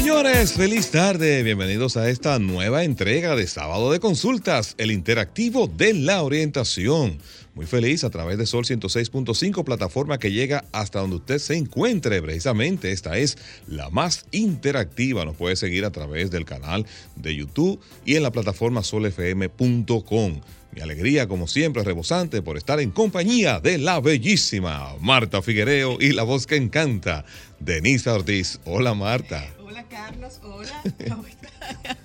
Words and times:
Señores, 0.00 0.54
feliz 0.54 0.90
tarde. 0.90 1.42
Bienvenidos 1.42 1.98
a 1.98 2.08
esta 2.08 2.38
nueva 2.38 2.84
entrega 2.84 3.36
de 3.36 3.46
Sábado 3.46 3.92
de 3.92 4.00
Consultas, 4.00 4.74
el 4.78 4.92
interactivo 4.92 5.66
de 5.66 5.92
la 5.92 6.22
orientación. 6.22 7.18
Muy 7.54 7.66
feliz 7.66 8.02
a 8.02 8.08
través 8.08 8.38
de 8.38 8.46
Sol 8.46 8.64
106.5, 8.64 9.62
plataforma 9.62 10.18
que 10.18 10.32
llega 10.32 10.64
hasta 10.72 11.00
donde 11.00 11.16
usted 11.16 11.38
se 11.38 11.54
encuentre. 11.58 12.22
Precisamente 12.22 12.92
esta 12.92 13.18
es 13.18 13.36
la 13.66 13.90
más 13.90 14.24
interactiva. 14.30 15.26
Nos 15.26 15.36
puede 15.36 15.54
seguir 15.54 15.84
a 15.84 15.92
través 15.92 16.30
del 16.30 16.46
canal 16.46 16.86
de 17.16 17.36
YouTube 17.36 17.78
y 18.06 18.16
en 18.16 18.22
la 18.22 18.32
plataforma 18.32 18.82
solfm.com. 18.82 20.40
Mi 20.72 20.80
alegría, 20.80 21.28
como 21.28 21.46
siempre, 21.46 21.84
rebosante 21.84 22.40
por 22.40 22.56
estar 22.56 22.80
en 22.80 22.90
compañía 22.90 23.60
de 23.60 23.76
la 23.76 24.00
bellísima 24.00 24.94
Marta 24.98 25.42
Figuereo 25.42 25.98
y 26.00 26.12
la 26.12 26.22
voz 26.22 26.46
que 26.46 26.56
encanta, 26.56 27.26
Denise 27.58 28.08
Ortiz. 28.08 28.60
Hola, 28.64 28.94
Marta. 28.94 29.59
Hola, 29.70 29.84
Carlos. 29.84 30.40
Hola. 30.42 30.82
¿Cómo 31.08 31.24
estás? 31.26 31.96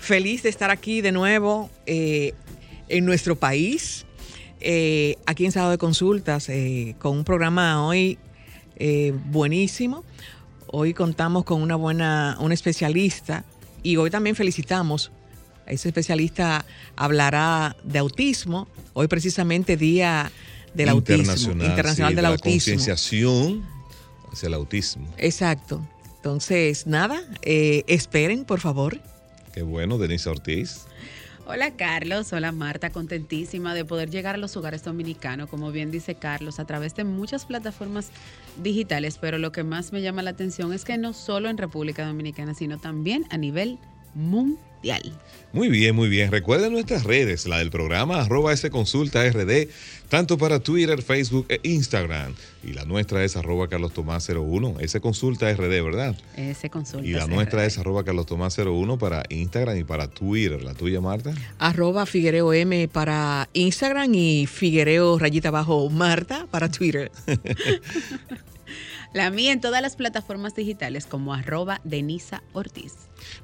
Feliz 0.00 0.42
de 0.42 0.48
estar 0.48 0.70
aquí 0.70 1.02
de 1.02 1.12
nuevo 1.12 1.68
eh, 1.84 2.32
en 2.88 3.04
nuestro 3.04 3.36
país, 3.36 4.06
eh, 4.60 5.16
aquí 5.26 5.44
en 5.44 5.52
Sábado 5.52 5.72
de 5.72 5.78
Consultas, 5.78 6.48
eh, 6.48 6.96
con 6.98 7.18
un 7.18 7.24
programa 7.24 7.86
hoy 7.86 8.18
eh, 8.76 9.12
buenísimo. 9.26 10.04
Hoy 10.68 10.94
contamos 10.94 11.44
con 11.44 11.60
una 11.60 11.76
buena, 11.76 12.38
un 12.40 12.50
especialista 12.50 13.44
y 13.82 13.96
hoy 13.96 14.08
también 14.08 14.34
felicitamos 14.34 15.12
ese 15.66 15.88
especialista 15.88 16.64
hablará 16.96 17.76
de 17.84 17.98
autismo. 17.98 18.68
Hoy 18.94 19.06
precisamente 19.08 19.76
Día 19.76 20.32
del 20.72 20.88
Autismo, 20.88 21.32
Internacional 21.34 21.94
sí, 21.94 22.14
del 22.14 22.16
de 22.16 22.22
la 22.22 22.28
Autismo. 22.28 22.52
concienciación 22.52 23.66
hacia 24.32 24.46
el 24.46 24.54
autismo. 24.54 25.06
Exacto. 25.18 25.86
Entonces, 26.22 26.86
nada, 26.86 27.20
eh, 27.42 27.82
esperen, 27.88 28.44
por 28.44 28.60
favor. 28.60 29.00
Qué 29.52 29.62
bueno, 29.62 29.98
Denise 29.98 30.30
Ortiz. 30.30 30.86
Hola 31.46 31.72
Carlos, 31.72 32.32
hola 32.32 32.52
Marta, 32.52 32.90
contentísima 32.90 33.74
de 33.74 33.84
poder 33.84 34.08
llegar 34.08 34.36
a 34.36 34.38
los 34.38 34.56
hogares 34.56 34.84
dominicanos, 34.84 35.50
como 35.50 35.72
bien 35.72 35.90
dice 35.90 36.14
Carlos, 36.14 36.60
a 36.60 36.64
través 36.64 36.94
de 36.94 37.02
muchas 37.02 37.44
plataformas 37.44 38.10
digitales, 38.62 39.18
pero 39.20 39.36
lo 39.38 39.50
que 39.50 39.64
más 39.64 39.92
me 39.92 40.00
llama 40.00 40.22
la 40.22 40.30
atención 40.30 40.72
es 40.72 40.84
que 40.84 40.96
no 40.96 41.12
solo 41.12 41.48
en 41.48 41.58
República 41.58 42.06
Dominicana, 42.06 42.54
sino 42.54 42.78
también 42.78 43.24
a 43.30 43.36
nivel 43.36 43.80
mundial. 44.14 44.71
Muy 45.52 45.68
bien, 45.68 45.94
muy 45.94 46.08
bien. 46.08 46.30
Recuerden 46.30 46.72
nuestras 46.72 47.04
redes, 47.04 47.46
la 47.46 47.58
del 47.58 47.70
programa 47.70 48.22
arroba 48.22 48.54
S 48.54 48.70
Consulta 48.70 49.22
RD, 49.28 49.68
tanto 50.08 50.38
para 50.38 50.60
Twitter, 50.60 51.02
Facebook 51.02 51.44
e 51.50 51.60
Instagram. 51.62 52.34
Y 52.64 52.72
la 52.72 52.86
nuestra 52.86 53.22
es 53.22 53.36
arroba 53.36 53.68
Carlos 53.68 53.92
Tomás 53.92 54.26
01, 54.28 54.76
S 54.80 54.98
Consulta 55.00 55.52
RD, 55.52 55.82
¿verdad? 55.82 56.16
Ese 56.36 56.70
consulta. 56.70 57.06
Y 57.06 57.12
la 57.12 57.26
nuestra 57.26 57.66
es 57.66 57.76
arroba 57.76 58.02
Carlos 58.02 58.24
Tomás 58.24 58.56
01 58.56 58.98
para 58.98 59.24
Instagram 59.28 59.76
y 59.76 59.84
para 59.84 60.08
Twitter. 60.08 60.62
¿La 60.62 60.72
tuya, 60.72 61.02
Marta? 61.02 61.34
Arroba 61.58 62.06
Figuereo 62.06 62.54
M 62.54 62.88
para 62.88 63.50
Instagram 63.52 64.14
y 64.14 64.46
Figuereo 64.46 65.18
rayita 65.18 65.48
abajo 65.48 65.90
Marta 65.90 66.46
para 66.50 66.70
Twitter. 66.70 67.12
La 69.12 69.30
mía 69.30 69.52
en 69.52 69.60
todas 69.60 69.82
las 69.82 69.96
plataformas 69.96 70.54
digitales 70.54 71.04
como 71.04 71.34
arroba 71.34 71.82
Denisa 71.84 72.42
Ortiz. 72.54 72.94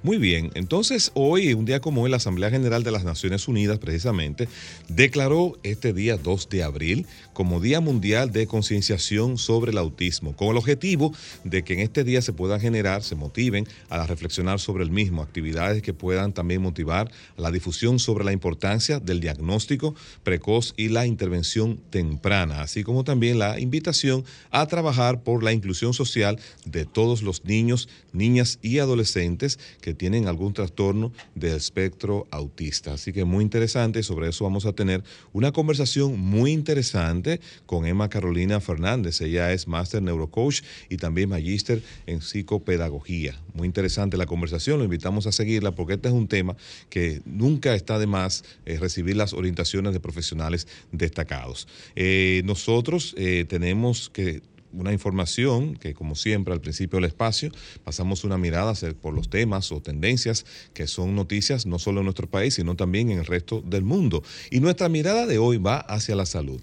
Muy 0.02 0.18
bien, 0.18 0.50
entonces 0.54 1.10
hoy, 1.14 1.54
un 1.54 1.64
día 1.64 1.80
como 1.80 2.02
hoy, 2.02 2.10
la 2.10 2.18
Asamblea 2.18 2.50
General 2.50 2.82
de 2.82 2.90
las 2.90 3.04
Naciones 3.04 3.48
Unidas 3.48 3.78
precisamente 3.78 4.48
declaró 4.88 5.58
este 5.62 5.92
día 5.92 6.16
2 6.16 6.48
de 6.48 6.62
abril 6.62 7.06
como 7.32 7.60
Día 7.60 7.80
Mundial 7.80 8.32
de 8.32 8.46
Concienciación 8.46 9.38
sobre 9.38 9.72
el 9.72 9.78
Autismo, 9.78 10.34
con 10.36 10.48
el 10.48 10.56
objetivo 10.56 11.14
de 11.44 11.62
que 11.62 11.74
en 11.74 11.80
este 11.80 12.04
día 12.04 12.22
se 12.22 12.32
puedan 12.32 12.60
generar, 12.60 13.02
se 13.02 13.14
motiven 13.14 13.66
a 13.88 14.06
reflexionar 14.06 14.60
sobre 14.60 14.84
el 14.84 14.90
mismo, 14.90 15.22
actividades 15.22 15.82
que 15.82 15.94
puedan 15.94 16.32
también 16.32 16.62
motivar 16.62 17.10
la 17.36 17.50
difusión 17.50 17.98
sobre 17.98 18.24
la 18.24 18.32
importancia 18.32 19.00
del 19.00 19.20
diagnóstico 19.20 19.94
precoz 20.22 20.74
y 20.76 20.88
la 20.88 21.06
intervención 21.06 21.78
temprana, 21.90 22.62
así 22.62 22.84
como 22.84 23.04
también 23.04 23.38
la 23.38 23.60
invitación 23.60 24.24
a 24.50 24.66
trabajar 24.66 25.22
por 25.22 25.42
la 25.42 25.52
inclusión 25.52 25.94
social 25.94 26.38
de 26.64 26.84
todos 26.84 27.22
los 27.22 27.44
niños, 27.44 27.88
niñas 28.12 28.58
y 28.62 28.78
adolescentes 28.78 29.58
que 29.80 29.94
tienen 29.94 30.28
algún 30.28 30.52
trastorno 30.52 31.12
del 31.34 31.56
espectro 31.56 32.26
autista. 32.30 32.94
Así 32.94 33.12
que 33.12 33.24
muy 33.24 33.44
interesante, 33.44 34.02
sobre 34.02 34.28
eso 34.28 34.44
vamos 34.44 34.66
a 34.66 34.72
tener 34.72 35.02
una 35.32 35.52
conversación 35.52 36.18
muy 36.18 36.52
interesante 36.52 37.40
con 37.66 37.86
Emma 37.86 38.08
Carolina 38.08 38.60
Fernández. 38.60 39.20
Ella 39.20 39.52
es 39.52 39.66
máster 39.66 40.02
neurocoach 40.02 40.62
y 40.88 40.96
también 40.96 41.28
magíster 41.28 41.82
en 42.06 42.20
psicopedagogía. 42.20 43.40
Muy 43.54 43.66
interesante 43.66 44.16
la 44.16 44.26
conversación, 44.26 44.78
lo 44.78 44.84
invitamos 44.84 45.26
a 45.26 45.32
seguirla 45.32 45.72
porque 45.72 45.94
este 45.94 46.08
es 46.08 46.14
un 46.14 46.28
tema 46.28 46.56
que 46.90 47.22
nunca 47.24 47.74
está 47.74 47.98
de 47.98 48.06
más 48.06 48.44
eh, 48.66 48.78
recibir 48.78 49.16
las 49.16 49.32
orientaciones 49.32 49.92
de 49.92 50.00
profesionales 50.00 50.66
destacados. 50.92 51.68
Eh, 51.96 52.42
nosotros 52.44 53.14
eh, 53.16 53.44
tenemos 53.48 54.10
que 54.10 54.42
una 54.72 54.92
información 54.92 55.76
que, 55.76 55.94
como 55.94 56.14
siempre, 56.14 56.52
al 56.52 56.60
principio 56.60 56.98
del 56.98 57.06
espacio, 57.06 57.50
pasamos 57.84 58.24
una 58.24 58.38
mirada 58.38 58.74
por 59.00 59.14
los 59.14 59.30
temas 59.30 59.72
o 59.72 59.80
tendencias 59.80 60.44
que 60.74 60.86
son 60.86 61.14
noticias 61.14 61.66
no 61.66 61.78
solo 61.78 62.00
en 62.00 62.04
nuestro 62.04 62.28
país, 62.28 62.54
sino 62.54 62.76
también 62.76 63.10
en 63.10 63.18
el 63.18 63.26
resto 63.26 63.62
del 63.62 63.82
mundo. 63.82 64.22
Y 64.50 64.60
nuestra 64.60 64.88
mirada 64.88 65.26
de 65.26 65.38
hoy 65.38 65.58
va 65.58 65.78
hacia 65.78 66.16
la 66.16 66.26
salud. 66.26 66.60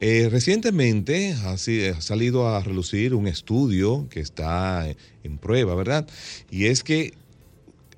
Eh, 0.00 0.28
recientemente 0.30 1.32
ha, 1.32 1.52
ha, 1.52 2.00
salido 2.00 2.48
a 2.48 2.60
relucir 2.60 3.14
un 3.14 3.28
estudio 3.28 4.08
que 4.10 4.20
está 4.20 4.86
en 5.22 5.38
prueba, 5.38 5.74
¿verdad? 5.74 6.08
Y 6.50 6.66
es 6.66 6.82
que 6.82 7.14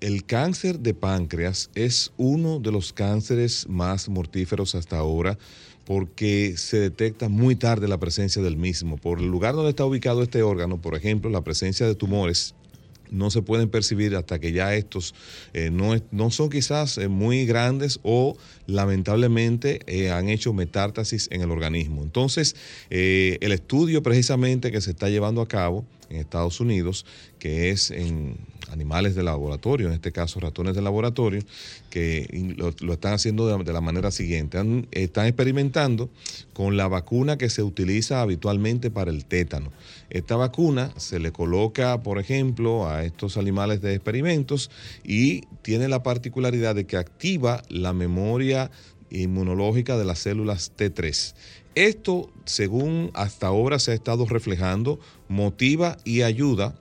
el 0.01 0.27
cáncer 0.27 0.81
de 0.81 0.93
páncreas 0.93 1.71
es 1.75 2.13
uno 2.19 2.61
de 2.61 2.73
los 2.73 2.93
cánceres 2.93 3.67
más 3.69 4.11
mortíferos 4.11 4.75
hasta 4.75 4.99
ahora 4.99 5.39
porque 5.85 6.55
se 6.57 6.79
detecta 6.79 7.29
muy 7.29 7.57
tarde 7.57 7.89
la 7.89 7.99
presencia 7.99 8.43
del 8.43 8.57
mismo. 8.57 8.97
Por 8.97 9.21
el 9.21 9.27
lugar 9.27 9.55
donde 9.55 9.71
está 9.71 9.85
ubicado 9.85 10.23
este 10.23 10.43
órgano, 10.43 10.81
por 10.81 10.95
ejemplo, 10.95 11.31
la 11.31 11.43
presencia 11.43 11.87
de 11.87 11.95
tumores 11.95 12.55
no 13.11 13.31
se 13.31 13.43
pueden 13.43 13.69
percibir 13.69 14.17
hasta 14.17 14.39
que 14.39 14.53
ya 14.53 14.75
estos 14.75 15.15
eh, 15.53 15.71
no, 15.71 15.95
no, 16.11 16.31
son 16.31 16.51
quizás 16.51 16.99
eh, 16.99 17.09
muy 17.09 17.47
grandes 17.47 18.01
o 18.03 18.37
lamentablemente 18.67 19.81
eh, 19.87 20.11
han 20.11 20.29
hecho 20.29 20.53
metástasis 20.53 21.29
en 21.31 21.43
el 21.43 21.51
organismo. 21.51 22.03
Entonces, 22.03 22.57
el 22.91 23.53
estudio 23.53 24.03
precisamente 24.03 24.73
que 24.73 24.81
se 24.81 24.91
está 24.91 25.09
llevando 25.09 25.41
a 25.41 25.49
cabo 25.49 25.85
en 26.11 26.17
Estados 26.17 26.61
Unidos, 26.61 27.07
que 27.39 27.71
es 27.71 27.91
en 27.91 28.37
animales 28.71 29.15
de 29.15 29.23
laboratorio, 29.23 29.89
en 29.89 29.95
este 29.95 30.13
caso 30.13 30.41
ratones 30.41 30.75
de 30.75 30.83
laboratorio, 30.83 31.43
que 31.91 32.55
lo, 32.57 32.93
están 32.93 33.15
haciendo 33.15 33.47
de, 33.47 33.73
la 33.73 33.81
manera 33.81 34.11
siguiente. 34.11 34.59
Están 34.91 35.27
experimentando 35.27 36.11
con 36.53 36.77
la 36.77 36.89
vacuna 36.89 37.39
que 37.39 37.51
se 37.51 37.63
utiliza 37.63 38.21
habitualmente 38.21 38.91
para 38.91 39.11
el 39.11 39.25
tétano. 39.25 39.73
Esta 40.11 40.37
vacuna 40.37 40.93
se 40.97 41.19
le 41.19 41.33
coloca, 41.33 42.03
por 42.03 42.19
ejemplo, 42.19 42.89
a 42.89 43.05
estos 43.05 43.37
animales 43.37 43.81
de 43.81 43.95
experimentos 43.95 44.71
y 45.05 45.43
tiene 45.63 45.89
la 45.89 46.03
particularidad 46.03 46.75
de 46.75 46.87
que 46.87 46.97
activa 46.97 47.63
la 47.69 47.93
memoria 47.93 48.71
inmunológica 49.11 49.97
de 49.97 50.05
las 50.05 50.19
células 50.19 50.73
T3. 50.77 51.35
Esto, 51.75 52.31
según 52.45 53.11
hasta 53.15 53.49
ahora 53.49 53.79
se 53.79 53.93
ha 53.93 53.95
estado 53.95 54.27
reflejando, 54.27 55.01
motiva 55.29 55.97
y 56.05 56.23
ayuda 56.23 56.75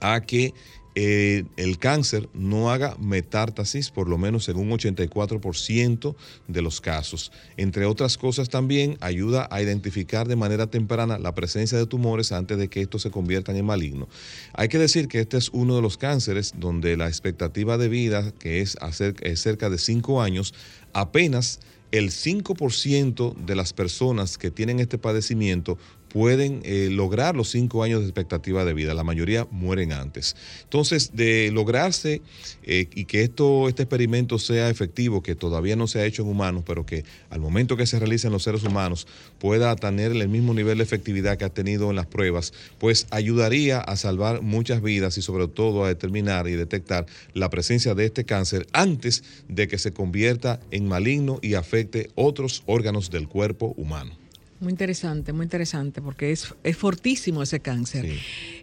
a 0.00 0.20
que 0.22 0.52
eh, 0.98 1.44
el 1.58 1.78
cáncer 1.78 2.26
no 2.32 2.70
haga 2.70 2.96
metástasis, 2.98 3.90
por 3.90 4.08
lo 4.08 4.16
menos 4.16 4.48
en 4.48 4.56
un 4.56 4.70
84% 4.70 6.16
de 6.48 6.62
los 6.62 6.80
casos. 6.80 7.32
Entre 7.58 7.84
otras 7.84 8.16
cosas 8.16 8.48
también 8.48 8.96
ayuda 9.00 9.46
a 9.50 9.60
identificar 9.60 10.26
de 10.26 10.36
manera 10.36 10.68
temprana 10.68 11.18
la 11.18 11.34
presencia 11.34 11.76
de 11.76 11.84
tumores 11.84 12.32
antes 12.32 12.56
de 12.56 12.68
que 12.68 12.80
estos 12.80 13.02
se 13.02 13.10
conviertan 13.10 13.56
en 13.56 13.66
malignos. 13.66 14.08
Hay 14.54 14.68
que 14.68 14.78
decir 14.78 15.06
que 15.06 15.20
este 15.20 15.36
es 15.36 15.50
uno 15.50 15.76
de 15.76 15.82
los 15.82 15.98
cánceres 15.98 16.54
donde 16.56 16.96
la 16.96 17.08
expectativa 17.08 17.76
de 17.76 17.90
vida, 17.90 18.32
que 18.32 18.62
es, 18.62 18.78
es 19.20 19.40
cerca 19.40 19.68
de 19.68 19.76
5 19.76 20.22
años, 20.22 20.54
apenas 20.94 21.60
el 21.96 22.10
5% 22.10 23.34
de 23.34 23.54
las 23.54 23.72
personas 23.72 24.38
que 24.38 24.50
tienen 24.50 24.80
este 24.80 24.98
padecimiento 24.98 25.78
pueden 26.16 26.62
eh, 26.64 26.88
lograr 26.90 27.36
los 27.36 27.50
cinco 27.50 27.82
años 27.82 28.00
de 28.00 28.06
expectativa 28.06 28.64
de 28.64 28.72
vida. 28.72 28.94
La 28.94 29.04
mayoría 29.04 29.46
mueren 29.50 29.92
antes. 29.92 30.34
Entonces, 30.62 31.10
de 31.14 31.50
lograrse 31.52 32.22
eh, 32.62 32.88
y 32.94 33.04
que 33.04 33.22
esto, 33.22 33.68
este 33.68 33.82
experimento 33.82 34.38
sea 34.38 34.70
efectivo, 34.70 35.22
que 35.22 35.34
todavía 35.34 35.76
no 35.76 35.86
se 35.86 35.98
ha 35.98 36.06
hecho 36.06 36.22
en 36.22 36.28
humanos, 36.28 36.64
pero 36.66 36.86
que 36.86 37.04
al 37.28 37.40
momento 37.40 37.76
que 37.76 37.86
se 37.86 37.98
realice 37.98 38.28
en 38.28 38.32
los 38.32 38.44
seres 38.44 38.64
humanos 38.64 39.06
pueda 39.38 39.76
tener 39.76 40.12
el 40.12 40.26
mismo 40.30 40.54
nivel 40.54 40.78
de 40.78 40.84
efectividad 40.84 41.36
que 41.36 41.44
ha 41.44 41.50
tenido 41.50 41.90
en 41.90 41.96
las 41.96 42.06
pruebas, 42.06 42.54
pues 42.78 43.08
ayudaría 43.10 43.78
a 43.78 43.94
salvar 43.96 44.40
muchas 44.40 44.80
vidas 44.80 45.18
y 45.18 45.20
sobre 45.20 45.48
todo 45.48 45.84
a 45.84 45.88
determinar 45.88 46.48
y 46.48 46.52
detectar 46.52 47.04
la 47.34 47.50
presencia 47.50 47.94
de 47.94 48.06
este 48.06 48.24
cáncer 48.24 48.66
antes 48.72 49.22
de 49.48 49.68
que 49.68 49.76
se 49.76 49.92
convierta 49.92 50.60
en 50.70 50.88
maligno 50.88 51.40
y 51.42 51.56
afecte 51.56 52.08
otros 52.14 52.62
órganos 52.64 53.10
del 53.10 53.28
cuerpo 53.28 53.74
humano. 53.76 54.25
Muy 54.58 54.70
interesante, 54.70 55.34
muy 55.34 55.44
interesante, 55.44 56.00
porque 56.00 56.32
es, 56.32 56.54
es 56.64 56.76
fortísimo 56.76 57.42
ese 57.42 57.60
cáncer. 57.60 58.06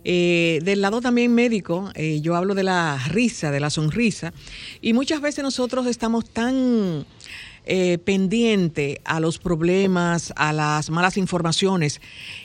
Eh, 0.04 0.60
del 0.64 0.82
lado 0.82 1.02
también 1.02 1.34
médico, 1.36 1.92
eh, 1.94 2.20
yo 2.22 2.36
hablo 2.36 2.56
de 2.56 2.64
la 2.64 3.00
risa, 3.10 3.52
de 3.52 3.60
la 3.60 3.70
sonrisa, 3.70 4.34
y 4.82 4.94
muchas 4.94 5.22
veces 5.22 5.44
nosotros 5.44 5.86
estamos 5.86 6.28
tan 6.28 7.06
eh, 7.66 8.00
pendientes 8.00 8.98
a 9.06 9.20
los 9.20 9.38
problemas, 9.38 10.34
a 10.36 10.52
las 10.52 10.90
malas 10.90 11.16
informaciones, 11.16 12.02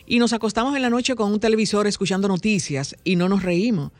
y 0.07 0.19
nos 0.19 0.35
acostamos 0.35 0.77
en 0.77 0.83
la 0.83 0.91
noche 0.91 1.15
con 1.15 1.33
un 1.33 1.41
televisor 1.41 1.87
escuchando 1.87 2.29
noticias 2.29 2.97
y 3.03 3.17
no 3.17 3.31
nos 3.31 3.43
reímos 3.43 3.93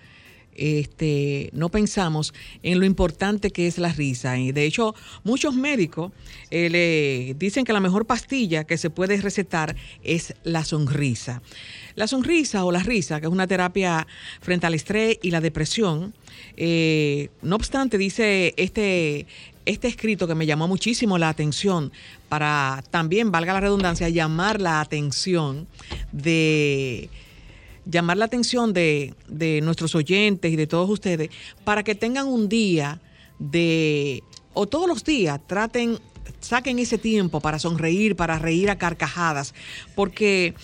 este, 0.59 1.51
no 1.53 1.69
pensamos 1.69 2.35
en 2.63 2.81
lo 2.81 2.85
importante 2.85 3.51
que 3.51 3.67
es 3.67 3.79
la 3.79 3.93
risa. 3.93 4.37
Y 4.39 4.53
de 4.53 4.65
hecho, 4.65 4.95
muchos 5.25 5.55
médicos 5.55 6.13
eh, 6.51 6.69
le 6.69 7.35
dicen 7.39 7.65
que 7.65 7.73
la 7.73 7.81
mejor 7.81 8.07
pastilla 8.07 8.65
que 8.65 8.77
se 8.77 8.91
puede 8.91 9.17
recetar 9.19 9.77
es 10.03 10.35
la 10.43 10.65
sonrisa. 10.65 11.41
La 11.95 12.07
sonrisa 12.09 12.65
o 12.65 12.73
la 12.73 12.83
risa, 12.83 13.21
que 13.21 13.27
es 13.27 13.33
una 13.33 13.47
terapia 13.47 14.07
frente 14.41 14.67
al 14.67 14.75
estrés 14.75 15.19
y 15.23 15.31
la 15.31 15.41
depresión, 15.41 16.13
eh, 16.57 17.31
no 17.43 17.57
obstante, 17.57 17.99
dice 17.99 18.55
este, 18.57 19.27
este 19.65 19.89
escrito 19.89 20.27
que 20.27 20.35
me 20.35 20.47
llamó 20.47 20.67
muchísimo 20.67 21.19
la 21.19 21.29
atención 21.29 21.93
para 22.29 22.83
también, 22.91 23.31
valga 23.31 23.53
la 23.53 23.61
redundancia, 23.61 24.09
llamar 24.09 24.61
la 24.61 24.81
atención 24.81 25.67
de 26.11 27.11
llamar 27.91 28.19
la 28.19 28.27
atención 28.27 28.73
de, 28.73 29.15
nuestros 29.63 29.95
oyentes 29.95 30.53
y 30.53 30.57
de 30.57 30.67
todos 30.67 30.89
ustedes 30.91 31.31
para 31.65 31.83
que 31.83 31.95
tengan 31.95 32.27
un 32.27 32.49
día 32.49 33.01
de, 33.39 34.23
o 34.53 34.67
todos 34.67 34.87
los 34.87 35.05
días, 35.05 35.41
traten, 35.47 35.99
saquen 36.41 36.79
ese 36.79 36.99
tiempo 36.99 37.41
para 37.41 37.59
sonreír, 37.59 38.15
para 38.15 38.39
reír 38.39 38.71
a 38.71 38.79
carcajadas, 38.79 39.55
porque 39.95 40.55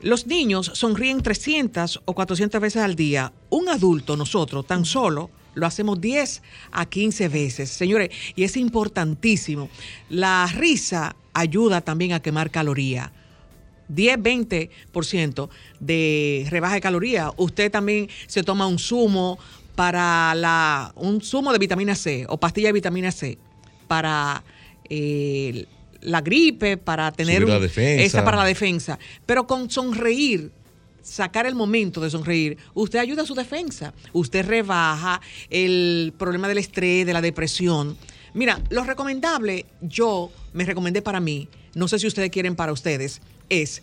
los 0.00 0.26
niños 0.26 0.70
sonríen 0.74 1.22
300 1.22 2.02
o 2.04 2.14
400 2.14 2.60
veces 2.60 2.82
al 2.82 2.94
día. 2.94 3.32
Un 3.50 3.68
adulto, 3.68 4.16
nosotros, 4.16 4.66
tan 4.66 4.84
solo, 4.84 5.30
lo 5.54 5.66
hacemos 5.66 6.00
10 6.00 6.42
a 6.70 6.86
15 6.86 7.28
veces. 7.28 7.70
Señores, 7.70 8.10
y 8.36 8.44
es 8.44 8.56
importantísimo. 8.56 9.68
La 10.08 10.46
risa 10.54 11.16
ayuda 11.32 11.80
también 11.80 12.12
a 12.12 12.20
quemar 12.20 12.50
calorías. 13.88 14.68
10-20% 14.68 15.48
de 15.80 16.46
rebaja 16.50 16.74
de 16.74 16.80
calorías. 16.80 17.30
Usted 17.36 17.70
también 17.70 18.08
se 18.26 18.42
toma 18.42 18.66
un 18.66 18.78
zumo 18.78 19.38
para 19.74 20.34
la, 20.34 20.92
un 20.96 21.20
zumo 21.20 21.52
de 21.52 21.58
vitamina 21.58 21.94
C 21.94 22.26
o 22.28 22.38
pastilla 22.38 22.68
de 22.68 22.72
vitamina 22.72 23.12
C 23.12 23.38
para 23.86 24.42
eh, 24.90 25.66
la 26.00 26.20
gripe, 26.20 26.76
para 26.76 27.12
tener 27.12 27.48
la 27.48 27.60
defensa. 27.60 28.04
esa 28.04 28.24
para 28.24 28.36
la 28.36 28.44
defensa. 28.44 28.98
Pero 29.26 29.46
con 29.46 29.70
sonreír, 29.70 30.50
sacar 31.02 31.46
el 31.46 31.54
momento 31.54 32.00
de 32.00 32.10
sonreír, 32.10 32.58
usted 32.74 32.98
ayuda 32.98 33.22
a 33.22 33.26
su 33.26 33.34
defensa. 33.34 33.94
Usted 34.12 34.46
rebaja 34.46 35.20
el 35.50 36.12
problema 36.18 36.48
del 36.48 36.58
estrés, 36.58 37.06
de 37.06 37.12
la 37.12 37.20
depresión. 37.20 37.96
Mira, 38.34 38.60
lo 38.70 38.84
recomendable, 38.84 39.66
yo 39.80 40.30
me 40.52 40.64
recomendé 40.64 41.02
para 41.02 41.18
mí, 41.18 41.48
no 41.74 41.88
sé 41.88 41.98
si 41.98 42.06
ustedes 42.06 42.30
quieren 42.30 42.56
para 42.56 42.72
ustedes, 42.72 43.20
es 43.48 43.82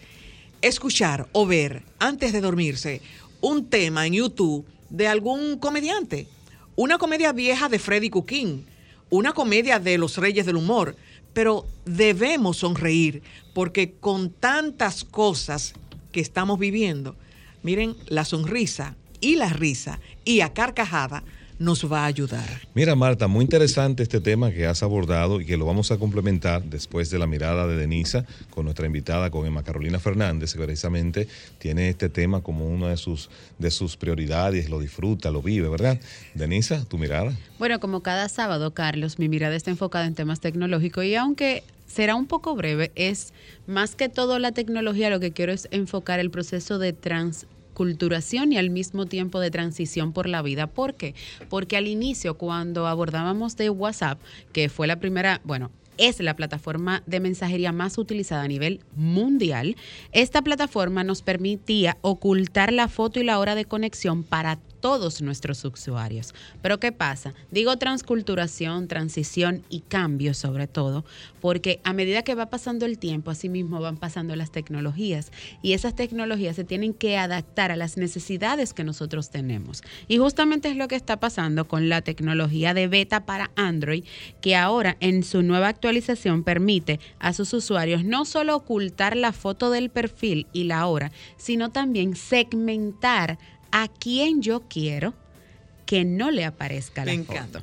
escuchar 0.61 1.27
o 1.31 1.45
ver 1.45 1.83
antes 1.99 2.33
de 2.33 2.41
dormirse 2.41 3.01
un 3.41 3.67
tema 3.67 4.07
en 4.07 4.13
YouTube 4.13 4.65
de 4.89 5.07
algún 5.07 5.57
comediante. 5.59 6.27
Una 6.75 6.97
comedia 6.97 7.31
vieja 7.31 7.69
de 7.69 7.79
Freddy 7.79 8.09
Cooking, 8.09 8.65
una 9.09 9.33
comedia 9.33 9.79
de 9.79 9.97
los 9.97 10.17
reyes 10.17 10.45
del 10.45 10.55
humor, 10.55 10.95
pero 11.33 11.65
debemos 11.85 12.57
sonreír 12.57 13.21
porque 13.53 13.93
con 13.93 14.29
tantas 14.29 15.03
cosas 15.03 15.73
que 16.11 16.21
estamos 16.21 16.59
viviendo, 16.59 17.15
miren, 17.61 17.95
la 18.07 18.25
sonrisa 18.25 18.95
y 19.21 19.35
la 19.35 19.49
risa 19.49 19.99
y 20.23 20.41
a 20.41 20.53
carcajada 20.53 21.23
nos 21.59 21.91
va 21.91 22.03
a 22.03 22.05
ayudar. 22.05 22.67
Mira, 22.73 22.95
Marta, 22.95 23.27
muy 23.27 23.43
interesante 23.43 24.03
este 24.03 24.19
tema 24.19 24.51
que 24.51 24.65
has 24.65 24.83
abordado 24.83 25.39
y 25.41 25.45
que 25.45 25.57
lo 25.57 25.65
vamos 25.65 25.91
a 25.91 25.97
complementar 25.97 26.63
después 26.63 27.09
de 27.09 27.19
la 27.19 27.27
mirada 27.27 27.67
de 27.67 27.75
Denisa 27.77 28.25
con 28.49 28.65
nuestra 28.65 28.85
invitada, 28.85 29.29
con 29.29 29.45
Emma 29.45 29.63
Carolina 29.63 29.99
Fernández, 29.99 30.53
que 30.53 30.63
precisamente 30.63 31.27
tiene 31.57 31.89
este 31.89 32.09
tema 32.09 32.41
como 32.41 32.67
una 32.67 32.89
de 32.89 32.97
sus, 32.97 33.29
de 33.57 33.71
sus 33.71 33.97
prioridades, 33.97 34.69
lo 34.69 34.79
disfruta, 34.79 35.31
lo 35.31 35.41
vive, 35.41 35.69
¿verdad? 35.69 35.99
Denisa, 36.33 36.83
tu 36.85 36.97
mirada. 36.97 37.33
Bueno, 37.59 37.79
como 37.79 38.01
cada 38.01 38.27
sábado, 38.29 38.73
Carlos, 38.73 39.19
mi 39.19 39.29
mirada 39.29 39.55
está 39.55 39.71
enfocada 39.71 40.05
en 40.05 40.15
temas 40.15 40.39
tecnológicos 40.39 41.05
y 41.05 41.15
aunque 41.15 41.63
será 41.87 42.15
un 42.15 42.25
poco 42.25 42.55
breve, 42.55 42.91
es 42.95 43.33
más 43.67 43.95
que 43.95 44.09
todo 44.09 44.39
la 44.39 44.51
tecnología, 44.51 45.09
lo 45.09 45.19
que 45.19 45.31
quiero 45.31 45.53
es 45.53 45.67
enfocar 45.71 46.19
el 46.19 46.29
proceso 46.31 46.79
de 46.79 46.93
trans 46.93 47.45
culturación 47.75 48.51
y 48.51 48.57
al 48.57 48.71
mismo 48.71 49.05
tiempo 49.05 49.39
de 49.39 49.51
transición 49.51 50.13
por 50.13 50.27
la 50.27 50.41
vida. 50.41 50.65
¿Por 50.65 50.95
qué? 50.95 51.13
Porque 51.49 51.77
al 51.77 51.87
inicio, 51.87 52.39
cuando 52.39 52.87
abordábamos 52.87 53.55
de 53.55 53.69
WhatsApp, 53.69 54.19
que 54.51 54.69
fue 54.69 54.87
la 54.87 54.99
primera, 54.99 55.41
bueno, 55.43 55.69
es 55.97 56.19
la 56.19 56.35
plataforma 56.35 57.03
de 57.05 57.19
mensajería 57.19 57.71
más 57.71 57.97
utilizada 57.97 58.43
a 58.43 58.47
nivel 58.47 58.81
mundial. 58.95 59.75
Esta 60.11 60.41
plataforma 60.41 61.03
nos 61.03 61.21
permitía 61.21 61.97
ocultar 62.01 62.73
la 62.73 62.87
foto 62.87 63.19
y 63.19 63.23
la 63.23 63.39
hora 63.39 63.55
de 63.55 63.65
conexión 63.65 64.23
para 64.23 64.59
todos 64.85 65.23
nuestros 65.23 65.65
usuarios. 65.65 66.35
Pero 66.61 66.79
¿qué 66.79 66.91
pasa? 66.91 67.33
Digo 67.49 67.75
transculturación, 67.77 68.87
transición 68.87 69.63
y 69.67 69.79
cambio 69.79 70.35
sobre 70.35 70.67
todo, 70.67 71.05
porque 71.41 71.81
a 71.83 71.91
medida 71.91 72.21
que 72.21 72.35
va 72.35 72.51
pasando 72.51 72.85
el 72.85 72.99
tiempo, 72.99 73.31
así 73.31 73.49
mismo 73.49 73.81
van 73.81 73.97
pasando 73.97 74.35
las 74.35 74.51
tecnologías 74.51 75.31
y 75.63 75.73
esas 75.73 75.95
tecnologías 75.95 76.55
se 76.55 76.65
tienen 76.65 76.93
que 76.93 77.17
adaptar 77.17 77.71
a 77.71 77.75
las 77.75 77.97
necesidades 77.97 78.75
que 78.75 78.83
nosotros 78.83 79.31
tenemos. 79.31 79.81
Y 80.07 80.19
justamente 80.19 80.69
es 80.69 80.75
lo 80.75 80.87
que 80.87 80.95
está 80.95 81.19
pasando 81.19 81.67
con 81.67 81.89
la 81.89 82.03
tecnología 82.03 82.75
de 82.75 82.87
beta 82.87 83.25
para 83.25 83.49
Android, 83.55 84.03
que 84.39 84.55
ahora 84.55 84.97
en 84.99 85.23
su 85.23 85.41
nueva 85.41 85.69
actualización 85.69 86.43
permite 86.43 86.99
a 87.17 87.33
sus 87.33 87.53
usuarios 87.53 88.03
no 88.03 88.23
solo 88.23 88.55
ocultar 88.55 89.17
la 89.17 89.31
foto 89.31 89.71
del 89.71 89.89
perfil 89.89 90.45
y 90.53 90.65
la 90.65 90.85
hora, 90.85 91.11
sino 91.37 91.71
también 91.71 92.15
segmentar 92.15 93.39
a 93.83 93.87
quien 93.89 94.41
yo 94.41 94.63
quiero 94.69 95.13
que 95.85 96.03
no 96.03 96.31
le 96.31 96.45
aparezca 96.45 97.05
la 97.05 97.11
Me 97.11 97.23
foto. 97.23 97.33
encanta. 97.33 97.61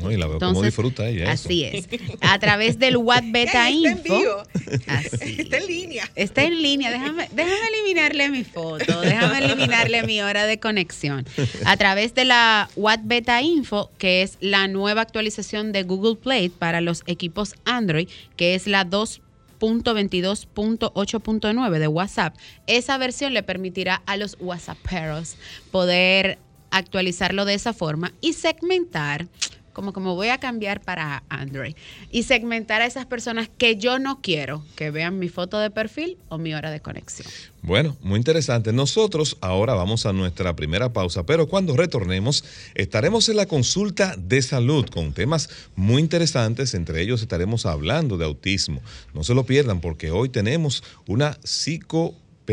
No, 0.00 0.10
y 0.10 0.16
la 0.16 0.26
veo 0.26 0.40
cómo 0.40 0.60
disfruta 0.62 1.06
ella. 1.08 1.32
eso. 1.32 1.46
Así 1.48 1.62
es. 1.64 1.86
A 2.20 2.36
través 2.40 2.78
del 2.80 2.96
What 2.96 3.22
Beta 3.30 3.68
Está 3.68 3.68
en 3.68 3.74
Info. 3.76 4.18
vivo. 4.18 4.42
Así. 4.88 5.36
Está 5.42 5.58
en 5.58 5.66
línea. 5.68 6.10
Está 6.16 6.42
en 6.44 6.62
línea. 6.62 6.90
Déjame, 6.90 7.28
déjame 7.32 7.60
eliminarle 7.74 8.28
mi 8.30 8.42
foto. 8.42 9.00
Déjame 9.02 9.38
eliminarle 9.44 10.02
mi 10.02 10.20
hora 10.20 10.46
de 10.46 10.58
conexión. 10.58 11.24
A 11.64 11.76
través 11.76 12.14
de 12.14 12.24
la 12.24 12.68
What 12.74 13.00
Beta 13.04 13.40
Info, 13.42 13.90
que 13.98 14.22
es 14.22 14.36
la 14.40 14.66
nueva 14.66 15.02
actualización 15.02 15.70
de 15.70 15.84
Google 15.84 16.16
Play 16.16 16.48
para 16.48 16.80
los 16.80 17.02
equipos 17.06 17.54
Android, 17.66 18.08
que 18.36 18.56
es 18.56 18.66
la 18.66 18.82
2. 18.84 19.20
22.8.9 19.60 21.78
de 21.78 21.88
WhatsApp. 21.88 22.34
Esa 22.66 22.98
versión 22.98 23.34
le 23.34 23.42
permitirá 23.42 24.02
a 24.06 24.16
los 24.16 24.36
WhatsApperos 24.40 25.36
poder 25.70 26.38
actualizarlo 26.70 27.44
de 27.44 27.54
esa 27.54 27.72
forma 27.72 28.12
y 28.20 28.32
segmentar, 28.32 29.28
como 29.80 29.94
como 29.94 30.14
voy 30.14 30.28
a 30.28 30.36
cambiar 30.38 30.82
para 30.82 31.22
Android, 31.30 31.74
y 32.10 32.24
segmentar 32.24 32.82
a 32.82 32.86
esas 32.86 33.06
personas 33.06 33.48
que 33.56 33.76
yo 33.76 33.98
no 33.98 34.20
quiero 34.20 34.62
que 34.76 34.90
vean 34.90 35.18
mi 35.18 35.30
foto 35.30 35.58
de 35.58 35.70
perfil 35.70 36.18
o 36.28 36.36
mi 36.36 36.52
hora 36.52 36.70
de 36.70 36.80
conexión. 36.80 37.26
Bueno, 37.62 37.96
muy 38.02 38.18
interesante. 38.18 38.74
Nosotros 38.74 39.38
ahora 39.40 39.74
vamos 39.74 40.04
a 40.04 40.12
nuestra 40.12 40.54
primera 40.54 40.92
pausa, 40.92 41.24
pero 41.24 41.48
cuando 41.48 41.76
retornemos 41.76 42.44
estaremos 42.74 43.28
en 43.30 43.36
la 43.36 43.46
consulta 43.46 44.16
de 44.18 44.42
salud 44.42 44.86
con 44.90 45.14
temas 45.14 45.48
muy 45.76 46.02
interesantes. 46.02 46.74
Entre 46.74 47.00
ellos 47.00 47.22
estaremos 47.22 47.64
hablando 47.64 48.18
de 48.18 48.26
autismo. 48.26 48.82
No 49.14 49.24
se 49.24 49.34
lo 49.34 49.44
pierdan 49.44 49.80
porque 49.80 50.10
hoy 50.10 50.28
tenemos 50.28 50.82
una 51.06 51.38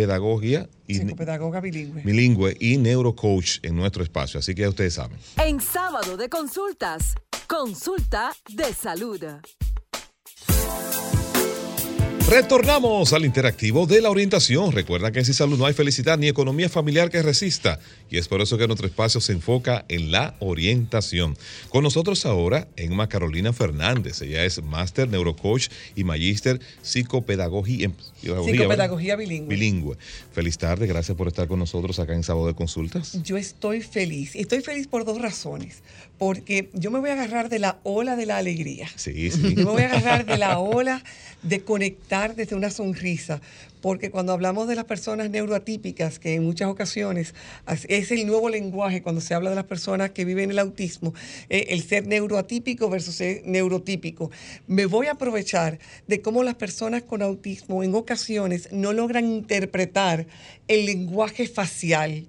psicopedagogía 0.06 0.70
y 0.88 0.96
Psicopedagoga 0.96 1.60
bilingüe. 1.60 2.01
bilingüe 2.04 2.56
y 2.60 2.77
neurocoach 2.77 3.60
en 3.63 3.75
nuestro 3.75 4.04
espacio. 4.04 4.39
Así 4.39 4.54
que 4.54 4.62
ya 4.62 4.70
ustedes 4.70 4.94
saben. 4.94 5.18
En 5.44 5.60
sábado 5.60 6.18
de 6.18 6.30
consultas, 6.30 7.16
consulta 7.48 8.34
de 8.50 8.74
salud. 8.74 9.24
Retornamos 12.30 13.14
al 13.14 13.24
interactivo 13.24 13.86
de 13.88 14.02
la 14.02 14.10
orientación. 14.10 14.74
Recuerda 14.74 15.14
que 15.14 15.24
sin 15.24 15.34
salud 15.34 15.58
no 15.58 15.66
hay 15.66 15.74
felicidad 15.74 16.18
ni 16.18 16.28
economía 16.28 16.68
familiar 16.68 17.10
que 17.10 17.22
resista. 17.22 17.80
Y 18.12 18.18
es 18.18 18.28
por 18.28 18.42
eso 18.42 18.58
que 18.58 18.68
nuestro 18.68 18.86
espacio 18.86 19.22
se 19.22 19.32
enfoca 19.32 19.86
en 19.88 20.12
la 20.12 20.36
orientación. 20.40 21.38
Con 21.70 21.86
nosotros 21.86 22.26
ahora, 22.26 22.68
Emma 22.76 23.08
Carolina 23.08 23.54
Fernández. 23.54 24.22
Ella 24.22 24.44
es 24.44 24.62
máster 24.62 25.08
neurocoach 25.08 25.70
y 25.96 26.04
magíster 26.04 26.60
psicopedagogía, 26.82 27.92
Psicopedagogía 28.22 29.16
bilingüe. 29.16 29.48
bilingüe. 29.48 29.98
Feliz 30.34 30.58
tarde, 30.58 30.86
gracias 30.86 31.16
por 31.16 31.30
estar 31.30 31.48
con 31.48 31.60
nosotros 31.60 31.98
acá 31.98 32.14
en 32.14 32.24
Sábado 32.24 32.48
de 32.48 32.56
Consultas. 32.56 33.24
Yo 33.24 33.38
estoy 33.38 33.82
feliz. 33.82 34.36
Y 34.36 34.42
estoy 34.42 34.60
feliz 34.60 34.88
por 34.88 35.06
dos 35.06 35.22
razones. 35.22 35.78
Porque 36.18 36.70
yo 36.74 36.92
me 36.92 37.00
voy 37.00 37.12
a 37.12 37.14
agarrar 37.14 37.48
de 37.48 37.60
la 37.60 37.78
ola 37.84 38.18
de 38.18 38.26
la 38.26 38.38
alegría. 38.38 38.90
Sí, 38.98 39.32
sí. 39.32 39.56
Yo 39.56 39.66
me 39.68 39.72
voy 39.72 39.84
a 39.84 39.86
agarrar 39.86 40.26
de 40.26 40.38
la 40.38 40.58
ola 40.60 41.04
de 41.44 41.62
conectar 41.62 42.17
conectar 42.18 42.36
desde 42.36 42.56
una 42.56 42.70
sonrisa, 42.70 43.42
porque 43.82 44.10
cuando 44.10 44.34
hablamos 44.34 44.68
de 44.68 44.76
las 44.76 44.86
personas 44.86 45.30
neuroatípicas, 45.30 46.20
que 46.20 46.36
en 46.36 46.44
muchas 46.44 46.68
ocasiones 46.68 47.34
es 47.88 48.12
el 48.12 48.26
nuevo 48.26 48.50
lenguaje 48.50 49.02
cuando 49.02 49.22
se 49.22 49.34
habla 49.34 49.50
de 49.50 49.56
las 49.56 49.66
personas 49.66 50.12
que 50.12 50.26
viven 50.26 50.52
el 50.52 50.60
autismo, 50.60 51.14
eh, 51.50 51.68
el 51.70 51.84
ser 51.84 52.08
neuroatípico 52.08 52.90
versus 52.90 53.16
ser 53.16 53.42
neurotípico, 53.46 54.32
me 54.68 54.86
voy 54.86 55.08
a 55.08 55.12
aprovechar 55.12 55.80
de 56.08 56.22
cómo 56.22 56.44
las 56.44 56.56
personas 56.56 57.04
con 57.04 57.22
autismo 57.22 57.84
en 57.84 57.94
ocasiones 57.96 58.70
no 58.72 58.94
logran 58.94 59.26
interpretar 59.26 60.26
el 60.68 60.86
lenguaje 60.86 61.48
facial 61.48 62.28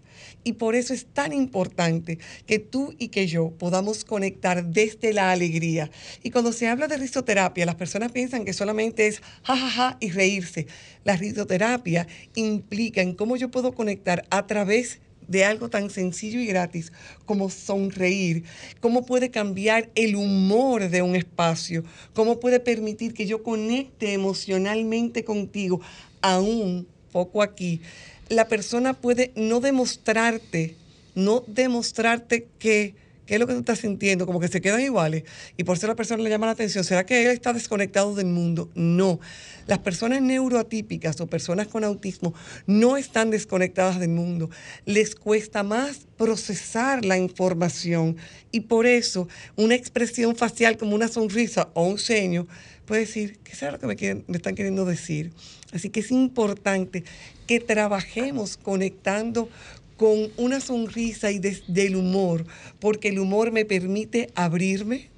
y 0.49 0.55
por 0.55 0.75
eso 0.75 0.95
es 0.95 1.05
tan 1.05 1.35
importante 1.35 2.19
que 2.47 2.59
tú 2.59 2.95
y 2.99 3.09
que 3.09 3.27
yo 3.27 3.51
podamos 3.51 4.03
conectar 4.03 4.65
desde 4.65 5.13
la 5.13 5.31
alegría. 5.31 5.91
Y 6.23 6.31
cuando 6.31 6.55
se 6.55 6.69
habla 6.69 6.89
de 6.89 6.97
risoterapia, 6.97 7.67
las 7.67 7.75
personas 7.75 8.13
piensan 8.13 8.47
que 8.47 8.55
solamente 8.55 9.07
es 9.07 9.21
jajaja 9.43 9.69
ja, 9.69 9.91
ja, 9.91 9.97
y 10.01 10.09
reírse. 10.09 10.67
La 11.05 11.17
risoterapia 11.17 12.07
implica 12.35 13.03
en 13.03 13.13
cómo 13.13 13.37
yo 13.37 13.51
puedo 13.51 13.73
conectar 13.73 14.25
a 14.31 14.47
través 14.47 15.01
de 15.27 15.45
algo 15.45 15.69
tan 15.69 15.91
sencillo 15.91 16.41
y 16.41 16.47
gratis 16.47 16.93
como 17.27 17.51
sonreír, 17.51 18.45
cómo 18.81 19.05
puede 19.05 19.31
cambiar 19.31 19.91
el 19.97 20.17
humor 20.17 20.89
de 20.89 21.03
un 21.03 21.15
espacio, 21.15 21.85
cómo 22.15 22.41
puede 22.41 22.59
permitir 22.59 23.13
que 23.13 23.27
yo 23.27 23.43
conecte 23.43 24.15
emocionalmente 24.15 25.25
contigo, 25.25 25.83
aún 26.23 26.89
poco 27.13 27.43
aquí 27.43 27.83
la 28.29 28.49
persona 28.49 28.95
puede 28.95 29.33
no 29.37 29.61
demostrarte, 29.61 30.77
no 31.15 31.45
demostrarte 31.47 32.49
que 32.59 32.95
qué 33.29 33.35
es 33.35 33.41
lo 33.41 33.47
que 33.47 33.53
tú 33.53 33.59
estás 33.59 33.81
sintiendo, 33.81 34.25
como 34.25 34.41
que 34.41 34.49
se 34.49 34.63
quedan 34.63 34.81
iguales 34.81 35.25
y 35.59 35.65
por 35.65 35.77
eso 35.77 35.87
la 35.87 35.95
persona 35.95 36.23
le 36.23 36.31
llama 36.31 36.47
la 36.47 36.53
atención. 36.53 36.83
¿Será 36.83 37.05
que 37.05 37.27
él 37.27 37.31
está 37.31 37.53
desconectado 37.53 38.15
del 38.15 38.29
mundo? 38.29 38.71
No. 38.75 39.21
Las 39.67 39.81
personas 39.81 40.23
neuroatípicas 40.23 41.21
o 41.21 41.27
personas 41.27 41.69
con 41.69 41.85
autismo 41.85 42.33
no 42.67 42.97
están 42.97 43.29
desconectadas 43.29 44.01
del 44.01 44.09
mundo. 44.09 44.49
Les 44.87 45.15
cuesta 45.15 45.63
más 45.63 46.07
procesar 46.17 47.05
la 47.05 47.19
información 47.19 48.17
y 48.51 48.61
por 48.61 48.87
eso 48.87 49.29
una 49.57 49.75
expresión 49.75 50.35
facial 50.35 50.79
como 50.79 50.95
una 50.95 51.09
sonrisa 51.09 51.69
o 51.75 51.87
un 51.87 51.99
ceño 51.99 52.47
puede 52.87 53.03
decir, 53.03 53.39
¿qué 53.45 53.55
será 53.55 53.73
lo 53.73 53.79
que 53.79 53.87
me, 53.87 54.25
me 54.27 54.37
están 54.39 54.55
queriendo 54.55 54.87
decir? 54.87 55.33
Así 55.73 55.91
que 55.91 56.01
es 56.01 56.11
importante 56.11 57.05
que 57.47 57.61
trabajemos 57.61 58.57
conectando 58.57 59.49
con 59.97 60.31
una 60.37 60.61
sonrisa 60.61 61.31
y 61.33 61.41
del 61.41 61.97
humor, 61.97 62.47
porque 62.79 63.09
el 63.09 63.19
humor 63.19 63.51
me 63.51 63.65
permite 63.65 64.31
abrirme, 64.35 65.09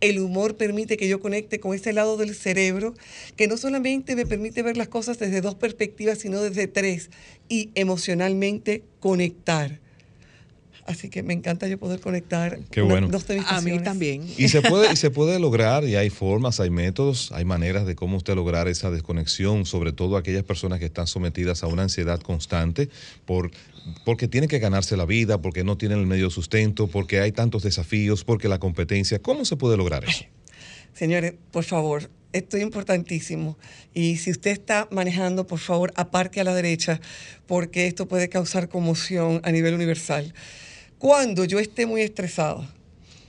el 0.00 0.20
humor 0.20 0.56
permite 0.56 0.96
que 0.96 1.08
yo 1.08 1.20
conecte 1.20 1.58
con 1.58 1.74
ese 1.74 1.92
lado 1.92 2.16
del 2.16 2.34
cerebro 2.34 2.94
que 3.34 3.48
no 3.48 3.56
solamente 3.56 4.14
me 4.14 4.26
permite 4.26 4.62
ver 4.62 4.76
las 4.76 4.88
cosas 4.88 5.18
desde 5.18 5.40
dos 5.40 5.56
perspectivas, 5.56 6.18
sino 6.18 6.40
desde 6.40 6.68
tres 6.68 7.10
y 7.48 7.70
emocionalmente 7.74 8.84
conectar. 9.00 9.80
Así 10.88 11.10
que 11.10 11.22
me 11.22 11.34
encanta 11.34 11.68
yo 11.68 11.78
poder 11.78 12.00
conectar 12.00 12.60
Qué 12.70 12.80
bueno. 12.80 13.08
dos 13.08 13.26
A 13.46 13.60
mí 13.60 13.78
también. 13.80 14.26
Y 14.38 14.48
se 14.48 14.62
puede, 14.62 14.90
y 14.90 14.96
se 14.96 15.10
puede 15.10 15.38
lograr, 15.38 15.84
y 15.84 15.96
hay 15.96 16.08
formas, 16.08 16.60
hay 16.60 16.70
métodos, 16.70 17.30
hay 17.32 17.44
maneras 17.44 17.84
de 17.84 17.94
cómo 17.94 18.16
usted 18.16 18.34
lograr 18.34 18.68
esa 18.68 18.90
desconexión, 18.90 19.66
sobre 19.66 19.92
todo 19.92 20.16
aquellas 20.16 20.44
personas 20.44 20.78
que 20.78 20.86
están 20.86 21.06
sometidas 21.06 21.62
a 21.62 21.66
una 21.66 21.82
ansiedad 21.82 22.20
constante 22.20 22.88
por 23.26 23.50
porque 24.06 24.28
tienen 24.28 24.48
que 24.48 24.58
ganarse 24.58 24.96
la 24.96 25.04
vida, 25.04 25.42
porque 25.42 25.62
no 25.62 25.76
tienen 25.76 25.98
el 25.98 26.06
medio 26.06 26.30
sustento, 26.30 26.86
porque 26.86 27.20
hay 27.20 27.32
tantos 27.32 27.62
desafíos, 27.62 28.24
porque 28.24 28.48
la 28.48 28.58
competencia. 28.58 29.18
¿Cómo 29.18 29.44
se 29.44 29.56
puede 29.56 29.76
lograr 29.76 30.04
eso? 30.04 30.24
Señores, 30.94 31.34
por 31.52 31.64
favor, 31.64 32.10
esto 32.32 32.56
es 32.56 32.62
importantísimo. 32.62 33.58
Y 33.92 34.16
si 34.16 34.30
usted 34.30 34.52
está 34.52 34.88
manejando, 34.90 35.46
por 35.46 35.58
favor, 35.58 35.92
aparque 35.96 36.40
a 36.40 36.44
la 36.44 36.54
derecha, 36.54 37.00
porque 37.46 37.86
esto 37.86 38.08
puede 38.08 38.30
causar 38.30 38.70
conmoción 38.70 39.42
a 39.44 39.52
nivel 39.52 39.74
universal 39.74 40.32
cuando 40.98 41.44
yo 41.44 41.58
esté 41.58 41.86
muy 41.86 42.02
estresada. 42.02 42.68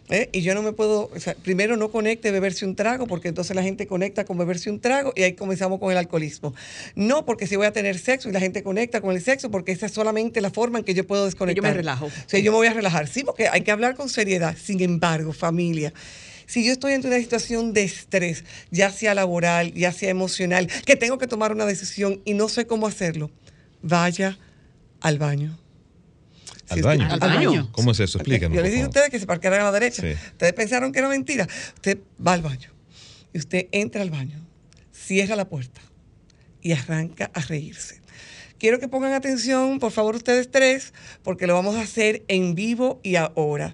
¿eh? 0.10 0.30
Y 0.32 0.42
yo 0.42 0.56
no 0.56 0.62
me 0.62 0.74
puedo, 0.74 1.10
o 1.14 1.20
sea, 1.20 1.36
primero 1.36 1.78
no 1.78 1.92
conecte 1.92 2.32
beberse 2.32 2.66
un 2.66 2.76
trago, 2.76 3.08
porque 3.08 3.28
entonces 3.28 3.56
la 3.56 3.64
gente 3.64 3.88
conecta 3.88 4.26
con 4.26 4.38
beberse 4.38 4.70
un 4.70 4.80
trago 4.80 5.14
y 5.16 5.24
ahí 5.24 5.34
comenzamos 5.34 5.80
con 5.80 5.92
el 5.92 5.98
alcoholismo. 5.98 6.54
No 6.96 7.26
porque 7.26 7.48
si 7.48 7.56
voy 7.56 7.68
a 7.68 7.72
tener 7.72 7.98
sexo 7.98 8.30
y 8.30 8.32
la 8.32 8.40
gente 8.40 8.64
conecta 8.64 9.02
con 9.02 9.16
el 9.16 9.22
sexo, 9.22 9.52
porque 9.52 9.72
esa 9.72 9.86
es 9.86 9.92
solamente 9.92 10.42
la 10.42 10.50
forma 10.50 10.80
en 10.80 10.86
que 10.86 10.94
yo 10.94 11.06
puedo 11.06 11.26
desconectar. 11.26 11.64
yo 11.64 11.70
me 11.70 11.74
relajo. 11.74 12.08
O 12.08 12.12
sea, 12.26 12.40
yo 12.40 12.52
me 12.52 12.58
voy 12.58 12.68
a 12.68 12.74
relajar, 12.74 13.08
sí, 13.08 13.24
porque 13.24 13.48
hay 13.48 13.62
que 13.62 13.72
hablar 13.72 13.96
con 13.96 14.10
seriedad. 14.10 14.56
Sin 14.62 14.82
embargo, 14.82 15.32
familia, 15.32 15.94
si 16.46 16.66
yo 16.66 16.72
estoy 16.72 16.94
en 16.94 17.06
una 17.06 17.18
situación 17.18 17.74
de 17.74 17.84
estrés, 17.84 18.44
ya 18.72 18.92
sea 18.92 19.14
laboral, 19.14 19.74
ya 19.74 19.92
sea 19.92 20.10
emocional, 20.10 20.68
que 20.86 20.96
tengo 20.96 21.20
que 21.20 21.28
tomar 21.28 21.52
una 21.52 21.66
decisión 21.66 22.22
y 22.26 22.34
no 22.34 22.50
sé 22.50 22.66
cómo 22.66 22.88
hacerlo, 22.88 23.30
vaya 23.82 24.40
al 25.00 25.20
baño 25.20 25.58
¿Al, 26.70 26.82
baño? 26.82 27.08
¿Al 27.10 27.20
baño? 27.20 27.70
¿Cómo 27.72 27.92
es 27.92 28.00
eso? 28.00 28.18
Explíquenos. 28.18 28.56
Yo 28.56 28.62
les 28.62 28.72
dije 28.72 28.84
a 28.84 28.88
ustedes 28.88 29.10
que 29.10 29.20
se 29.20 29.26
parquearan 29.26 29.62
a 29.62 29.64
la 29.66 29.72
derecha. 29.72 30.04
Ustedes 30.32 30.54
pensaron 30.54 30.92
que 30.92 31.00
era 31.00 31.10
mentira. 31.10 31.48
Usted 31.76 32.00
va 32.26 32.34
al 32.34 32.42
baño 32.42 32.70
y 33.34 33.38
usted 33.38 33.68
entra 33.72 34.02
al 34.02 34.10
baño, 34.10 34.40
cierra 34.92 35.36
la 35.36 35.48
puerta 35.48 35.82
y 36.62 36.72
arranca 36.72 37.32
a 37.34 37.42
reírse. 37.42 38.00
Quiero 38.58 38.80
que 38.80 38.90
pongan 38.90 39.14
atención, 39.14 39.80
por 39.80 39.92
favor, 39.92 40.16
ustedes 40.16 40.52
tres, 40.52 40.94
porque 41.24 41.48
lo 41.48 41.54
vamos 41.54 41.76
a 41.78 41.82
hacer 41.82 42.24
en 42.28 42.56
vivo 42.56 43.00
y 43.04 43.16
ahora. 43.16 43.74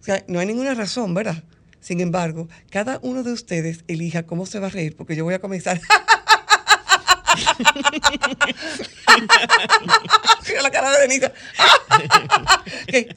O 0.00 0.04
sea, 0.04 0.24
no 0.26 0.40
hay 0.40 0.46
ninguna 0.46 0.74
razón, 0.74 1.14
¿verdad? 1.14 1.44
Sin 1.80 2.00
embargo, 2.00 2.48
cada 2.70 2.98
uno 3.02 3.22
de 3.22 3.32
ustedes 3.32 3.84
elija 3.86 4.24
cómo 4.24 4.46
se 4.46 4.58
va 4.58 4.66
a 4.66 4.70
reír, 4.70 4.96
porque 4.96 5.14
yo 5.14 5.24
voy 5.24 5.34
a 5.34 5.38
comenzar. 5.38 5.80
Mira 10.48 10.62
la 10.62 10.70
cara 10.70 10.92
de 10.92 11.00
Denise. 11.00 11.32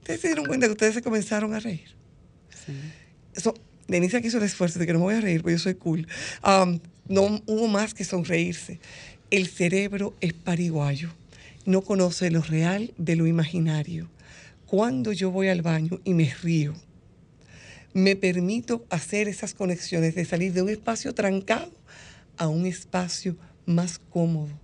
Ustedes 0.00 0.20
se 0.20 0.28
dieron 0.28 0.46
cuenta 0.46 0.66
que 0.66 0.72
ustedes 0.72 0.94
se 0.94 1.02
comenzaron 1.02 1.54
a 1.54 1.60
reír. 1.60 1.88
Sí. 2.66 2.72
Eso, 3.34 3.54
Denise 3.86 4.16
aquí 4.16 4.28
hizo 4.28 4.38
el 4.38 4.44
esfuerzo 4.44 4.78
de 4.78 4.86
que 4.86 4.92
no 4.92 5.00
me 5.00 5.04
voy 5.04 5.14
a 5.14 5.20
reír 5.20 5.42
porque 5.42 5.56
yo 5.56 5.58
soy 5.58 5.74
cool. 5.74 6.06
Um, 6.44 6.80
no 7.08 7.42
hubo 7.46 7.68
más 7.68 7.94
que 7.94 8.04
sonreírse. 8.04 8.80
El 9.30 9.46
cerebro 9.46 10.14
es 10.20 10.32
pariguayo. 10.32 11.10
No 11.64 11.82
conoce 11.82 12.30
lo 12.30 12.40
real 12.40 12.92
de 12.96 13.16
lo 13.16 13.26
imaginario. 13.26 14.10
Cuando 14.66 15.12
yo 15.12 15.30
voy 15.30 15.48
al 15.48 15.62
baño 15.62 16.00
y 16.04 16.14
me 16.14 16.32
río, 16.42 16.74
me 17.92 18.16
permito 18.16 18.84
hacer 18.90 19.28
esas 19.28 19.54
conexiones 19.54 20.14
de 20.14 20.24
salir 20.24 20.52
de 20.52 20.62
un 20.62 20.68
espacio 20.68 21.14
trancado 21.14 21.72
a 22.40 22.48
un 22.48 22.64
espacio 22.64 23.36
más 23.66 23.98
cómodo. 23.98 24.58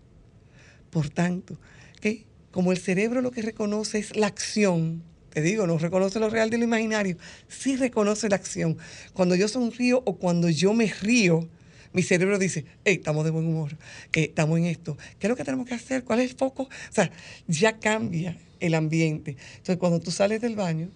Por 0.90 1.10
tanto, 1.10 1.58
que 2.00 2.24
como 2.50 2.72
el 2.72 2.78
cerebro 2.78 3.20
lo 3.20 3.30
que 3.30 3.42
reconoce 3.42 3.98
es 3.98 4.16
la 4.16 4.28
acción, 4.28 5.02
te 5.28 5.42
digo, 5.42 5.66
no 5.66 5.76
reconoce 5.76 6.18
lo 6.18 6.30
real 6.30 6.48
de 6.48 6.56
lo 6.56 6.64
imaginario, 6.64 7.18
sí 7.48 7.76
reconoce 7.76 8.30
la 8.30 8.36
acción. 8.36 8.78
Cuando 9.12 9.34
yo 9.34 9.46
sonrío 9.46 10.02
o 10.06 10.16
cuando 10.16 10.48
yo 10.48 10.72
me 10.72 10.86
río, 10.86 11.46
mi 11.92 12.02
cerebro 12.02 12.38
dice, 12.38 12.64
hey, 12.86 12.94
estamos 12.96 13.26
de 13.26 13.30
buen 13.30 13.46
humor, 13.46 13.76
estamos 14.14 14.58
en 14.58 14.64
esto. 14.64 14.96
¿Qué 15.18 15.26
es 15.26 15.28
lo 15.28 15.36
que 15.36 15.44
tenemos 15.44 15.68
que 15.68 15.74
hacer? 15.74 16.02
¿Cuál 16.02 16.20
es 16.20 16.30
el 16.30 16.36
foco? 16.36 16.62
O 16.62 16.92
sea, 16.92 17.10
ya 17.46 17.78
cambia 17.78 18.38
el 18.58 18.74
ambiente. 18.74 19.36
Entonces, 19.50 19.76
cuando 19.76 20.00
tú 20.00 20.10
sales 20.10 20.40
del 20.40 20.56
baño, 20.56 20.88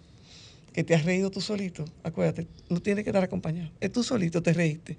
que 0.72 0.84
te 0.84 0.94
has 0.94 1.04
reído 1.04 1.30
tú 1.30 1.40
solito, 1.40 1.84
acuérdate, 2.02 2.46
no 2.68 2.80
tienes 2.80 3.04
que 3.04 3.10
estar 3.10 3.24
acompañado, 3.24 3.70
es 3.80 3.92
tú 3.92 4.02
solito, 4.02 4.42
te 4.42 4.52
reíste. 4.52 4.96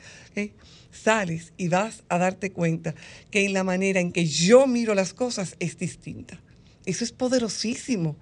Sales 0.91 1.53
y 1.57 1.69
vas 1.69 2.03
a 2.09 2.17
darte 2.17 2.51
cuenta 2.51 2.93
que 3.29 3.45
en 3.45 3.53
la 3.53 3.63
manera 3.63 4.01
en 4.01 4.11
que 4.11 4.25
yo 4.25 4.67
miro 4.67 4.93
las 4.93 5.13
cosas 5.13 5.55
es 5.59 5.77
distinta. 5.77 6.41
Eso 6.85 7.03
es 7.03 7.11
poderosísimo. 7.11 8.17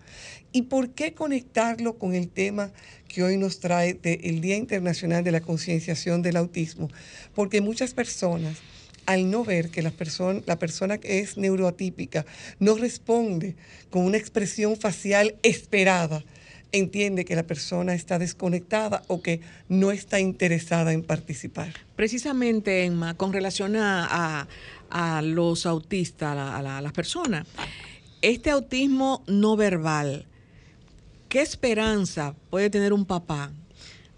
¿Y 0.52 0.64
por 0.64 0.92
qué 0.92 1.14
conectarlo 1.14 1.98
con 1.98 2.14
el 2.14 2.28
tema 2.28 2.72
que 3.08 3.24
hoy 3.24 3.38
nos 3.38 3.60
trae 3.60 4.00
el 4.04 4.42
Día 4.42 4.58
Internacional 4.58 5.24
de 5.24 5.32
la 5.32 5.42
Concienciación 5.42 6.22
del 6.22 6.38
Autismo? 6.38 6.90
Porque 7.34 7.62
muchas 7.62 7.94
personas, 7.94 8.58
al 9.06 9.32
no 9.32 9.46
ver 9.46 9.70
que 9.70 9.82
la 9.82 9.92
persona, 9.92 10.42
la 10.46 10.60
persona 10.60 10.98
que 10.98 11.20
es 11.20 11.38
neuroatípica 11.38 12.26
no 12.60 12.76
responde 12.76 13.56
con 13.90 14.04
una 14.04 14.18
expresión 14.18 14.76
facial 14.76 15.36
esperada, 15.42 16.24
entiende 16.72 17.26
que 17.26 17.36
la 17.36 17.44
persona 17.44 17.94
está 17.94 18.20
desconectada 18.20 19.04
o 19.08 19.22
que 19.22 19.42
no 19.68 19.92
está 19.92 20.20
interesada 20.20 20.94
en 20.94 21.04
participar. 21.04 21.74
Precisamente, 21.96 22.86
Emma, 22.86 23.16
con 23.16 23.34
relación 23.34 23.76
a, 23.76 24.48
los 25.24 25.66
autistas, 25.66 26.38
a, 26.38 26.82
las 26.82 26.94
personas, 26.94 27.48
este 28.22 28.52
autismo 28.52 29.24
no 29.28 29.56
verbal, 29.56 30.26
¿qué 31.28 31.42
esperanza 31.42 32.36
puede 32.50 32.70
tener 32.70 32.94
un 32.94 33.06
papá 33.06 33.52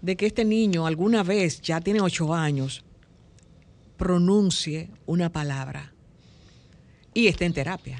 de 0.00 0.16
que 0.16 0.26
este 0.26 0.44
niño 0.44 0.86
alguna 0.86 1.22
vez, 1.22 1.60
ya 1.60 1.80
tiene 1.80 2.00
ocho 2.00 2.34
años, 2.34 2.84
pronuncie 3.96 4.90
una 5.06 5.30
palabra 5.30 5.92
y 7.14 7.28
esté 7.28 7.44
en 7.44 7.52
terapia? 7.52 7.98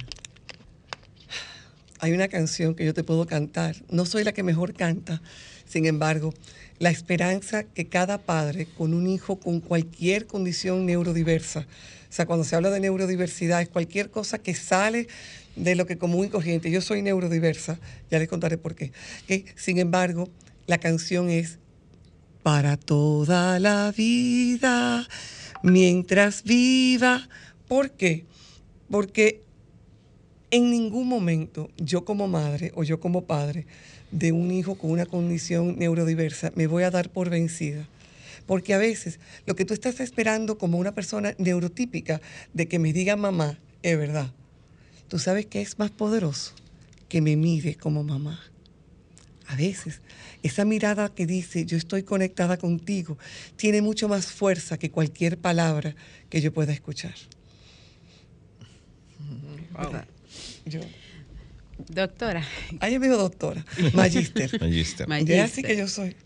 Hay 2.03 2.11
una 2.11 2.27
canción 2.27 2.75
que 2.75 2.85
yo 2.85 2.95
te 2.95 3.05
puedo 3.05 3.27
cantar. 3.27 3.77
No 3.89 4.07
soy 4.07 4.25
la 4.25 4.33
que 4.33 4.43
mejor 4.43 4.75
canta, 4.75 5.23
sin 5.65 5.87
embargo, 5.87 6.35
la 6.81 6.91
esperanza 6.91 7.63
que 7.63 7.87
cada 7.87 8.19
padre 8.19 8.67
con 8.67 8.93
un 8.93 9.07
hijo 9.07 9.39
con 9.39 9.61
cualquier 9.61 10.27
condición 10.27 10.85
neurodiversa, 10.85 11.61
o 11.61 12.13
sea, 12.13 12.27
cuando 12.27 12.45
se 12.45 12.57
habla 12.57 12.71
de 12.71 12.81
neurodiversidad, 12.81 13.63
es 13.63 13.69
cualquier 13.69 14.11
cosa 14.11 14.39
que 14.39 14.53
sale 14.53 15.07
de 15.55 15.77
lo 15.77 15.87
que 15.87 15.97
común 15.97 16.27
y 16.27 16.29
corriente. 16.29 16.73
Yo 16.73 16.81
soy 16.81 17.03
neurodiversa, 17.03 17.79
ya 18.11 18.19
les 18.19 18.29
contaré 18.29 18.59
por 18.59 18.75
qué. 18.75 18.91
Sin 19.55 19.79
embargo, 19.79 20.29
la 20.67 20.79
canción 20.79 21.31
es 21.31 21.61
para 22.43 22.77
toda 22.77 23.61
la 23.61 23.95
vida, 23.97 25.07
mientras 25.63 26.43
viva. 26.43 27.29
¿Por 27.69 27.93
qué? 27.93 28.27
Porque 28.91 29.41
en 30.53 30.71
ningún 30.71 31.09
momento 31.09 31.71
yo 31.79 32.05
como 32.05 32.29
madre 32.29 32.73
o 32.77 32.85
yo 32.85 33.01
como 33.01 33.25
padre 33.25 33.67
de 34.11 34.33
un 34.33 34.53
hijo 34.53 34.77
con 34.77 34.91
una 34.91 35.07
condición 35.07 35.79
neurodiversa 35.79 36.53
me 36.55 36.67
voy 36.67 36.85
a 36.85 36.91
dar 36.91 37.11
por 37.11 37.31
vencida. 37.31 37.89
Porque 38.47 38.75
a 38.75 38.79
veces 38.79 39.19
lo 39.47 39.57
que 39.57 39.65
tú 39.65 39.73
estás 39.73 39.99
esperando 40.01 40.59
como 40.59 40.79
una 40.79 40.93
persona 40.93 41.35
neurotípica 41.39 42.21
de 42.53 42.69
que 42.69 42.79
me 42.79 42.93
diga 42.93 43.17
mamá 43.17 43.59
es 43.83 43.97
verdad. 43.97 44.31
Tú 45.09 45.19
sabes 45.19 45.47
que 45.47 45.63
es 45.63 45.79
más 45.79 45.91
poderoso 45.91 46.53
que 47.09 47.23
me 47.23 47.35
mire 47.35 47.75
como 47.77 48.05
mamá. 48.05 48.39
A 49.47 49.57
veces 49.57 50.03
esa 50.43 50.67
mirada 50.67 51.09
que 51.15 51.25
dice 51.25 51.65
yo 51.65 51.79
estoy 51.79 52.03
conectada 52.03 52.59
contigo 52.59 53.17
tiene 53.57 53.81
mucho 53.81 54.07
más 54.07 54.27
fuerza 54.27 54.77
que 54.77 54.91
cualquier 54.91 55.39
palabra 55.39 55.95
que 56.29 56.43
yo 56.43 56.53
pueda 56.53 56.75
escuchar. 56.75 57.15
Yo. 60.65 60.81
Doctora. 61.89 62.45
Ahí 62.81 62.99
me 62.99 63.07
dijo 63.07 63.19
doctora. 63.19 63.65
Magíster. 63.95 64.61
Magíster. 64.61 65.07
Es 65.11 65.41
así 65.41 65.63
que 65.63 65.77
yo 65.77 65.89
soy. 65.89 66.17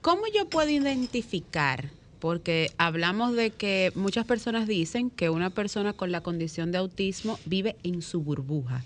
¿Cómo 0.00 0.22
yo 0.34 0.48
puedo 0.48 0.68
identificar? 0.68 1.90
Porque 2.18 2.70
hablamos 2.78 3.36
de 3.36 3.50
que 3.50 3.92
muchas 3.94 4.24
personas 4.24 4.66
dicen 4.66 5.10
que 5.10 5.30
una 5.30 5.50
persona 5.50 5.92
con 5.92 6.10
la 6.10 6.22
condición 6.22 6.72
de 6.72 6.78
autismo 6.78 7.38
vive 7.44 7.76
en 7.82 8.02
su 8.02 8.20
burbuja. 8.20 8.84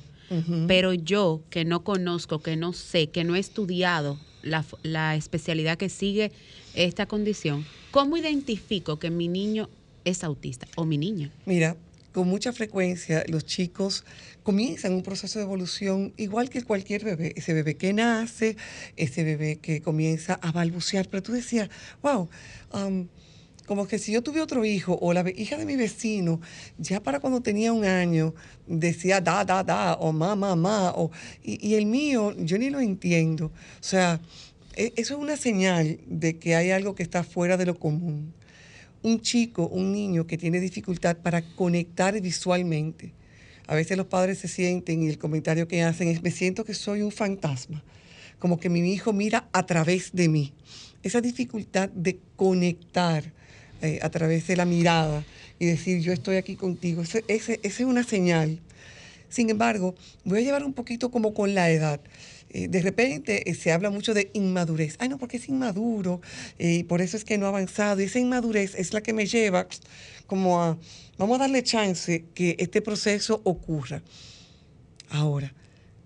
Pero 0.67 0.93
yo, 0.93 1.41
que 1.49 1.65
no 1.65 1.85
conozco, 1.85 2.41
que 2.41 2.55
no 2.55 2.75
sé, 2.75 3.07
que 3.09 3.25
no 3.25 3.35
he 3.35 3.39
estudiado 3.39 4.21
la, 4.43 4.63
la 4.83 5.17
especialidad 5.17 5.79
que 5.79 5.89
sigue 5.89 6.33
esta 6.75 7.07
condición, 7.07 7.65
¿cómo 7.93 8.19
identifico 8.19 8.99
que 8.99 9.11
mi 9.11 9.27
niño 9.27 9.71
es 10.05 10.25
autista 10.25 10.67
o 10.77 10.85
mi 10.85 10.99
niña? 10.99 11.31
Mira, 11.47 11.79
con 12.19 12.27
mucha 12.27 12.53
frecuencia 12.53 13.23
los 13.29 13.45
chicos 13.45 14.05
comienzan 14.43 14.93
un 14.93 15.05
proceso 15.05 15.39
de 15.39 15.45
evolución 15.45 16.13
igual 16.17 16.51
que 16.51 16.63
cualquier 16.63 17.05
bebé. 17.05 17.33
Ese 17.37 17.55
bebé 17.55 17.77
que 17.77 17.93
nace, 17.93 18.57
ese 18.97 19.23
bebé 19.23 19.61
que 19.61 19.81
comienza 19.81 20.35
a 20.43 20.51
balbucear. 20.51 21.07
Pero 21.09 21.23
tú 21.23 21.31
decías, 21.31 21.71
wow, 22.03 22.29
como 23.67 23.87
que 23.87 24.01
si 24.01 24.11
yo 24.11 24.21
tuve 24.21 24.41
otro 24.41 24.65
hijo 24.65 24.99
o 25.01 25.13
la 25.13 25.25
hija 25.31 25.57
de 25.57 25.65
mi 25.65 25.77
vecino, 25.77 26.41
ya 26.77 27.01
para 27.01 27.21
cuando 27.21 27.41
tenía 27.41 27.73
un 27.73 27.85
año, 27.85 28.35
decía 28.67 29.21
da, 29.21 29.45
da, 29.45 29.63
da, 29.63 29.95
o 29.95 30.13
ma, 30.13 30.35
ma, 30.35 30.57
ma, 30.57 30.91
o, 30.97 31.13
y, 31.41 31.65
y 31.65 31.77
el 31.77 31.87
mío, 31.87 32.35
yo 32.37 32.59
ni 32.59 32.69
lo 32.69 32.81
entiendo. 32.81 33.47
O 33.47 33.53
sea, 33.83 34.21
e, 34.75 34.93
eso 34.97 35.15
es 35.15 35.21
una 35.21 35.37
señal 35.37 36.01
de 36.09 36.37
que 36.37 36.57
hay 36.57 36.73
algo 36.73 36.97
que 36.97 37.05
está 37.05 37.23
fuera 37.23 37.57
de 37.57 37.67
lo 37.67 37.79
común. 37.79 38.35
Un 39.03 39.21
chico, 39.21 39.69
un 39.69 39.93
niño 39.93 40.27
que 40.27 40.39
tiene 40.39 40.61
dificultad 40.61 41.17
para 41.17 41.43
conectar 41.43 42.21
visualmente. 42.21 43.13
A 43.67 43.75
veces 43.75 43.97
los 43.97 44.07
padres 44.07 44.39
se 44.39 44.49
sienten 44.49 45.03
y 45.03 45.09
el 45.09 45.19
comentario 45.19 45.69
que 45.69 45.83
hacen 45.83 46.09
es, 46.09 46.23
me 46.23 46.31
siento 46.31 46.65
que 46.65 46.75
soy 46.75 47.03
un 47.03 47.13
fantasma, 47.13 47.85
como 48.39 48.59
que 48.59 48.69
mi 48.69 48.81
hijo 48.93 49.13
mira 49.13 49.49
a 49.53 49.67
través 49.67 50.11
de 50.13 50.29
mí. 50.29 50.53
Esa 51.03 51.21
dificultad 51.21 51.91
de 51.91 52.19
conectar 52.35 53.25
eh, 53.83 54.01
a 54.03 54.11
través 54.11 54.47
de 54.49 54.57
la 54.57 54.65
mirada 54.65 55.25
y 55.59 55.67
decir 55.67 56.01
yo 56.01 56.13
estoy 56.13 56.37
aquí 56.37 56.57
contigo. 56.57 57.03
Esa 57.03 57.21
es 57.63 57.81
una 57.81 58.03
señal. 58.03 58.59
Sin 59.29 59.51
embargo, 59.51 59.95
voy 60.25 60.39
a 60.39 60.43
llevar 60.43 60.65
un 60.65 60.73
poquito 60.73 61.11
como 61.11 61.35
con 61.35 61.55
la 61.55 61.71
edad. 61.71 62.01
Eh, 62.51 62.69
de 62.69 62.81
repente 62.81 63.51
eh, 63.51 63.55
se 63.55 63.73
habla 63.73 63.91
mucho 63.91 64.15
de 64.15 64.31
inmadurez. 64.33 64.97
Ay, 64.99 65.09
no, 65.09 65.19
porque 65.19 65.37
es 65.37 65.49
inmaduro 65.49 66.21
y 66.59 66.85
por 66.85 67.01
eso 67.01 67.17
es 67.17 67.25
que 67.25 67.39
no 67.39 67.47
ha 67.47 67.51
avanzado. 67.51 68.01
Y 68.01 68.05
esa 68.05 68.19
inmadurez 68.19 68.75
es 68.75 68.93
la 68.93 69.03
que 69.03 69.13
me 69.13 69.27
lleva 69.27 69.67
como 70.27 70.63
a, 70.63 70.79
vamos 71.17 71.37
a 71.37 71.41
darle 71.41 71.63
chance 71.63 72.25
que 72.35 72.57
este 72.59 72.83
proceso 72.83 73.41
ocurra. 73.45 74.03
Ahora, 75.11 75.55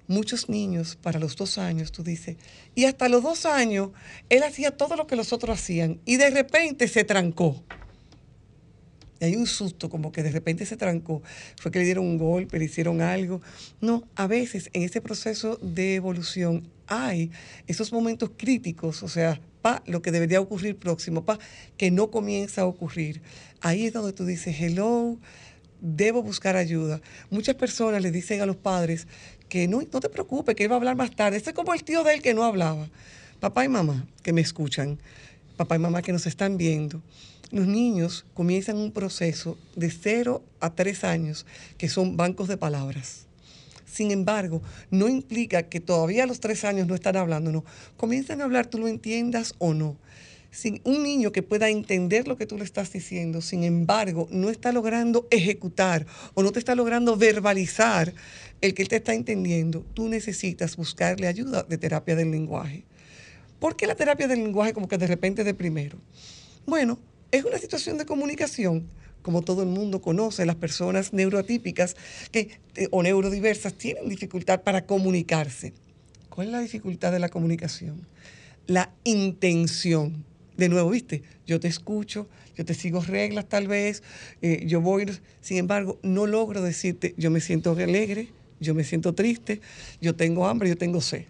muchos 0.07 0.49
niños 0.49 0.97
para 1.01 1.19
los 1.19 1.37
dos 1.37 1.59
años, 1.59 1.91
tú 1.93 2.03
dices, 2.03 2.37
y 2.75 2.85
hasta 2.85 3.09
los 3.09 3.23
dos 3.23 3.47
años 3.47 3.91
él 4.29 4.43
hacía 4.43 4.77
todo 4.77 4.97
lo 4.97 5.07
que 5.07 5.17
los 5.17 5.33
otros 5.33 5.59
hacían 5.59 6.01
y 6.05 6.17
de 6.17 6.31
repente 6.31 6.89
se 6.89 7.05
trancó. 7.05 7.65
Y 9.23 9.25
hay 9.25 9.37
un 9.37 9.47
susto, 9.47 9.89
como 9.89 10.11
que 10.11 10.25
de 10.25 10.33
repente 10.33 10.67
se 10.67 10.77
trancó. 10.77 11.23
Fue 11.57 11.71
que 11.71 11.79
le 11.79 11.85
dieron 11.85 12.05
un 12.05 12.19
golpe, 12.19 12.59
le 12.59 12.65
hicieron 12.65 13.01
algo. 13.01 13.41
No, 13.81 14.03
a 14.17 14.27
veces 14.27 14.69
en 14.73 14.83
ese 14.83 15.01
proceso 15.01 15.61
de 15.63 15.95
evolución 15.95 16.67
hay 16.89 17.31
esos 17.69 17.93
momentos 17.93 18.33
críticos, 18.37 19.05
o 19.05 19.09
sea, 19.09 19.41
pa, 19.63 19.81
lo 19.87 20.03
que 20.03 20.11
debería 20.11 20.41
ocurrir 20.41 20.77
próximo, 20.77 21.25
pa, 21.25 21.39
que 21.77 21.93
no 21.93 22.11
comienza 22.11 22.63
a 22.63 22.67
ocurrir. 22.67 23.23
Ahí 23.61 23.87
es 23.87 23.93
donde 23.93 24.13
tú 24.13 24.27
dices, 24.27 24.57
hello, 24.59 25.17
debo 25.81 26.25
buscar 26.25 26.57
ayuda. 26.57 27.01
Muchas 27.31 27.55
personas 27.55 28.03
le 28.03 28.11
dicen 28.11 28.41
a 28.41 28.47
los 28.47 28.57
padres 28.57 29.07
que 29.49 29.69
no, 29.69 29.83
no 29.83 30.01
te 30.01 30.09
preocupes, 30.09 30.57
que 30.57 30.65
él 30.65 30.71
va 30.73 30.75
a 30.75 30.79
hablar 30.79 30.97
más 30.97 31.15
tarde. 31.15 31.37
Este 31.37 31.51
es 31.51 31.57
como 31.57 31.75
el 31.75 31.85
tío 31.85 32.03
de 32.03 32.15
él 32.15 32.23
que 32.23 32.35
no 32.35 32.43
hablaba. 32.43 32.91
Papá 33.39 33.65
y 33.65 33.69
mamá 33.69 34.05
que 34.25 34.33
me 34.33 34.41
escuchan, 34.41 34.99
papá 35.57 35.77
y 35.77 35.79
mamá 35.79 36.03
que 36.03 36.13
nos 36.13 36.27
están 36.27 36.57
viendo 36.57 37.01
los 37.53 37.67
niños 37.67 38.25
comienzan 38.35 38.79
un 38.79 38.93
proceso 38.93 39.59
de 39.77 39.91
0 39.91 40.43
a 40.59 40.75
3 40.75 41.05
años 41.05 41.47
que 41.79 41.89
son 41.89 42.17
bancos 42.17 42.49
de 42.49 42.57
palabras. 42.57 43.27
Sin 43.85 44.11
embargo, 44.11 44.63
no 44.91 45.09
implica 45.09 45.65
que 45.65 45.79
todavía 45.79 46.25
a 46.25 46.27
los 46.27 46.41
3 46.41 46.65
años 46.65 46.87
no 46.89 46.95
están 46.95 47.17
hablando, 47.17 47.53
no. 47.53 47.65
Comienzan 47.99 48.41
a 48.41 48.45
hablar, 48.45 48.67
tú 48.67 48.79
lo 48.79 48.89
entiendas 48.89 49.55
o 49.59 49.75
no. 49.75 49.99
Sin 50.51 50.81
un 50.85 51.03
niño 51.03 51.31
que 51.31 51.43
pueda 51.43 51.69
entender 51.69 52.27
lo 52.27 52.37
que 52.37 52.47
tú 52.47 52.57
le 52.59 52.65
estás 52.65 52.93
diciendo, 52.93 53.41
sin 53.41 53.65
embargo, 53.65 54.29
no 54.31 54.51
está 54.51 54.73
logrando 54.73 55.27
ejecutar 55.31 56.07
o 56.35 56.43
no 56.43 56.53
te 56.53 56.59
está 56.59 56.75
logrando 56.75 57.17
verbalizar 57.17 58.15
el 58.63 58.75
que 58.75 58.87
te 58.87 58.97
está 58.97 59.13
entendiendo, 59.13 59.85
tú 59.95 60.09
necesitas 60.09 60.77
buscarle 60.77 61.27
ayuda 61.27 61.63
de 61.63 61.79
terapia 61.79 62.17
del 62.17 62.31
lenguaje. 62.31 62.85
¿Por 63.59 63.77
qué 63.77 63.87
la 63.87 63.95
terapia 63.95 64.29
del 64.29 64.43
lenguaje 64.43 64.73
como 64.73 64.89
que 64.89 64.99
de 64.99 65.07
repente 65.07 65.45
de 65.45 65.55
primero? 65.55 65.99
Bueno, 66.67 66.99
es 67.33 67.45
una 67.45 67.59
situación 67.59 67.99
de 67.99 68.07
comunicación. 68.07 68.87
Como 69.23 69.43
todo 69.43 69.63
el 69.63 69.69
mundo 69.69 70.03
conoce, 70.03 70.45
las 70.47 70.57
personas 70.57 71.13
neuroatípicas 71.13 71.97
que, 72.31 72.59
eh, 72.75 72.89
o 72.91 73.03
neurodiversas 73.03 73.75
tienen 73.75 74.09
dificultad 74.09 74.63
para 74.63 74.85
comunicarse. 74.85 75.73
¿Cuál 76.29 76.49
es 76.49 76.53
la 76.53 76.61
dificultad 76.61 77.13
de 77.13 77.19
la 77.19 77.29
comunicación? 77.29 78.07
La 78.67 78.93
intención. 79.05 80.25
De 80.57 80.69
nuevo, 80.69 80.91
viste, 80.91 81.23
yo 81.47 81.59
te 81.61 81.69
escucho, 81.69 82.29
yo 82.57 82.65
te 82.65 82.75
sigo 82.75 83.01
reglas 83.01 83.49
tal 83.49 83.69
vez, 83.69 84.03
eh, 84.43 84.65
yo 84.67 84.81
voy, 84.81 85.07
sin 85.41 85.57
embargo, 85.57 85.99
no 86.03 86.27
logro 86.27 86.63
decirte, 86.63 87.15
yo 87.17 87.31
me 87.31 87.41
siento 87.41 87.73
alegre, 87.73 88.29
yo 88.61 88.75
me 88.75 88.85
siento 88.85 89.15
triste, 89.15 89.61
yo 90.01 90.15
tengo 90.15 90.47
hambre, 90.47 90.69
yo 90.69 90.77
tengo 90.77 91.01
sed. 91.01 91.25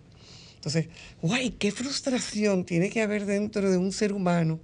Entonces, 0.57 0.89
guay, 1.21 1.51
qué 1.51 1.71
frustración 1.71 2.65
tiene 2.65 2.91
que 2.91 3.03
haber 3.03 3.27
dentro 3.27 3.71
de 3.71 3.77
un 3.77 3.93
ser 3.93 4.13
humano 4.13 4.61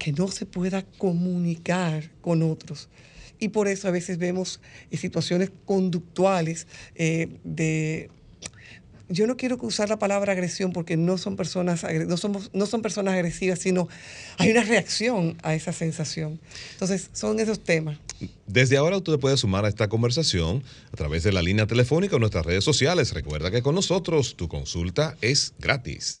que 0.00 0.12
no 0.12 0.28
se 0.28 0.46
pueda 0.46 0.82
comunicar 0.96 2.10
con 2.22 2.42
otros. 2.42 2.88
Y 3.38 3.48
por 3.48 3.68
eso 3.68 3.86
a 3.86 3.90
veces 3.90 4.16
vemos 4.16 4.60
eh, 4.90 4.96
situaciones 4.96 5.52
conductuales 5.66 6.66
eh, 6.94 7.28
de... 7.44 8.10
Yo 9.10 9.26
no 9.26 9.36
quiero 9.36 9.58
usar 9.60 9.88
la 9.88 9.98
palabra 9.98 10.32
agresión 10.32 10.72
porque 10.72 10.96
no 10.96 11.18
son, 11.18 11.36
personas, 11.36 11.84
no, 12.06 12.16
somos, 12.16 12.50
no 12.54 12.64
son 12.64 12.80
personas 12.80 13.14
agresivas, 13.14 13.58
sino 13.58 13.88
hay 14.38 14.52
una 14.52 14.62
reacción 14.62 15.36
a 15.42 15.54
esa 15.54 15.72
sensación. 15.72 16.40
Entonces, 16.72 17.10
son 17.12 17.40
esos 17.40 17.60
temas. 17.60 17.98
Desde 18.46 18.76
ahora 18.76 18.96
usted 18.96 19.18
puede 19.18 19.36
sumar 19.36 19.64
a 19.64 19.68
esta 19.68 19.88
conversación 19.88 20.62
a 20.92 20.96
través 20.96 21.24
de 21.24 21.32
la 21.32 21.42
línea 21.42 21.66
telefónica 21.66 22.16
o 22.16 22.18
nuestras 22.20 22.46
redes 22.46 22.64
sociales. 22.64 23.12
Recuerda 23.12 23.50
que 23.50 23.62
con 23.62 23.74
nosotros 23.74 24.36
tu 24.36 24.48
consulta 24.48 25.16
es 25.20 25.54
gratis. 25.58 26.20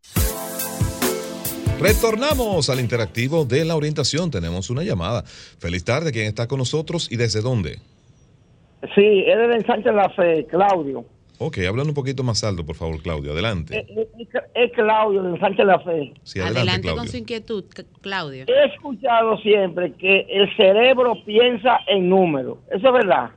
Retornamos 1.81 2.69
al 2.69 2.79
interactivo 2.79 3.43
de 3.45 3.65
la 3.65 3.75
orientación. 3.75 4.29
Tenemos 4.29 4.69
una 4.69 4.83
llamada. 4.83 5.23
Feliz 5.23 5.83
tarde. 5.83 6.11
¿Quién 6.11 6.27
está 6.27 6.47
con 6.47 6.59
nosotros 6.59 7.11
y 7.11 7.17
desde 7.17 7.41
dónde? 7.41 7.79
Sí, 8.95 9.23
es 9.27 9.37
del 9.37 9.51
ensanche 9.53 9.91
La 9.91 10.09
Fe, 10.09 10.45
Claudio. 10.49 11.05
Ok, 11.39 11.57
hablando 11.67 11.89
un 11.89 11.95
poquito 11.95 12.21
más 12.23 12.43
alto, 12.43 12.63
por 12.63 12.75
favor, 12.75 13.01
Claudio. 13.01 13.31
Adelante. 13.31 13.79
Es, 13.79 14.07
es- 14.19 14.43
es 14.53 14.71
Claudio 14.73 15.23
del 15.23 15.33
ensanche 15.35 15.63
La 15.63 15.79
Fe. 15.79 16.13
Sí, 16.23 16.39
adelante, 16.39 16.59
Adelante 16.59 16.87
con 16.87 16.93
Claudio. 16.97 17.11
su 17.11 17.17
inquietud, 17.17 17.63
Claudio. 18.01 18.45
He 18.47 18.65
escuchado 18.75 19.37
siempre 19.39 19.93
que 19.93 20.27
el 20.29 20.55
cerebro 20.55 21.15
piensa 21.25 21.79
en 21.87 22.09
números. 22.09 22.59
¿Eso 22.71 22.87
es 22.87 22.93
verdad? 22.93 23.31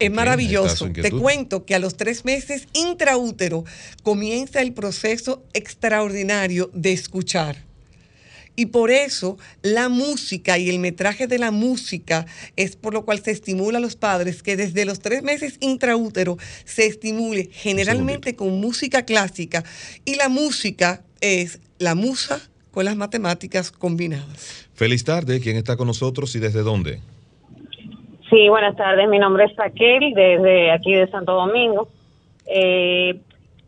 Es 0.00 0.10
maravilloso. 0.10 0.90
Te 0.90 1.12
cuento 1.12 1.64
que 1.66 1.74
a 1.74 1.78
los 1.78 1.96
tres 1.96 2.24
meses 2.24 2.66
intraútero 2.72 3.64
comienza 4.02 4.62
el 4.62 4.72
proceso 4.72 5.44
extraordinario 5.52 6.70
de 6.72 6.92
escuchar. 6.92 7.70
Y 8.56 8.66
por 8.66 8.90
eso 8.90 9.38
la 9.62 9.88
música 9.88 10.58
y 10.58 10.68
el 10.68 10.80
metraje 10.80 11.26
de 11.26 11.38
la 11.38 11.50
música 11.50 12.26
es 12.56 12.76
por 12.76 12.94
lo 12.94 13.04
cual 13.04 13.22
se 13.22 13.30
estimula 13.30 13.78
a 13.78 13.80
los 13.80 13.96
padres 13.96 14.42
que 14.42 14.56
desde 14.56 14.84
los 14.84 15.00
tres 15.00 15.22
meses 15.22 15.54
intraútero 15.60 16.36
se 16.64 16.86
estimule 16.86 17.50
generalmente 17.52 18.34
con 18.36 18.60
música 18.60 19.04
clásica. 19.04 19.64
Y 20.04 20.16
la 20.16 20.28
música 20.28 21.02
es 21.20 21.60
la 21.78 21.94
musa 21.94 22.40
con 22.70 22.84
las 22.84 22.96
matemáticas 22.96 23.70
combinadas. 23.70 24.66
Feliz 24.74 25.04
tarde. 25.04 25.40
¿Quién 25.40 25.56
está 25.56 25.76
con 25.76 25.86
nosotros 25.86 26.34
y 26.34 26.38
desde 26.38 26.60
dónde? 26.60 27.00
Sí, 28.30 28.48
buenas 28.48 28.76
tardes. 28.76 29.08
Mi 29.08 29.18
nombre 29.18 29.46
es 29.46 29.56
Raquel, 29.56 30.14
desde 30.14 30.70
aquí 30.70 30.94
de 30.94 31.08
Santo 31.08 31.32
Domingo. 31.32 31.88
Eh, 32.46 33.18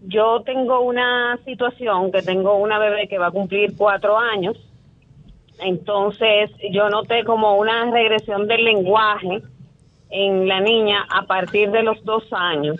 yo 0.03 0.43
tengo 0.43 0.81
una 0.83 1.37
situación 1.45 2.13
que 2.13 2.23
tengo 2.23 2.55
una 2.55 2.79
bebé 2.79 3.09
que 3.09 3.19
va 3.19 3.27
a 3.27 3.31
cumplir 3.33 3.77
cuatro 3.77 4.17
años. 4.17 4.57
Entonces, 5.59 6.53
yo 6.71 6.89
noté 6.91 7.25
como 7.25 7.57
una 7.57 7.91
regresión 7.91 8.47
del 8.47 8.65
lenguaje 8.65 9.43
en 10.11 10.47
la 10.47 10.61
niña 10.61 11.09
a 11.11 11.23
partir 11.23 11.73
de 11.73 11.83
los 11.83 12.05
dos 12.05 12.25
años. 12.31 12.79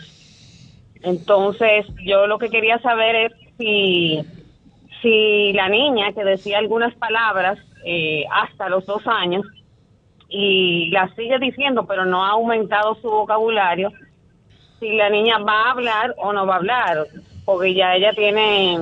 Entonces, 1.03 1.85
yo 2.05 2.29
lo 2.29 2.39
que 2.39 2.49
quería 2.49 2.79
saber 2.79 3.17
es 3.17 3.33
si, 3.59 4.21
si 5.01 5.53
la 5.53 5.69
niña 5.69 6.13
que 6.13 6.23
decía 6.23 6.59
algunas 6.59 6.95
palabras 6.95 7.59
eh, 7.85 8.25
hasta 8.31 8.69
los 8.69 8.87
dos 8.87 9.05
años 9.09 9.45
y 10.33 10.89
la 10.91 11.15
sigue 11.15 11.39
diciendo, 11.39 11.87
pero 11.87 12.07
no 12.07 12.25
ha 12.25 12.31
aumentado 12.31 12.97
su 13.03 13.09
vocabulario, 13.09 13.93
si 14.81 14.91
la 14.97 15.11
niña 15.11 15.39
va 15.39 15.67
a 15.67 15.71
hablar 15.73 16.15
o 16.17 16.33
no 16.33 16.47
va 16.47 16.55
a 16.55 16.57
hablar, 16.57 17.07
porque 17.45 17.75
ya 17.75 17.95
ella 17.95 18.13
tiene, 18.15 18.79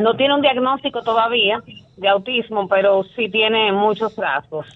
no 0.00 0.16
tiene 0.16 0.34
un 0.34 0.42
diagnóstico 0.42 1.02
todavía 1.02 1.62
de 1.96 2.08
autismo, 2.08 2.68
pero 2.68 3.02
sí 3.16 3.28
tiene 3.28 3.72
muchos 3.72 4.14
rasgos. 4.16 4.66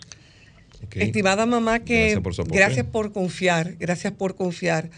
Ok. 0.84 0.96
Estimada 0.96 1.46
mamá, 1.46 1.80
que 1.80 2.20
Gracias 2.20 2.22
por 2.22 2.48
gracias 2.48 3.12
confiar, 3.12 3.74
gracias 3.78 4.12
por 4.12 4.34
confiar. 4.34 4.90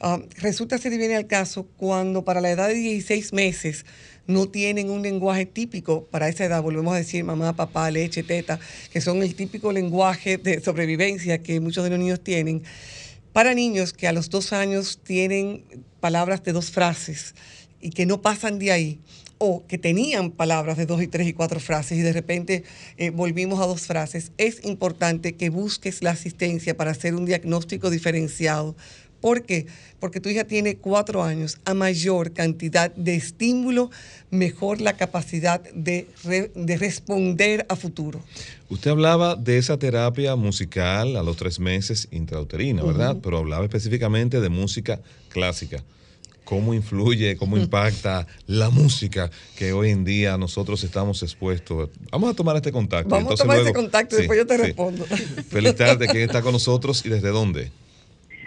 Ah, 0.00 0.18
resulta 0.38 0.76
ser 0.76 0.96
viene 0.98 1.16
al 1.16 1.26
caso 1.26 1.66
cuando 1.78 2.24
para 2.24 2.42
la 2.42 2.50
edad 2.50 2.68
de 2.68 2.74
16 2.74 3.32
meses 3.32 3.86
no 4.26 4.48
tienen 4.48 4.90
un 4.90 5.02
lenguaje 5.02 5.46
típico 5.46 6.04
para 6.04 6.28
esa 6.28 6.44
edad, 6.44 6.62
volvemos 6.62 6.94
a 6.94 6.98
decir 6.98 7.24
mamá, 7.24 7.54
papá, 7.54 7.90
leche, 7.90 8.22
teta, 8.22 8.58
que 8.92 9.00
son 9.00 9.22
el 9.22 9.34
típico 9.34 9.72
lenguaje 9.72 10.38
de 10.38 10.60
sobrevivencia 10.60 11.42
que 11.42 11.60
muchos 11.60 11.84
de 11.84 11.90
los 11.90 11.98
niños 11.98 12.20
tienen. 12.20 12.62
Para 13.32 13.54
niños 13.54 13.92
que 13.92 14.08
a 14.08 14.12
los 14.12 14.30
dos 14.30 14.52
años 14.52 15.00
tienen 15.02 15.64
palabras 16.00 16.42
de 16.42 16.52
dos 16.52 16.70
frases 16.70 17.34
y 17.80 17.90
que 17.90 18.06
no 18.06 18.22
pasan 18.22 18.58
de 18.58 18.72
ahí, 18.72 19.00
o 19.38 19.66
que 19.66 19.78
tenían 19.78 20.30
palabras 20.30 20.76
de 20.76 20.86
dos 20.86 21.02
y 21.02 21.08
tres 21.08 21.28
y 21.28 21.32
cuatro 21.32 21.60
frases 21.60 21.98
y 21.98 22.02
de 22.02 22.12
repente 22.12 22.64
eh, 22.96 23.10
volvimos 23.10 23.60
a 23.60 23.66
dos 23.66 23.82
frases, 23.82 24.32
es 24.38 24.64
importante 24.64 25.34
que 25.34 25.50
busques 25.50 26.02
la 26.02 26.12
asistencia 26.12 26.76
para 26.76 26.92
hacer 26.92 27.14
un 27.14 27.26
diagnóstico 27.26 27.90
diferenciado. 27.90 28.76
¿Por 29.26 29.42
qué? 29.42 29.66
Porque 29.98 30.20
tu 30.20 30.28
hija 30.28 30.44
tiene 30.44 30.76
cuatro 30.76 31.24
años. 31.24 31.58
A 31.64 31.74
mayor 31.74 32.32
cantidad 32.32 32.94
de 32.94 33.16
estímulo, 33.16 33.90
mejor 34.30 34.80
la 34.80 34.92
capacidad 34.92 35.60
de, 35.74 36.06
re- 36.22 36.52
de 36.54 36.76
responder 36.76 37.66
a 37.68 37.74
futuro. 37.74 38.20
Usted 38.68 38.92
hablaba 38.92 39.34
de 39.34 39.58
esa 39.58 39.78
terapia 39.80 40.36
musical 40.36 41.16
a 41.16 41.24
los 41.24 41.36
tres 41.36 41.58
meses 41.58 42.06
intrauterina, 42.12 42.84
¿verdad? 42.84 43.16
Pero 43.20 43.38
hablaba 43.38 43.64
específicamente 43.64 44.40
de 44.40 44.48
música 44.48 45.00
clásica. 45.30 45.82
¿Cómo 46.44 46.72
influye, 46.72 47.36
cómo 47.36 47.56
impacta 47.58 48.28
la 48.46 48.70
música 48.70 49.28
que 49.56 49.72
hoy 49.72 49.90
en 49.90 50.04
día 50.04 50.38
nosotros 50.38 50.84
estamos 50.84 51.20
expuestos? 51.24 51.90
Vamos 52.12 52.30
a 52.30 52.34
tomar 52.34 52.54
este 52.54 52.70
contacto. 52.70 53.08
Vamos 53.08 53.32
a 53.32 53.42
tomar 53.42 53.58
luego- 53.58 53.74
contacto 53.74 54.14
y 54.14 54.18
Sí, 54.18 54.22
después 54.22 54.38
yo 54.38 54.46
te 54.46 54.54
sí. 54.56 54.62
respondo. 54.62 55.04
Feliz 55.50 55.74
tarde. 55.74 56.06
¿Quién 56.06 56.22
está 56.22 56.42
con 56.42 56.52
nosotros 56.52 57.04
y 57.04 57.08
desde 57.08 57.30
dónde? 57.30 57.72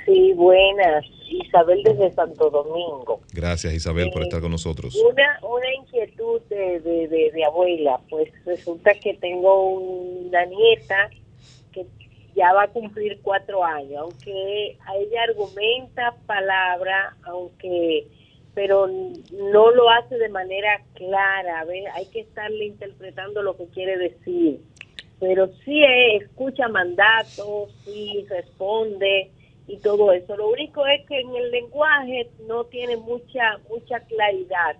Sí, 0.10 0.34
buenas. 0.34 1.06
Isabel 1.30 1.84
desde 1.84 2.12
Santo 2.14 2.50
Domingo. 2.50 3.22
Gracias, 3.32 3.72
Isabel, 3.76 4.10
por 4.12 4.24
estar 4.24 4.42
con 4.42 4.50
nosotros. 4.50 4.96
Una, 4.96 5.40
una 5.48 5.76
inquietud 5.76 6.42
de, 6.50 6.80
de, 6.80 7.08
de- 7.08 7.32
de 7.32 7.46
abuela, 7.46 8.00
pues 8.10 8.32
resulta 8.44 8.96
que 8.96 9.14
tengo 9.14 9.70
una 9.70 10.46
nieta 10.46 11.12
que 11.72 11.86
ya 12.36 12.52
va 12.54 12.64
a 12.64 12.68
cumplir 12.70 13.20
cuatro 13.22 13.64
años, 13.64 13.98
aunque 14.02 14.78
a 14.88 14.98
ella 14.98 15.22
argumenta 15.30 16.16
palabra, 16.26 17.16
aunque 17.24 18.08
pero 18.56 18.88
no 18.88 19.72
lo 19.72 19.90
hace 19.92 20.18
de 20.18 20.30
manera 20.30 20.82
clara, 20.96 21.64
¿ves? 21.66 21.86
hay 21.94 22.08
que 22.08 22.22
estarle 22.22 22.66
interpretando 22.66 23.44
lo 23.44 23.56
que 23.56 23.68
quiere 23.68 23.96
decir, 23.98 24.60
pero 25.20 25.48
sí 25.64 25.84
eh, 25.84 26.16
escucha 26.18 26.68
mandatos, 26.68 27.72
sí 27.86 28.26
responde 28.28 29.30
y 29.70 29.78
todo 29.78 30.12
eso. 30.12 30.36
Lo 30.36 30.50
único 30.50 30.86
es 30.88 31.06
que 31.08 31.20
en 31.20 31.36
el 31.36 31.52
lenguaje 31.52 32.30
no 32.48 32.66
tiene 32.66 32.98
mucha 32.98 33.60
mucha 33.70 34.00
claridad 34.02 34.76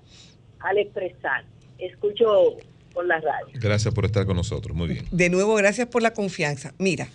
al 0.60 0.78
expresar. 0.78 1.46
Escucho 1.78 2.58
por 2.94 3.06
la 3.06 3.20
radio. 3.20 3.54
Gracias 3.54 3.94
por 3.94 4.06
estar 4.06 4.26
con 4.26 4.36
nosotros. 4.36 4.76
Muy 4.76 4.88
bien. 4.90 5.06
De 5.12 5.30
nuevo, 5.30 5.56
gracias 5.56 5.88
por 5.88 6.02
la 6.02 6.12
confianza. 6.12 6.74
Mira, 6.80 7.08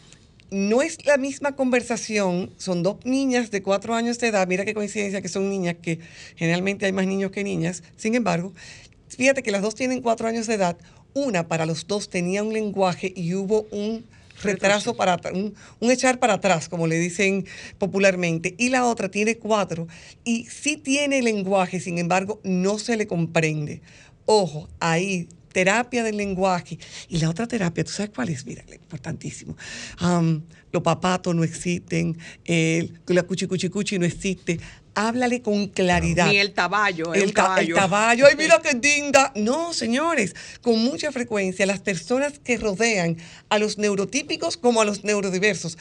no 0.51 0.83
es 0.83 1.05
la 1.05 1.17
misma 1.17 1.57
conversación, 1.57 2.51
son 2.59 2.83
dos 2.83 3.05
niñas 3.05 3.51
de 3.51 3.63
cuatro 3.63 3.95
años 3.95 4.19
de 4.21 4.29
edad, 4.29 4.47
mira 4.47 4.65
qué 4.65 4.73
coincidencia 4.73 5.21
que 5.21 5.29
son 5.29 5.51
niñas, 5.51 5.77
que 5.83 5.99
generalmente 6.37 6.87
hay 6.87 6.93
más 6.93 7.07
niños 7.07 7.33
que 7.33 7.43
niñas, 7.43 7.83
sin 7.97 8.15
embargo, 8.15 8.53
fíjate 9.09 9.43
que 9.43 9.51
las 9.51 9.63
dos 9.63 9.75
tienen 9.75 10.01
cuatro 10.01 10.29
años 10.29 10.47
de 10.47 10.55
edad, 10.55 10.77
una 11.13 11.49
para 11.49 11.67
los 11.67 11.89
dos 11.89 12.09
tenía 12.09 12.45
un 12.45 12.53
lenguaje 12.53 13.13
y 13.17 13.35
hubo 13.35 13.67
un 13.73 14.05
retraso 14.43 14.95
para 14.95 15.21
un, 15.33 15.55
un 15.81 15.91
echar 15.91 16.19
para 16.19 16.35
atrás, 16.35 16.69
como 16.69 16.87
le 16.87 16.99
dicen 16.99 17.47
popularmente, 17.79 18.55
y 18.59 18.69
la 18.69 18.85
otra 18.85 19.11
tiene 19.11 19.39
cuatro 19.39 19.87
y 20.25 20.47
sí 20.47 20.77
tiene 20.77 21.23
lenguaje, 21.23 21.81
sin 21.81 21.99
embargo, 21.99 22.41
no 22.45 22.79
se 22.79 22.97
le 22.97 23.07
comprende. 23.07 23.83
Ojo, 24.27 24.69
ahí 24.81 25.29
terapia 25.55 26.03
del 26.03 26.19
lenguaje. 26.19 26.79
Y 27.09 27.19
la 27.19 27.31
otra 27.31 27.47
terapia, 27.47 27.85
¿tú 27.85 27.93
sabes 27.93 28.11
cuál 28.15 28.29
es? 28.29 28.45
Mira, 28.45 28.65
importantísimo. 28.71 29.57
Am, 29.99 30.43
los 30.73 30.83
papatos 30.83 31.35
no 31.35 31.45
existen, 31.45 32.19
el, 32.45 33.01
la 33.07 33.23
cuchi 33.23 33.47
cuchi 33.47 33.69
cuchi 33.69 33.99
no 33.99 34.05
existe. 34.05 34.59
Háblale 34.95 35.43
con 35.43 35.69
claridad. 35.69 36.29
Ni 36.29 36.39
el 36.39 36.53
taballo, 36.53 37.15
es 37.15 37.23
El, 37.23 37.33
caballo. 37.33 37.75
el 37.75 37.81
caballo, 37.81 38.27
ay, 38.27 38.37
mira 38.37 38.61
qué 38.63 38.73
linda. 38.75 39.33
No, 39.35 39.73
señores, 39.73 40.35
con 40.63 40.79
mucha 40.79 41.11
frecuencia 41.11 41.67
las 41.67 41.81
personas 41.81 42.39
que 42.39 42.57
rodean 42.59 43.17
a 43.49 43.59
los 43.59 43.79
neurotípicos 43.79 44.57
como 44.57 44.81
a 44.81 44.85
los 44.85 45.03
neurodiversos 45.05 45.79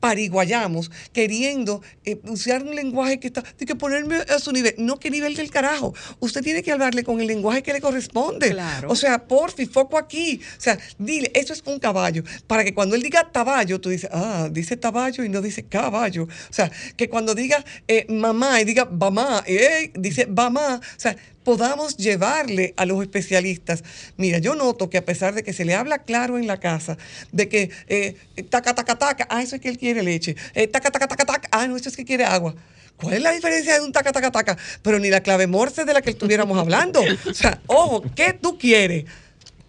pariguayamos 0.00 0.90
queriendo 1.12 1.82
eh, 2.04 2.20
usar 2.24 2.62
un 2.62 2.74
lenguaje 2.74 3.20
que 3.20 3.28
está, 3.28 3.44
de 3.58 3.66
que 3.66 3.74
ponerme 3.74 4.16
a 4.16 4.38
su 4.38 4.50
nivel. 4.52 4.74
No, 4.78 4.98
¿qué 4.98 5.10
nivel 5.10 5.36
del 5.36 5.50
carajo? 5.50 5.94
Usted 6.18 6.42
tiene 6.42 6.62
que 6.62 6.72
hablarle 6.72 7.04
con 7.04 7.20
el 7.20 7.26
lenguaje 7.26 7.62
que 7.62 7.72
le 7.72 7.80
corresponde. 7.80 8.50
Claro. 8.50 8.90
O 8.90 8.96
sea, 8.96 9.26
porfi, 9.26 9.66
foco 9.66 9.98
aquí. 9.98 10.40
O 10.58 10.60
sea, 10.60 10.78
dile, 10.98 11.30
eso 11.34 11.52
es 11.52 11.62
un 11.66 11.78
caballo. 11.78 12.24
Para 12.46 12.64
que 12.64 12.74
cuando 12.74 12.96
él 12.96 13.02
diga 13.02 13.30
caballo, 13.30 13.80
tú 13.80 13.90
dices, 13.90 14.10
ah, 14.12 14.48
dice 14.50 14.78
caballo 14.78 15.22
y 15.22 15.28
no 15.28 15.40
dice 15.40 15.64
caballo. 15.64 16.24
O 16.24 16.52
sea, 16.52 16.70
que 16.96 17.08
cuando 17.08 17.34
diga 17.34 17.64
eh, 17.86 18.06
mamá 18.08 18.60
y 18.60 18.64
diga 18.64 18.86
mamá, 18.86 19.44
eh, 19.46 19.92
dice 19.94 20.26
mamá. 20.26 20.80
O 20.82 21.00
sea, 21.00 21.16
podamos 21.44 21.96
llevarle 21.96 22.74
a 22.76 22.86
los 22.86 23.00
especialistas. 23.02 23.82
Mira, 24.16 24.38
yo 24.38 24.54
noto 24.54 24.90
que 24.90 24.98
a 24.98 25.04
pesar 25.04 25.34
de 25.34 25.42
que 25.42 25.52
se 25.52 25.64
le 25.64 25.74
habla 25.74 26.00
claro 26.00 26.38
en 26.38 26.46
la 26.46 26.60
casa, 26.60 26.98
de 27.32 27.48
que 27.48 27.70
eh, 27.88 28.16
taca, 28.48 28.74
taca, 28.74 28.98
taca, 28.98 29.26
ah, 29.30 29.42
eso 29.42 29.56
es 29.56 29.62
que 29.62 29.68
él 29.68 29.78
quiere 29.78 30.02
leche, 30.02 30.36
eh, 30.54 30.66
taca, 30.66 30.90
taca, 30.90 31.08
taca, 31.08 31.24
taca, 31.24 31.48
ah, 31.52 31.66
no, 31.66 31.76
eso 31.76 31.88
es 31.88 31.96
que 31.96 32.04
quiere 32.04 32.24
agua. 32.24 32.54
¿Cuál 32.96 33.14
es 33.14 33.22
la 33.22 33.32
diferencia 33.32 33.74
de 33.74 33.80
un 33.80 33.92
taca, 33.92 34.12
taca, 34.12 34.30
taca? 34.30 34.58
Pero 34.82 34.98
ni 34.98 35.08
la 35.08 35.22
clave 35.22 35.46
morse 35.46 35.86
de 35.86 35.94
la 35.94 36.02
que 36.02 36.10
estuviéramos 36.10 36.58
hablando. 36.58 37.00
O 37.26 37.34
sea, 37.34 37.58
ojo, 37.66 38.02
¿qué 38.14 38.34
tú 38.34 38.58
quieres? 38.58 39.06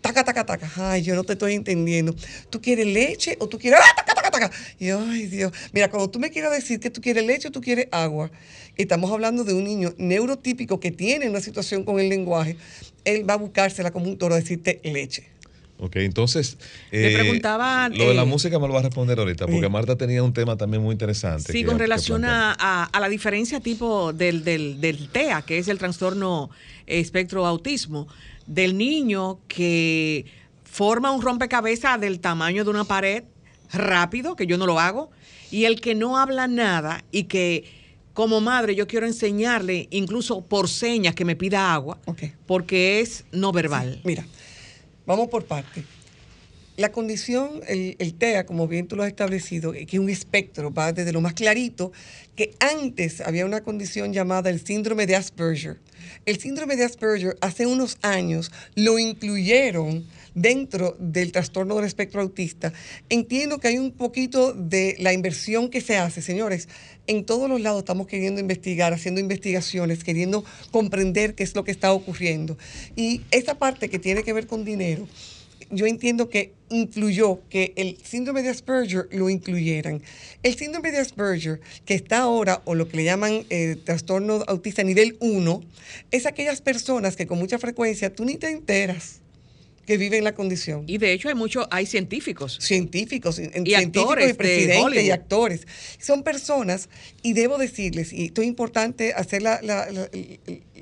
Taca, 0.02 0.24
taca, 0.24 0.46
taca. 0.46 0.72
Ay, 0.78 1.04
yo 1.04 1.16
no 1.16 1.24
te 1.24 1.34
estoy 1.34 1.54
entendiendo. 1.54 2.16
¿Tú 2.50 2.60
quieres 2.62 2.88
leche 2.88 3.38
o 3.40 3.48
tú 3.48 3.60
quieres... 3.60 3.80
¡Ah, 3.82 3.96
taca, 3.96 4.16
taca, 4.16 4.32
taca. 4.32 4.52
Y 4.80 4.90
ay, 4.90 5.28
Dios. 5.28 5.52
Mira, 5.74 5.90
cuando 5.90 6.10
tú 6.10 6.20
me 6.20 6.32
quieras 6.32 6.52
decir 6.52 6.80
que 6.80 6.90
tú 6.90 7.02
quieres 7.02 7.26
leche 7.26 7.50
o 7.50 7.52
tú 7.52 7.62
quieres 7.62 7.88
agua, 7.92 8.32
estamos 8.78 9.12
hablando 9.12 9.44
de 9.44 9.54
un 9.54 9.64
niño 9.64 9.94
neurotípico 9.98 10.80
que 10.80 10.92
tiene 10.92 11.30
una 11.30 11.40
situación 11.40 11.84
con 11.84 12.00
el 12.00 12.10
lenguaje, 12.10 12.58
él 13.06 13.30
va 13.30 13.36
a 13.36 13.38
buscársela 13.38 13.92
como 13.92 14.06
un 14.08 14.18
toro 14.18 14.34
a 14.34 14.40
decirte 14.40 14.80
leche. 14.84 15.30
Ok, 15.84 15.96
entonces. 15.96 16.58
Le 16.92 17.12
eh, 17.12 17.18
preguntaban, 17.18 17.98
Lo 17.98 18.08
de 18.10 18.14
la 18.14 18.22
eh, 18.22 18.26
música 18.26 18.60
me 18.60 18.68
lo 18.68 18.74
va 18.74 18.82
a 18.82 18.84
responder 18.84 19.18
ahorita, 19.18 19.48
porque. 19.48 19.68
Marta 19.68 19.96
tenía 19.96 20.22
un 20.22 20.32
tema 20.32 20.56
también 20.56 20.84
muy 20.84 20.92
interesante. 20.94 21.52
Sí, 21.52 21.62
que- 21.62 21.66
con 21.66 21.80
relación 21.80 22.24
a- 22.24 22.54
a 22.86 23.00
la 23.00 23.10
diferencia 23.10 23.60
tipo 23.60 24.14
del, 24.14 24.44
del, 24.44 24.80
del 24.80 25.10
TEA, 25.10 25.42
que 25.42 25.58
es 25.58 25.68
el 25.68 25.80
trastorno 25.80 26.52
espectro 26.86 27.48
autismo, 27.48 28.08
del 28.54 28.78
niño 28.78 29.40
que 29.48 30.26
forma 30.64 31.12
un 31.12 31.22
rompecabezas 31.22 32.00
del 32.02 32.20
tamaño 32.20 32.66
de 32.66 32.70
una 32.70 32.84
pared 32.84 33.24
rápido, 33.72 34.36
que 34.36 34.46
yo 34.46 34.58
no 34.58 34.66
lo 34.66 34.80
hago, 34.80 35.10
y 35.50 35.66
el 35.66 35.80
que 35.80 35.96
no 35.96 36.18
habla 36.18 36.48
nada 36.48 37.04
y 37.12 37.24
que 37.24 37.64
como 38.14 38.42
madre 38.42 38.76
yo 38.76 38.88
quiero 38.88 39.08
enseñarle 39.08 39.88
incluso 39.90 40.42
por 40.42 40.68
señas 40.68 41.16
que 41.16 41.24
me 41.24 41.38
pida 41.38 41.74
agua, 41.74 41.98
porque 42.46 43.00
es 43.00 43.24
no 43.32 43.54
verbal. 43.54 44.02
Mira, 44.04 44.26
vamos 45.06 45.30
por 45.30 45.46
parte. 45.46 45.86
La 46.82 46.92
condición, 46.92 47.62
el, 47.68 48.14
TEA, 48.16 48.48
como 48.48 48.68
bien 48.68 48.88
tú 48.88 48.96
lo 48.96 49.04
has 49.04 49.10
establecido, 49.10 49.76
eh, 49.76 49.86
que 49.86 49.98
es 49.98 50.00
un 50.00 50.10
espectro, 50.10 50.74
va 50.74 50.92
desde 50.92 51.12
lo 51.12 51.22
más 51.22 51.36
clarito, 51.36 51.92
que 52.36 52.56
antes 52.60 53.22
había 53.22 53.46
una 53.46 53.62
condición 53.62 54.14
llamada 54.14 54.50
el 54.50 54.66
síndrome 54.66 55.06
de 55.06 55.16
Asperger. 55.16 55.78
El 56.26 56.40
síndrome 56.40 56.76
de 56.78 56.86
Asperger 56.86 57.38
hace 57.40 57.68
unos 57.68 58.00
años 58.02 58.52
lo 58.74 58.98
incluyeron 58.98 60.08
dentro 60.34 60.96
del 60.98 61.32
trastorno 61.32 61.76
del 61.76 61.86
espectro 61.86 62.20
autista. 62.20 62.74
Entiendo 63.10 63.60
que 63.60 63.68
hay 63.68 63.78
un 63.78 63.92
poquito 63.92 64.52
de 64.52 64.96
la 64.98 65.14
inversión 65.14 65.70
que 65.70 65.82
se 65.82 65.98
hace, 65.98 66.24
señores. 66.24 66.68
En 67.06 67.26
todos 67.26 67.48
los 67.48 67.62
lados 67.62 67.82
estamos 67.82 68.08
queriendo 68.08 68.42
investigar, 68.42 68.92
haciendo 68.92 69.22
investigaciones, 69.22 70.04
queriendo 70.04 70.44
comprender 70.72 71.36
qué 71.36 71.44
es 71.44 71.54
lo 71.54 71.64
que 71.64 71.70
está 71.70 71.94
ocurriendo. 71.94 72.58
Y 72.96 73.22
esa 73.30 73.60
parte 73.60 73.88
que 73.88 74.00
tiene 74.00 74.24
que 74.24 74.34
ver 74.34 74.48
con 74.48 74.66
dinero, 74.66 75.08
yo 75.72 75.86
entiendo 75.86 76.30
que 76.30 76.54
influyó 76.70 77.42
que 77.50 77.74
el 77.76 77.98
síndrome 78.04 78.44
de 78.44 78.50
Asperger 78.50 79.08
lo 79.12 79.30
incluyeran. 79.30 80.02
El 80.44 80.56
síndrome 80.56 80.92
de 80.92 81.00
Asperger, 81.00 81.60
que 81.86 81.94
está 81.96 82.20
ahora, 82.20 82.62
o 82.66 82.76
lo 82.76 82.88
que 82.88 82.98
le 82.98 83.04
llaman 83.04 83.46
eh, 83.50 83.76
trastorno 83.84 84.44
autista 84.48 84.84
nivel 84.84 85.18
1, 85.20 85.62
es 86.12 86.26
aquellas 86.26 86.62
personas 86.62 87.16
que 87.16 87.28
con 87.28 87.40
mucha 87.40 87.60
frecuencia 87.60 88.14
tú 88.14 88.24
ni 88.26 88.36
te 88.38 88.50
enteras 88.50 89.18
que 89.86 89.98
viven 89.98 90.24
la 90.24 90.36
condición. 90.36 90.84
Y 90.88 91.00
de 91.00 91.12
hecho 91.12 91.28
hay 91.28 91.36
muchos, 91.36 91.68
hay 91.72 91.86
científicos. 91.88 92.58
Científicos, 92.62 93.40
en- 93.40 93.66
Y 93.66 93.72
científicos 93.72 94.12
actores 94.12 94.26
y 94.26 94.28
de 94.28 94.34
presidentes 94.36 95.04
y 95.04 95.12
actores. 95.12 95.68
Son 96.00 96.24
personas, 96.24 96.88
y 97.24 97.34
debo 97.34 97.58
decirles, 97.58 98.14
y 98.14 98.26
esto 98.26 98.42
es 98.44 98.48
importante 98.48 99.14
hacer 99.14 99.42
la, 99.42 99.60
la- 99.64 99.90
la- 99.92 100.10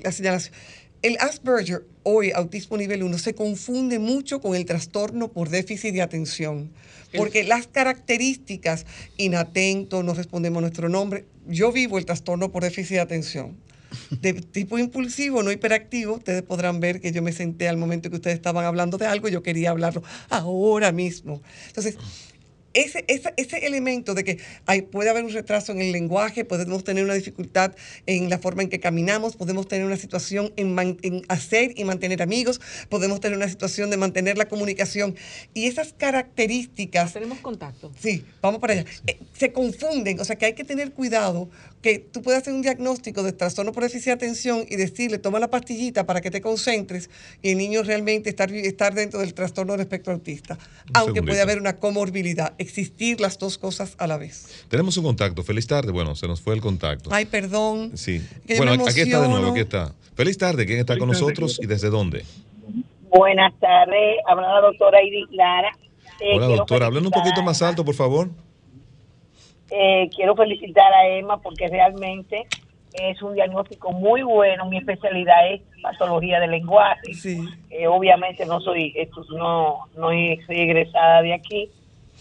la 0.02 0.12
señalación. 0.12 0.54
El 1.02 1.16
Asperger, 1.18 1.86
hoy 2.02 2.30
autismo 2.30 2.76
nivel 2.76 3.02
1, 3.02 3.16
se 3.16 3.34
confunde 3.34 3.98
mucho 3.98 4.40
con 4.40 4.54
el 4.54 4.66
trastorno 4.66 5.32
por 5.32 5.48
déficit 5.48 5.94
de 5.94 6.02
atención. 6.02 6.70
Porque 7.16 7.42
las 7.42 7.66
características, 7.66 8.84
inatento, 9.16 10.02
no 10.02 10.12
respondemos 10.12 10.58
a 10.58 10.60
nuestro 10.60 10.90
nombre, 10.90 11.24
yo 11.46 11.72
vivo 11.72 11.98
el 11.98 12.04
trastorno 12.04 12.52
por 12.52 12.64
déficit 12.64 12.96
de 12.96 13.00
atención. 13.00 13.56
De 14.10 14.34
tipo 14.34 14.78
impulsivo, 14.78 15.42
no 15.42 15.50
hiperactivo, 15.50 16.16
ustedes 16.16 16.42
podrán 16.42 16.80
ver 16.80 17.00
que 17.00 17.12
yo 17.12 17.22
me 17.22 17.32
senté 17.32 17.68
al 17.68 17.78
momento 17.78 18.10
que 18.10 18.16
ustedes 18.16 18.36
estaban 18.36 18.64
hablando 18.64 18.98
de 18.98 19.06
algo 19.06 19.28
y 19.28 19.32
yo 19.32 19.42
quería 19.42 19.70
hablarlo 19.70 20.02
ahora 20.28 20.92
mismo. 20.92 21.42
Entonces, 21.66 21.96
ese, 22.74 23.04
ese, 23.08 23.32
ese 23.36 23.66
elemento 23.66 24.14
de 24.14 24.24
que 24.24 24.38
hay, 24.66 24.82
puede 24.82 25.10
haber 25.10 25.24
un 25.24 25.32
retraso 25.32 25.72
en 25.72 25.80
el 25.80 25.92
lenguaje, 25.92 26.44
podemos 26.44 26.84
tener 26.84 27.04
una 27.04 27.14
dificultad 27.14 27.74
en 28.06 28.30
la 28.30 28.38
forma 28.38 28.62
en 28.62 28.68
que 28.68 28.80
caminamos, 28.80 29.36
podemos 29.36 29.66
tener 29.68 29.84
una 29.86 29.96
situación 29.96 30.52
en, 30.56 30.74
man- 30.74 30.98
en 31.02 31.22
hacer 31.28 31.72
y 31.76 31.84
mantener 31.84 32.22
amigos, 32.22 32.60
podemos 32.88 33.20
tener 33.20 33.36
una 33.36 33.48
situación 33.48 33.90
de 33.90 33.96
mantener 33.96 34.38
la 34.38 34.46
comunicación. 34.48 35.16
Y 35.54 35.66
esas 35.66 35.92
características 35.92 37.12
Tenemos 37.12 37.38
contacto. 37.40 37.90
Sí, 37.98 38.24
vamos 38.40 38.60
para 38.60 38.74
allá. 38.74 38.84
Eh, 39.06 39.18
se 39.36 39.52
confunden, 39.52 40.20
o 40.20 40.24
sea 40.24 40.36
que 40.36 40.46
hay 40.46 40.54
que 40.54 40.64
tener 40.64 40.92
cuidado 40.92 41.50
que 41.82 41.98
tú 41.98 42.22
puedas 42.22 42.42
hacer 42.42 42.52
un 42.52 42.62
diagnóstico 42.62 43.22
de 43.22 43.32
trastorno 43.32 43.72
por 43.72 43.82
déficit 43.82 44.06
de 44.06 44.12
atención 44.12 44.64
y 44.68 44.76
decirle, 44.76 45.18
toma 45.18 45.38
la 45.38 45.48
pastillita 45.48 46.04
para 46.06 46.20
que 46.20 46.30
te 46.30 46.40
concentres 46.40 47.08
y 47.42 47.52
el 47.52 47.58
niño 47.58 47.82
realmente 47.82 48.28
estar, 48.28 48.52
estar 48.52 48.94
dentro 48.94 49.20
del 49.20 49.32
trastorno 49.32 49.72
del 49.72 49.82
espectro 49.82 50.12
autista. 50.12 50.58
Aunque 50.92 51.14
segundito. 51.14 51.24
puede 51.26 51.40
haber 51.40 51.58
una 51.58 51.76
comorbilidad, 51.76 52.54
existir 52.58 53.20
las 53.20 53.38
dos 53.38 53.56
cosas 53.56 53.94
a 53.98 54.06
la 54.06 54.18
vez. 54.18 54.64
Tenemos 54.68 54.96
un 54.98 55.04
contacto. 55.04 55.42
Feliz 55.42 55.66
tarde. 55.66 55.90
Bueno, 55.92 56.14
se 56.14 56.26
nos 56.26 56.40
fue 56.40 56.54
el 56.54 56.60
contacto. 56.60 57.10
Ay, 57.12 57.24
perdón. 57.24 57.92
Sí. 57.94 58.22
que 58.46 58.56
Bueno, 58.56 58.76
me 58.76 58.90
aquí 58.90 59.00
está 59.00 59.22
de 59.22 59.28
nuevo, 59.28 59.50
aquí 59.50 59.60
está. 59.60 59.94
Feliz 60.14 60.36
tarde. 60.36 60.66
¿Quién 60.66 60.80
está 60.80 60.98
con 60.98 61.08
nosotros 61.08 61.58
y 61.62 61.66
desde 61.66 61.88
dónde? 61.88 62.24
Buenas 63.10 63.52
tardes, 63.58 64.18
habla 64.28 64.54
la 64.54 64.60
doctora 64.60 65.02
Iris 65.02 65.26
Lara. 65.32 65.70
Eh, 66.20 66.36
Hola, 66.36 66.46
doctora. 66.46 66.86
Hablen 66.86 67.06
un 67.06 67.10
poquito 67.10 67.42
más 67.42 67.62
alto, 67.62 67.84
por 67.84 67.94
favor. 67.94 68.28
Eh, 69.70 70.10
quiero 70.14 70.34
felicitar 70.34 70.92
a 70.92 71.06
Emma 71.08 71.40
porque 71.40 71.68
realmente 71.68 72.46
es 72.92 73.22
un 73.22 73.34
diagnóstico 73.34 73.92
muy 73.92 74.22
bueno. 74.22 74.66
Mi 74.66 74.78
especialidad 74.78 75.48
es 75.52 75.60
patología 75.82 76.40
del 76.40 76.50
lenguaje. 76.50 77.14
Sí. 77.14 77.38
Eh, 77.70 77.86
obviamente 77.86 78.44
no 78.46 78.60
soy 78.60 78.92
esto, 78.96 79.22
no, 79.36 79.86
no 79.96 80.08
soy 80.08 80.40
egresada 80.60 81.22
de 81.22 81.34
aquí. 81.34 81.70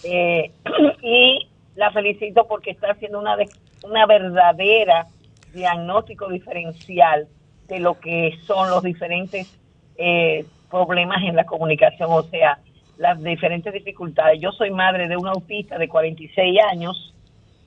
Eh, 0.03 0.51
y 1.01 1.47
la 1.75 1.91
felicito 1.91 2.45
porque 2.47 2.71
está 2.71 2.91
haciendo 2.91 3.19
una, 3.19 3.35
de- 3.35 3.49
una 3.83 4.05
verdadera 4.05 5.07
diagnóstico 5.53 6.29
diferencial 6.29 7.27
de 7.67 7.79
lo 7.79 7.99
que 7.99 8.33
son 8.45 8.69
los 8.69 8.83
diferentes 8.83 9.59
eh, 9.97 10.45
problemas 10.69 11.23
en 11.23 11.35
la 11.35 11.45
comunicación, 11.45 12.09
o 12.11 12.21
sea, 12.23 12.59
las 12.97 13.21
diferentes 13.23 13.73
dificultades. 13.73 14.39
Yo 14.39 14.51
soy 14.51 14.71
madre 14.71 15.07
de 15.07 15.17
un 15.17 15.27
autista 15.27 15.77
de 15.77 15.87
46 15.87 16.59
años 16.71 17.13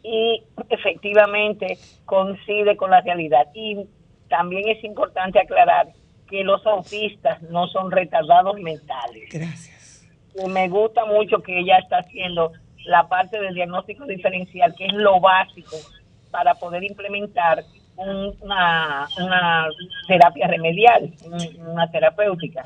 y 0.03 0.43
efectivamente 0.69 1.79
coincide 2.05 2.77
con 2.77 2.91
la 2.91 3.01
realidad. 3.01 3.47
Y 3.55 3.87
también 4.29 4.69
es 4.69 4.83
importante 4.85 5.39
aclarar 5.39 5.89
que 6.29 6.43
los 6.43 6.65
autistas 6.67 7.43
no 7.43 7.67
son 7.69 7.91
retardados 7.91 8.59
mentales. 8.61 9.29
Gracias. 9.31 10.09
Y 10.35 10.49
me 10.49 10.69
gusta 10.69 11.05
mucho 11.05 11.41
que 11.41 11.59
ella 11.59 11.79
está 11.79 11.99
haciendo 11.99 12.53
la 12.87 13.09
parte 13.09 13.39
del 13.39 13.55
diagnóstico 13.55 14.07
diferencial, 14.07 14.75
que 14.75 14.87
es 14.87 14.95
lo 14.95 15.21
básico 15.21 15.77
para 16.31 16.55
poder 16.55 16.83
implementar 16.83 17.63
una, 17.97 19.09
una 19.19 19.67
terapia 20.09 20.47
remedial, 20.49 21.13
un- 21.25 21.67
una 21.71 21.91
terapéutica. 21.91 22.65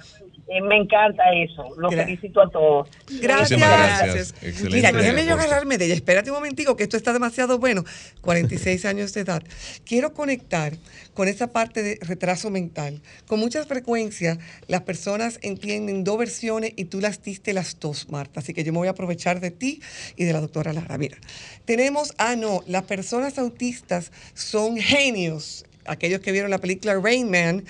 Eh, 0.48 0.60
me 0.62 0.76
encanta 0.76 1.24
eso. 1.34 1.64
Lo 1.76 1.88
Gra- 1.90 2.04
felicito 2.04 2.40
a 2.40 2.48
todos. 2.48 2.88
Gracias. 3.20 3.58
Gracias. 3.60 4.34
Excelente 4.42 4.76
Mira, 4.76 4.92
déjeme 4.92 5.26
yo 5.26 5.34
agarrarme 5.34 5.76
de 5.76 5.86
ella. 5.86 5.94
Espérate 5.94 6.30
un 6.30 6.36
momentico, 6.36 6.76
que 6.76 6.84
esto 6.84 6.96
está 6.96 7.12
demasiado 7.12 7.58
bueno. 7.58 7.82
46 8.20 8.84
años 8.84 9.12
de 9.12 9.22
edad. 9.22 9.42
Quiero 9.84 10.12
conectar 10.12 10.72
con 11.16 11.28
esa 11.28 11.48
parte 11.48 11.82
de 11.82 11.98
retraso 12.02 12.50
mental. 12.50 13.00
Con 13.26 13.40
mucha 13.40 13.64
frecuencia, 13.64 14.38
las 14.68 14.82
personas 14.82 15.38
entienden 15.40 16.04
dos 16.04 16.18
versiones 16.18 16.74
y 16.76 16.84
tú 16.84 17.00
las 17.00 17.22
diste 17.22 17.54
las 17.54 17.80
dos, 17.80 18.10
Marta. 18.10 18.40
Así 18.40 18.52
que 18.52 18.62
yo 18.62 18.72
me 18.72 18.78
voy 18.78 18.88
a 18.88 18.90
aprovechar 18.90 19.40
de 19.40 19.50
ti 19.50 19.80
y 20.16 20.24
de 20.24 20.34
la 20.34 20.42
doctora 20.42 20.74
Lara. 20.74 20.98
Mira, 20.98 21.16
tenemos, 21.64 22.12
ah, 22.18 22.36
no, 22.36 22.62
las 22.66 22.82
personas 22.82 23.38
autistas 23.38 24.12
son 24.34 24.76
genios. 24.76 25.64
Aquellos 25.86 26.20
que 26.20 26.32
vieron 26.32 26.50
la 26.50 26.58
película 26.58 26.94
Rain 27.00 27.30
Man, 27.30 27.64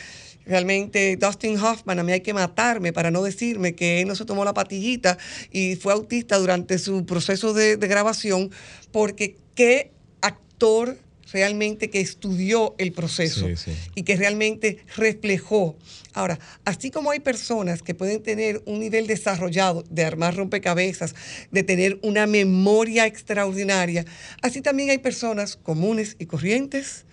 Realmente 0.45 1.17
Dustin 1.17 1.59
Hoffman, 1.59 1.99
a 1.99 2.05
mí 2.05 2.13
hay 2.13 2.21
que 2.21 2.33
matarme 2.33 2.93
para 2.93 3.11
no 3.11 3.21
decirme 3.25 3.75
que 3.75 4.01
él 4.01 4.07
no 4.07 4.15
se 4.15 4.25
tomó 4.25 4.45
la 4.45 4.55
patillita 4.55 5.19
y 5.51 5.75
fue 5.75 5.93
autista 5.93 6.39
durante 6.39 6.79
su 6.79 7.05
proceso 7.05 7.53
de, 7.53 7.77
de 7.77 7.89
grabación, 7.89 8.53
porque 8.93 9.37
qué 9.57 9.91
actor 10.21 10.99
realmente 11.33 11.91
que 11.91 12.01
estudió 12.01 12.75
el 12.79 12.93
proceso 12.93 13.47
Sí, 13.49 13.57
sí. 13.57 13.73
y 13.95 14.03
que 14.03 14.17
realmente 14.17 14.79
reflejó. 14.97 15.77
Ahora, 16.13 16.39
así 16.65 16.91
como 16.91 17.11
hay 17.11 17.21
personas 17.21 17.83
que 17.83 17.95
pueden 17.95 18.23
tener 18.23 18.63
un 18.67 18.81
nivel 18.81 19.07
desarrollado 19.07 19.85
de 19.91 20.05
armar 20.05 20.37
rompecabezas, 20.37 21.15
de 21.51 21.63
tener 21.63 21.99
una 22.03 22.27
memoria 22.27 23.07
extraordinaria, 23.07 24.05
así 24.43 24.61
también 24.61 24.91
hay 24.91 24.99
personas 24.99 25.57
comunes 25.57 26.17
y 26.19 26.27
corrientes 26.27 27.06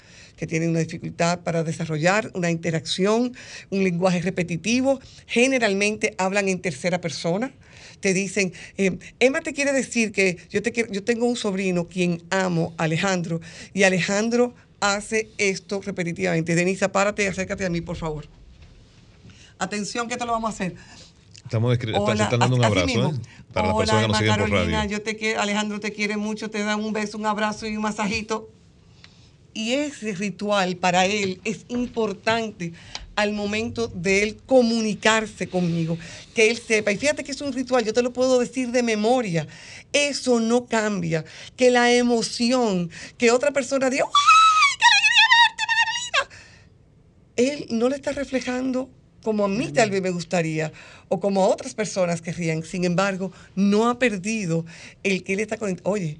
que 0.43 0.47
tienen 0.47 0.71
una 0.71 0.79
dificultad 0.79 1.39
para 1.39 1.63
desarrollar 1.63 2.29
una 2.33 2.51
interacción, 2.51 3.33
un 3.69 3.83
lenguaje 3.85 4.21
repetitivo, 4.21 4.99
generalmente 5.25 6.15
hablan 6.17 6.49
en 6.49 6.59
tercera 6.59 6.99
persona. 6.99 7.53
Te 8.01 8.13
dicen, 8.13 8.51
eh, 8.77 8.97
Emma 9.21 9.39
te 9.39 9.53
quiere 9.53 9.71
decir 9.71 10.11
que 10.11 10.35
yo, 10.49 10.61
te 10.61 10.73
quiero- 10.73 10.91
yo 10.91 11.01
tengo 11.05 11.25
un 11.27 11.37
sobrino 11.37 11.87
quien 11.87 12.21
amo, 12.29 12.73
Alejandro, 12.75 13.39
y 13.73 13.83
Alejandro 13.83 14.53
hace 14.81 15.29
esto 15.37 15.79
repetitivamente. 15.81 16.55
Denisa, 16.55 16.91
párate 16.91 17.23
y 17.23 17.27
acércate 17.27 17.65
a 17.65 17.69
mí, 17.69 17.79
por 17.79 17.95
favor. 17.95 18.27
Atención, 19.59 20.09
que 20.09 20.17
te 20.17 20.25
lo 20.25 20.33
vamos 20.33 20.49
a 20.49 20.53
hacer. 20.53 20.75
Estamos 21.37 21.77
Hola, 21.95 22.23
están 22.25 22.39
dando 22.39 22.57
un 22.57 22.65
abrazo. 22.65 22.87
¿eh? 23.11 23.13
Para 23.53 23.67
las 23.67 23.75
Hola, 23.77 23.85
personas 23.85 23.87
que 23.87 23.93
nos 23.93 24.03
Emma 24.03 24.17
siguen 24.19 24.35
por 24.35 24.49
Carolina, 24.49 24.77
radio. 24.79 24.91
yo 24.91 25.01
te 25.01 25.15
quiero, 25.15 25.39
Alejandro 25.39 25.79
te 25.79 25.93
quiere 25.93 26.17
mucho, 26.17 26.49
te 26.49 26.61
dan 26.63 26.83
un 26.83 26.91
beso, 26.91 27.17
un 27.17 27.25
abrazo 27.27 27.65
y 27.65 27.77
un 27.77 27.83
masajito. 27.83 28.49
Y 29.53 29.73
ese 29.73 30.13
ritual 30.13 30.77
para 30.77 31.05
él 31.05 31.39
es 31.43 31.65
importante 31.67 32.73
al 33.15 33.33
momento 33.33 33.87
de 33.87 34.23
él 34.23 34.37
comunicarse 34.45 35.47
conmigo, 35.47 35.97
que 36.33 36.49
él 36.49 36.57
sepa. 36.57 36.91
Y 36.91 36.97
fíjate 36.97 37.23
que 37.23 37.31
es 37.31 37.41
un 37.41 37.53
ritual, 37.53 37.85
yo 37.85 37.93
te 37.93 38.01
lo 38.01 38.11
puedo 38.11 38.39
decir 38.39 38.71
de 38.71 38.81
memoria. 38.81 39.47
Eso 39.91 40.39
no 40.39 40.65
cambia. 40.65 41.23
Que 41.55 41.69
la 41.69 41.93
emoción, 41.93 42.89
que 43.17 43.31
otra 43.31 43.51
persona 43.51 43.89
diga, 43.89 44.05
¡ay, 44.05 44.77
qué 44.79 44.85
alegría 44.95 45.27
verte, 45.45 46.33
Marilina! 47.35 47.67
Él 47.69 47.77
no 47.77 47.89
le 47.89 47.95
está 47.95 48.11
reflejando 48.11 48.89
como 49.23 49.45
a 49.45 49.47
mí 49.47 49.71
tal 49.71 49.89
vez 49.89 50.01
me 50.01 50.09
gustaría 50.09 50.71
o 51.07 51.19
como 51.19 51.43
a 51.43 51.47
otras 51.47 51.73
personas 51.73 52.21
querrían. 52.21 52.63
Sin 52.63 52.83
embargo, 52.83 53.31
no 53.55 53.89
ha 53.89 53.99
perdido 53.99 54.65
el 55.03 55.23
que 55.23 55.33
él 55.33 55.39
está 55.39 55.57
conectado. 55.57 55.91
Oye, 55.91 56.17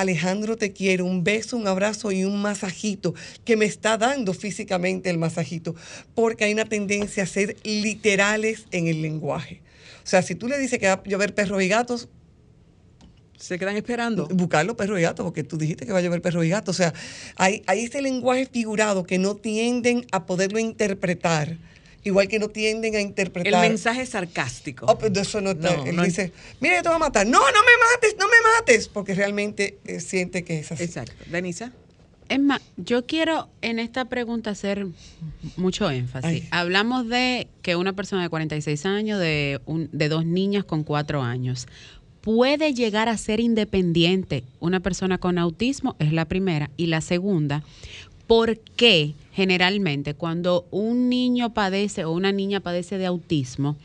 Alejandro, 0.00 0.56
te 0.56 0.72
quiero, 0.72 1.04
un 1.04 1.22
beso, 1.24 1.56
un 1.56 1.66
abrazo 1.68 2.12
y 2.12 2.24
un 2.24 2.40
masajito 2.40 3.14
que 3.44 3.56
me 3.56 3.64
está 3.66 3.98
dando 3.98 4.32
físicamente 4.34 5.10
el 5.10 5.18
masajito, 5.18 5.74
porque 6.14 6.44
hay 6.44 6.52
una 6.52 6.64
tendencia 6.64 7.22
a 7.22 7.26
ser 7.26 7.56
literales 7.64 8.66
en 8.70 8.86
el 8.88 9.02
lenguaje. 9.02 9.60
O 10.04 10.06
sea, 10.06 10.22
si 10.22 10.34
tú 10.34 10.48
le 10.48 10.58
dices 10.58 10.78
que 10.78 10.86
va 10.88 10.94
a 10.94 11.02
llover 11.04 11.34
perros 11.34 11.62
y 11.62 11.68
gatos, 11.68 12.08
Se 13.38 13.58
quedan 13.58 13.76
esperando. 13.76 14.28
buscarlo 14.28 14.76
perros 14.76 14.98
y 15.00 15.02
gatos, 15.02 15.24
porque 15.24 15.42
tú 15.42 15.58
dijiste 15.58 15.84
que 15.84 15.92
va 15.92 15.98
a 15.98 16.02
llover 16.02 16.22
perros 16.22 16.44
y 16.44 16.48
gatos. 16.48 16.76
O 16.76 16.78
sea, 16.78 16.94
hay, 17.36 17.62
hay 17.66 17.84
ese 17.84 18.00
lenguaje 18.00 18.46
figurado 18.46 19.04
que 19.04 19.18
no 19.18 19.34
tienden 19.34 20.06
a 20.12 20.26
poderlo 20.26 20.58
interpretar, 20.60 21.58
igual 22.04 22.28
que 22.28 22.38
no 22.38 22.48
tienden 22.48 22.94
a 22.94 22.98
El 23.00 23.06
interpretar. 23.06 23.60
mensaje 23.68 24.04
sarcástico. 24.06 24.86
Oh, 24.88 24.98
pero 24.98 25.20
eso 25.20 25.40
no 25.40 25.50
está. 25.50 25.76
No, 25.76 25.84
él 25.86 25.96
no- 25.96 26.02
dice, 26.04 26.32
mira, 26.60 26.76
yo 26.76 26.82
te 26.82 26.88
voy 26.88 26.96
a 26.96 26.98
matar. 27.00 27.26
No, 27.26 27.38
no 27.38 27.44
me 27.46 27.94
mates, 27.94 28.16
no 28.18 28.26
me 28.26 28.34
mates, 28.58 28.88
porque 28.88 29.14
realmente 29.14 29.78
eh, 29.84 30.00
siente 30.00 30.44
que 30.44 30.60
es 30.60 30.72
así. 30.72 30.82
Exacto. 30.84 31.14
Denisa. 31.30 31.72
Es 32.28 32.40
más, 32.40 32.62
yo 32.78 33.04
quiero 33.04 33.50
en 33.60 33.78
esta 33.78 34.06
pregunta 34.06 34.50
hacer 34.50 34.86
mucho 35.56 35.90
énfasis. 35.90 36.24
Ay. 36.30 36.48
Hablamos 36.50 37.06
de 37.08 37.46
que 37.60 37.76
una 37.76 37.92
persona 37.92 38.22
de 38.22 38.28
46 38.30 38.86
años, 38.86 39.20
de, 39.20 39.60
un- 39.66 39.90
de 39.92 40.08
dos 40.08 40.24
niñas 40.24 40.64
con 40.64 40.82
cuatro 40.82 41.20
años, 41.22 41.66
puede 42.22 42.72
llegar 42.72 43.08
a 43.08 43.18
ser 43.18 43.40
independiente 43.40 44.44
una 44.60 44.80
persona 44.80 45.18
con 45.18 45.36
autismo, 45.38 45.96
es 45.98 46.12
la 46.12 46.24
primera. 46.24 46.70
Y 46.76 46.86
la 46.86 47.00
segunda, 47.00 47.64
¿por 48.32 48.56
qué 48.56 49.12
generalmente 49.34 50.14
cuando 50.14 50.66
un 50.70 51.10
niño 51.10 51.52
padece 51.52 52.06
o 52.06 52.12
una 52.12 52.32
niña 52.32 52.60
padece 52.60 52.96
de 52.96 53.04
autismo, 53.04 53.76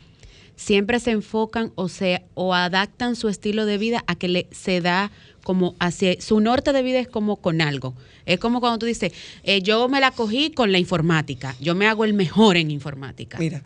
siempre 0.56 1.00
se 1.00 1.10
enfocan 1.10 1.70
o 1.74 1.90
se 1.90 2.22
o 2.32 2.54
adaptan 2.54 3.14
su 3.14 3.28
estilo 3.28 3.66
de 3.66 3.76
vida 3.76 4.02
a 4.06 4.14
que 4.14 4.28
le 4.28 4.46
se 4.50 4.80
da 4.80 5.12
como 5.44 5.74
hacia 5.80 6.18
su 6.22 6.40
norte 6.40 6.72
de 6.72 6.82
vida 6.82 6.98
es 6.98 7.08
como 7.08 7.36
con 7.36 7.60
algo. 7.60 7.92
Es 8.24 8.38
como 8.38 8.60
cuando 8.60 8.78
tú 8.78 8.86
dices, 8.86 9.12
eh, 9.42 9.60
yo 9.60 9.86
me 9.90 10.00
la 10.00 10.12
cogí 10.12 10.50
con 10.50 10.72
la 10.72 10.78
informática, 10.78 11.54
yo 11.60 11.74
me 11.74 11.86
hago 11.86 12.06
el 12.06 12.14
mejor 12.14 12.56
en 12.56 12.70
informática. 12.70 13.36
Mira, 13.38 13.62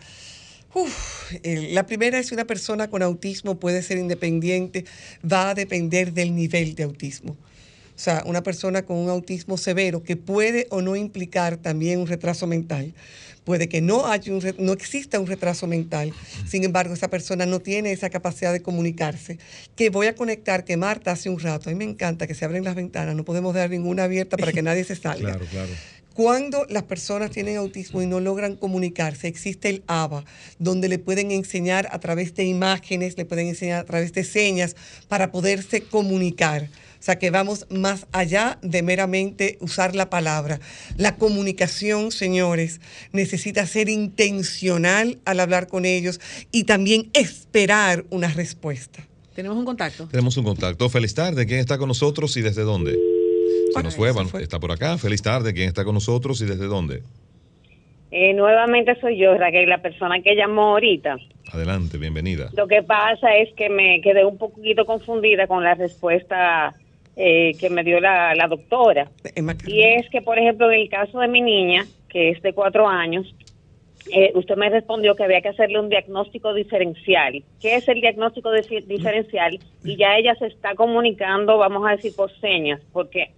la 1.44 1.86
primera 1.86 2.18
es 2.18 2.32
una 2.32 2.44
persona 2.44 2.90
con 2.90 3.04
autismo 3.04 3.60
puede 3.60 3.84
ser 3.84 3.98
independiente, 3.98 4.84
va 5.24 5.50
a 5.50 5.54
depender 5.54 6.12
del 6.12 6.34
nivel 6.34 6.74
de 6.74 6.82
autismo. 6.82 7.36
O 8.02 8.04
sea, 8.04 8.24
una 8.26 8.42
persona 8.42 8.82
con 8.82 8.96
un 8.96 9.08
autismo 9.10 9.56
severo 9.56 10.02
que 10.02 10.16
puede 10.16 10.66
o 10.70 10.82
no 10.82 10.96
implicar 10.96 11.56
también 11.56 12.00
un 12.00 12.08
retraso 12.08 12.48
mental. 12.48 12.94
Puede 13.44 13.68
que 13.68 13.80
no, 13.80 14.08
haya 14.08 14.32
un 14.32 14.42
no 14.58 14.72
exista 14.72 15.20
un 15.20 15.28
retraso 15.28 15.68
mental, 15.68 16.12
sin 16.44 16.64
embargo, 16.64 16.94
esa 16.94 17.06
persona 17.06 17.46
no 17.46 17.60
tiene 17.60 17.92
esa 17.92 18.10
capacidad 18.10 18.52
de 18.52 18.60
comunicarse. 18.60 19.38
Que 19.76 19.90
voy 19.90 20.08
a 20.08 20.16
conectar, 20.16 20.64
que 20.64 20.76
Marta 20.76 21.12
hace 21.12 21.30
un 21.30 21.38
rato, 21.38 21.70
a 21.70 21.72
mí 21.72 21.78
me 21.78 21.88
encanta 21.88 22.26
que 22.26 22.34
se 22.34 22.44
abren 22.44 22.64
las 22.64 22.74
ventanas, 22.74 23.14
no 23.14 23.24
podemos 23.24 23.54
dar 23.54 23.70
ninguna 23.70 24.02
abierta 24.02 24.36
para 24.36 24.50
que 24.50 24.62
nadie 24.62 24.82
se 24.82 24.96
salga. 24.96 25.22
Claro, 25.22 25.46
claro. 25.48 25.70
Cuando 26.14 26.66
las 26.68 26.82
personas 26.82 27.30
tienen 27.30 27.56
autismo 27.56 28.02
y 28.02 28.06
no 28.06 28.18
logran 28.18 28.56
comunicarse, 28.56 29.28
existe 29.28 29.68
el 29.70 29.84
ABA, 29.86 30.24
donde 30.58 30.88
le 30.88 30.98
pueden 30.98 31.30
enseñar 31.30 31.88
a 31.92 32.00
través 32.00 32.34
de 32.34 32.44
imágenes, 32.44 33.16
le 33.16 33.24
pueden 33.24 33.46
enseñar 33.46 33.78
a 33.78 33.84
través 33.84 34.12
de 34.12 34.24
señas 34.24 34.74
para 35.06 35.30
poderse 35.30 35.82
comunicar. 35.82 36.68
O 37.02 37.04
sea 37.04 37.18
que 37.18 37.32
vamos 37.32 37.66
más 37.68 38.06
allá 38.12 38.60
de 38.62 38.80
meramente 38.84 39.58
usar 39.58 39.96
la 39.96 40.08
palabra. 40.08 40.60
La 40.96 41.16
comunicación, 41.16 42.12
señores, 42.12 42.80
necesita 43.10 43.66
ser 43.66 43.88
intencional 43.88 45.18
al 45.24 45.40
hablar 45.40 45.66
con 45.66 45.84
ellos 45.84 46.20
y 46.52 46.62
también 46.62 47.10
esperar 47.12 48.04
una 48.10 48.28
respuesta. 48.28 49.04
Tenemos 49.34 49.58
un 49.58 49.64
contacto. 49.64 50.06
Tenemos 50.06 50.36
un 50.36 50.44
contacto. 50.44 50.88
Feliz 50.88 51.12
tarde. 51.12 51.44
¿Quién 51.44 51.58
está 51.58 51.76
con 51.76 51.88
nosotros 51.88 52.36
y 52.36 52.40
desde 52.40 52.62
dónde? 52.62 52.96
Se 53.74 53.82
nos 53.82 53.96
fue, 53.96 54.12
está 54.40 54.60
por 54.60 54.70
acá. 54.70 54.96
Feliz 54.96 55.22
tarde. 55.22 55.52
¿Quién 55.52 55.66
está 55.66 55.82
con 55.82 55.94
nosotros 55.94 56.40
y 56.40 56.44
desde 56.44 56.66
dónde? 56.66 57.02
Eh, 58.12 58.32
nuevamente 58.34 58.94
soy 59.00 59.18
yo, 59.18 59.34
Raquel, 59.36 59.68
la 59.68 59.82
persona 59.82 60.22
que 60.22 60.36
llamó 60.36 60.74
ahorita. 60.74 61.16
Adelante, 61.50 61.98
bienvenida. 61.98 62.50
Lo 62.56 62.68
que 62.68 62.84
pasa 62.84 63.34
es 63.38 63.52
que 63.56 63.68
me 63.70 64.00
quedé 64.02 64.24
un 64.24 64.38
poquito 64.38 64.86
confundida 64.86 65.48
con 65.48 65.64
la 65.64 65.74
respuesta 65.74 66.76
eh, 67.16 67.52
que 67.58 67.68
me 67.70 67.84
dio 67.84 68.00
la, 68.00 68.34
la 68.34 68.46
doctora. 68.48 69.10
Y 69.70 69.82
es 69.82 70.08
que, 70.10 70.22
por 70.22 70.38
ejemplo, 70.38 70.70
en 70.70 70.80
el 70.80 70.88
caso 70.88 71.18
de 71.20 71.28
mi 71.28 71.40
niña, 71.40 71.84
que 72.08 72.30
es 72.30 72.42
de 72.42 72.52
cuatro 72.52 72.88
años, 72.88 73.34
eh, 74.12 74.32
usted 74.34 74.56
me 74.56 74.68
respondió 74.68 75.14
que 75.14 75.22
había 75.24 75.40
que 75.40 75.48
hacerle 75.50 75.78
un 75.78 75.88
diagnóstico 75.88 76.52
diferencial. 76.54 77.42
¿Qué 77.60 77.76
es 77.76 77.88
el 77.88 78.00
diagnóstico 78.00 78.50
diferencial? 78.52 79.58
Y 79.84 79.96
ya 79.96 80.16
ella 80.16 80.34
se 80.36 80.46
está 80.46 80.74
comunicando, 80.74 81.58
vamos 81.58 81.86
a 81.86 81.92
decir, 81.92 82.12
por 82.16 82.30
señas, 82.40 82.80
porque 82.92 83.30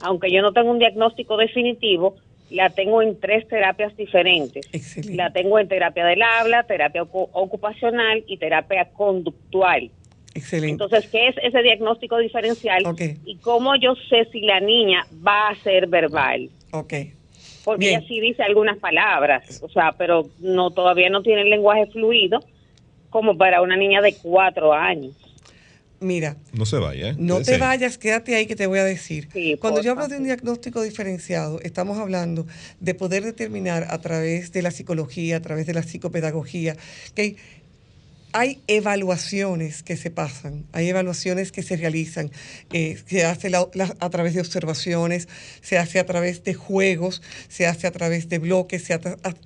aunque 0.00 0.30
yo 0.30 0.40
no 0.42 0.52
tengo 0.52 0.70
un 0.70 0.78
diagnóstico 0.78 1.36
definitivo, 1.36 2.16
la 2.50 2.70
tengo 2.70 3.02
en 3.02 3.18
tres 3.18 3.48
terapias 3.48 3.96
diferentes. 3.96 4.66
Excelente. 4.72 5.16
La 5.16 5.32
tengo 5.32 5.58
en 5.58 5.68
terapia 5.68 6.04
del 6.04 6.22
habla, 6.22 6.64
terapia 6.64 7.02
ocu- 7.02 7.28
ocupacional 7.32 8.22
y 8.26 8.36
terapia 8.36 8.90
conductual. 8.92 9.90
Excelente. 10.34 10.82
Entonces, 10.82 11.08
¿qué 11.10 11.28
es 11.28 11.36
ese 11.42 11.62
diagnóstico 11.62 12.18
diferencial? 12.18 12.86
Ok. 12.86 13.00
Y 13.24 13.36
cómo 13.36 13.76
yo 13.76 13.94
sé 14.08 14.26
si 14.32 14.40
la 14.40 14.60
niña 14.60 15.06
va 15.26 15.48
a 15.48 15.56
ser 15.62 15.86
verbal. 15.86 16.50
ok. 16.72 16.94
Porque 17.64 17.86
Bien. 17.86 18.00
ella 18.00 18.08
sí 18.08 18.18
dice 18.18 18.42
algunas 18.42 18.76
palabras, 18.78 19.60
o 19.62 19.68
sea, 19.68 19.92
pero 19.96 20.28
no 20.40 20.72
todavía 20.72 21.08
no 21.10 21.22
tiene 21.22 21.42
el 21.42 21.50
lenguaje 21.50 21.86
fluido 21.86 22.40
como 23.08 23.38
para 23.38 23.62
una 23.62 23.76
niña 23.76 24.00
de 24.00 24.16
cuatro 24.20 24.72
años. 24.72 25.14
Mira, 26.00 26.36
No 26.52 26.66
se 26.66 26.78
vaya, 26.78 27.10
¿eh? 27.10 27.14
No 27.16 27.40
te 27.40 27.58
vayas, 27.58 27.96
quédate 27.98 28.34
ahí 28.34 28.46
que 28.46 28.56
te 28.56 28.66
voy 28.66 28.80
a 28.80 28.84
decir. 28.84 29.28
Sí, 29.32 29.56
Cuando 29.60 29.80
yo 29.80 29.92
hablo 29.92 30.08
de 30.08 30.16
un 30.16 30.24
diagnóstico 30.24 30.82
diferenciado, 30.82 31.60
estamos 31.60 31.98
hablando 31.98 32.44
de 32.80 32.94
poder 32.94 33.22
determinar 33.22 33.86
a 33.88 34.00
través 34.00 34.50
de 34.50 34.62
la 34.62 34.72
psicología, 34.72 35.36
a 35.36 35.40
través 35.40 35.64
de 35.68 35.74
la 35.74 35.84
psicopedagogía, 35.84 36.74
que 37.14 37.36
hay 38.32 38.62
evaluaciones 38.66 39.82
que 39.82 39.96
se 39.96 40.10
pasan, 40.10 40.64
hay 40.72 40.88
evaluaciones 40.88 41.52
que 41.52 41.62
se 41.62 41.76
realizan, 41.76 42.30
eh, 42.72 42.98
se 43.06 43.24
hace 43.24 43.50
a 43.54 44.10
través 44.10 44.34
de 44.34 44.40
observaciones, 44.40 45.28
se 45.60 45.76
hace 45.78 45.98
a 45.98 46.06
través 46.06 46.42
de 46.44 46.54
juegos, 46.54 47.22
se 47.48 47.66
hace 47.66 47.86
a 47.86 47.90
través 47.90 48.28
de 48.28 48.38
bloques, 48.38 48.88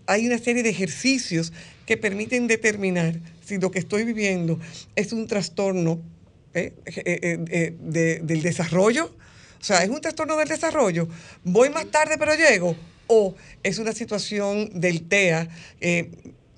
hay 0.07 0.27
una 0.27 0.39
serie 0.39 0.63
de 0.63 0.71
ejercicios 0.71 1.53
que 1.85 1.97
permiten 1.97 2.47
determinar 2.47 3.19
si 3.45 3.59
lo 3.59 3.71
que 3.71 3.79
estoy 3.81 4.05
viviendo 4.05 4.59
es 4.95 5.13
un 5.13 5.27
trastorno 5.27 6.01
eh, 6.55 6.73
eh, 6.87 7.75
de- 7.81 8.21
del 8.21 8.43
desarrollo, 8.43 9.15
o 9.61 9.65
sea, 9.65 9.83
es 9.83 9.91
un 9.91 10.01
trastorno 10.01 10.37
del 10.37 10.49
desarrollo, 10.49 11.09
voy 11.45 11.71
más 11.71 11.87
tarde 11.91 12.17
pero 12.19 12.35
llego, 12.35 12.77
o 13.09 13.35
es 13.63 13.79
una 13.79 13.93
situación 13.93 14.81
del 14.81 15.03
TEA, 15.09 15.49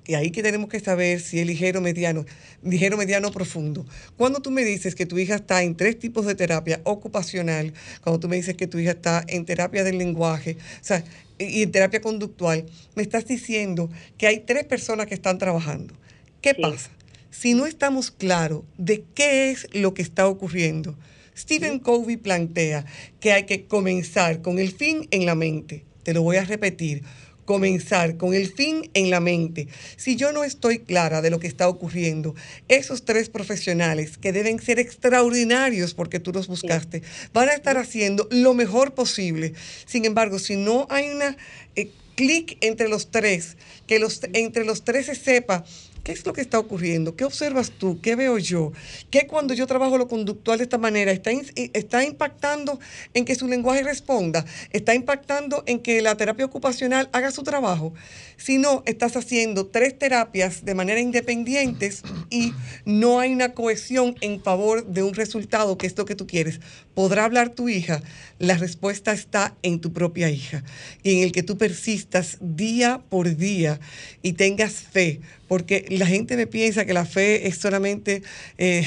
y 0.08 0.14
ahí 0.14 0.30
que 0.30 0.42
tenemos 0.42 0.70
que 0.70 0.80
saber 0.80 1.20
si 1.20 1.38
es 1.38 1.46
ligero, 1.46 1.82
mediano, 1.82 2.24
ligero, 2.62 2.96
mediano, 2.96 3.30
profundo. 3.30 3.84
Cuando 4.16 4.40
tú 4.40 4.50
me 4.50 4.64
dices 4.64 4.94
que 4.94 5.04
tu 5.04 5.18
hija 5.18 5.34
está 5.34 5.62
en 5.62 5.76
tres 5.76 5.98
tipos 5.98 6.24
de 6.24 6.34
terapia 6.34 6.80
ocupacional, 6.84 7.74
cuando 8.00 8.18
tú 8.18 8.26
me 8.26 8.36
dices 8.36 8.56
que 8.56 8.66
tu 8.66 8.78
hija 8.78 8.92
está 8.92 9.22
en 9.28 9.44
terapia 9.44 9.84
del 9.84 9.98
lenguaje, 9.98 10.56
o 10.80 10.84
sea, 10.84 11.04
y 11.38 11.62
en 11.62 11.70
terapia 11.70 12.00
conductual, 12.00 12.64
me 12.94 13.02
estás 13.02 13.26
diciendo 13.26 13.90
que 14.16 14.26
hay 14.26 14.40
tres 14.40 14.64
personas 14.64 15.06
que 15.06 15.14
están 15.14 15.36
trabajando. 15.36 15.94
¿Qué 16.40 16.54
Sí. 16.56 16.62
pasa? 16.62 16.90
Si 17.30 17.52
no 17.52 17.66
estamos 17.66 18.10
claros 18.10 18.62
de 18.78 19.04
qué 19.14 19.50
es 19.50 19.66
lo 19.74 19.92
que 19.92 20.00
está 20.00 20.26
ocurriendo, 20.26 20.96
Stephen 21.36 21.80
Covey 21.80 22.16
plantea 22.16 22.86
que 23.20 23.32
hay 23.32 23.44
que 23.44 23.66
comenzar 23.66 24.40
con 24.40 24.58
el 24.58 24.72
fin 24.72 25.06
en 25.10 25.26
la 25.26 25.34
mente. 25.34 25.84
Te 26.02 26.14
lo 26.14 26.22
voy 26.22 26.38
a 26.38 26.44
repetir. 26.46 27.02
Comenzar 27.48 28.18
con 28.18 28.34
el 28.34 28.52
fin 28.52 28.90
en 28.92 29.08
la 29.08 29.20
mente. 29.20 29.68
Si 29.96 30.16
yo 30.16 30.32
no 30.32 30.44
estoy 30.44 30.80
clara 30.80 31.22
de 31.22 31.30
lo 31.30 31.40
que 31.40 31.46
está 31.46 31.66
ocurriendo, 31.66 32.34
esos 32.68 33.06
tres 33.06 33.30
profesionales 33.30 34.18
que 34.18 34.32
deben 34.32 34.60
ser 34.60 34.78
extraordinarios 34.78 35.94
porque 35.94 36.20
tú 36.20 36.30
los 36.30 36.46
buscaste, 36.46 37.02
van 37.32 37.48
a 37.48 37.54
estar 37.54 37.78
haciendo 37.78 38.28
lo 38.30 38.52
mejor 38.52 38.92
posible. 38.92 39.54
Sin 39.86 40.04
embargo, 40.04 40.38
si 40.38 40.56
no 40.56 40.86
hay 40.90 41.08
una 41.08 41.38
eh, 41.74 41.88
clic 42.16 42.58
entre 42.60 42.90
los 42.90 43.10
tres, 43.10 43.56
que 43.86 43.98
los, 43.98 44.20
entre 44.34 44.66
los 44.66 44.84
tres 44.84 45.06
se 45.06 45.14
sepa 45.14 45.64
¿Qué 46.08 46.12
es 46.14 46.24
lo 46.24 46.32
que 46.32 46.40
está 46.40 46.58
ocurriendo? 46.58 47.16
¿Qué 47.16 47.24
observas 47.26 47.70
tú? 47.70 48.00
¿Qué 48.00 48.16
veo 48.16 48.38
yo? 48.38 48.72
¿Qué 49.10 49.26
cuando 49.26 49.52
yo 49.52 49.66
trabajo 49.66 49.98
lo 49.98 50.08
conductual 50.08 50.56
de 50.56 50.64
esta 50.64 50.78
manera 50.78 51.12
está, 51.12 51.32
in- 51.32 51.44
está 51.74 52.02
impactando 52.02 52.80
en 53.12 53.26
que 53.26 53.34
su 53.34 53.46
lenguaje 53.46 53.82
responda? 53.82 54.46
¿Está 54.70 54.94
impactando 54.94 55.64
en 55.66 55.80
que 55.80 56.00
la 56.00 56.16
terapia 56.16 56.46
ocupacional 56.46 57.10
haga 57.12 57.30
su 57.30 57.42
trabajo? 57.42 57.92
Si 58.38 58.56
no, 58.56 58.82
estás 58.86 59.16
haciendo 59.16 59.66
tres 59.66 59.98
terapias 59.98 60.64
de 60.64 60.74
manera 60.74 60.98
independientes 60.98 62.02
y 62.30 62.54
no 62.86 63.20
hay 63.20 63.34
una 63.34 63.52
cohesión 63.52 64.14
en 64.22 64.42
favor 64.42 64.86
de 64.86 65.02
un 65.02 65.12
resultado 65.12 65.76
que 65.76 65.86
es 65.88 65.98
lo 65.98 66.06
que 66.06 66.14
tú 66.14 66.26
quieres. 66.26 66.60
¿Podrá 66.94 67.26
hablar 67.26 67.50
tu 67.50 67.68
hija? 67.68 68.00
La 68.38 68.56
respuesta 68.56 69.12
está 69.12 69.56
en 69.62 69.78
tu 69.80 69.92
propia 69.92 70.30
hija 70.30 70.64
y 71.02 71.18
en 71.18 71.24
el 71.24 71.32
que 71.32 71.42
tú 71.42 71.58
persistas 71.58 72.38
día 72.40 73.02
por 73.10 73.36
día 73.36 73.78
y 74.22 74.32
tengas 74.32 74.72
fe, 74.72 75.20
porque 75.48 75.84
la 75.88 76.06
gente 76.06 76.36
me 76.36 76.46
piensa 76.46 76.84
que 76.84 76.92
la 76.92 77.04
fe 77.06 77.48
es 77.48 77.58
solamente, 77.58 78.22
eh, 78.58 78.84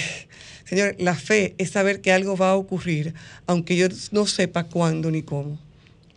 señor, 0.66 0.96
la 1.00 1.16
fe 1.16 1.56
es 1.58 1.72
saber 1.72 2.02
que 2.02 2.12
algo 2.12 2.38
va 2.38 2.52
a 2.52 2.56
ocurrir, 2.56 3.14
aunque 3.48 3.76
yo 3.76 3.88
no 4.12 4.26
sepa 4.28 4.66
cuándo 4.66 5.12
ni 5.12 5.24
cómo. 5.24 5.58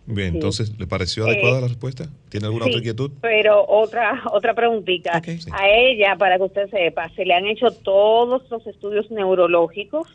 Bien, 0.07 0.29
Sí. 0.29 0.35
entonces, 0.37 0.71
¿le 0.77 0.85
pareció 0.85 1.25
adecuada 1.25 1.57
Eh, 1.57 1.61
la 1.61 1.67
respuesta? 1.67 2.07
¿Tiene 2.29 2.45
alguna 2.45 2.65
Sí, 2.65 2.69
otra 2.69 2.77
inquietud? 2.79 3.11
Pero 3.21 3.65
otra 3.67 4.21
otra 4.31 4.53
preguntita. 4.53 5.17
Ok. 5.17 5.25
Sí. 5.39 5.49
A 5.51 5.67
ella, 5.67 6.15
para 6.15 6.37
que 6.37 6.43
usted 6.43 6.69
sepa, 6.69 7.09
se 7.15 7.25
le 7.25 7.33
han 7.33 7.47
hecho 7.47 7.71
todos 7.71 8.43
los 8.51 8.67
estudios 8.67 9.09
neurológicos. 9.09 10.07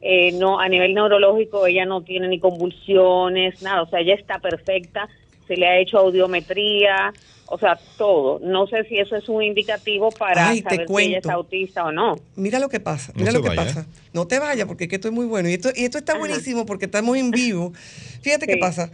Eh, 0.00 0.32
no 0.32 0.60
a 0.60 0.68
nivel 0.68 0.92
neurológico 0.94 1.66
ella 1.66 1.84
no 1.86 2.02
tiene 2.02 2.28
ni 2.28 2.38
convulsiones, 2.40 3.60
nada. 3.62 3.82
O 3.82 3.88
sea, 3.88 4.00
ella 4.00 4.14
está 4.14 4.38
perfecta. 4.38 5.08
Se 5.46 5.56
le 5.56 5.66
ha 5.66 5.78
hecho 5.78 5.98
audiometría, 5.98 7.12
o 7.46 7.58
sea, 7.58 7.78
todo. 7.98 8.40
No 8.42 8.66
sé 8.66 8.84
si 8.88 8.98
eso 8.98 9.16
es 9.16 9.28
un 9.28 9.42
indicativo 9.42 10.10
para 10.10 10.48
Ay, 10.48 10.62
te 10.62 10.70
saber 10.70 10.88
si 10.88 11.02
ella 11.04 11.18
es 11.18 11.26
autista 11.26 11.84
o 11.84 11.92
no. 11.92 12.16
Mira 12.36 12.58
lo 12.58 12.68
que 12.68 12.80
pasa, 12.80 13.12
No 13.14 13.20
mira 13.20 13.32
se 13.32 13.38
lo 13.38 13.42
que 13.42 13.48
vaya, 13.50 13.64
pasa. 13.64 13.80
¿eh? 13.80 13.84
No 14.12 14.26
te 14.26 14.38
vayas 14.38 14.66
porque 14.66 14.84
es 14.84 14.90
que 14.90 14.96
esto 14.96 15.08
es 15.08 15.14
muy 15.14 15.26
bueno. 15.26 15.48
Y 15.48 15.54
esto, 15.54 15.70
y 15.74 15.84
esto 15.84 15.98
está 15.98 16.12
Ajá. 16.12 16.20
buenísimo 16.20 16.64
porque 16.64 16.86
estamos 16.86 17.16
en 17.16 17.30
vivo. 17.30 17.72
Fíjate 18.22 18.46
qué 18.46 18.56
pasa. 18.56 18.90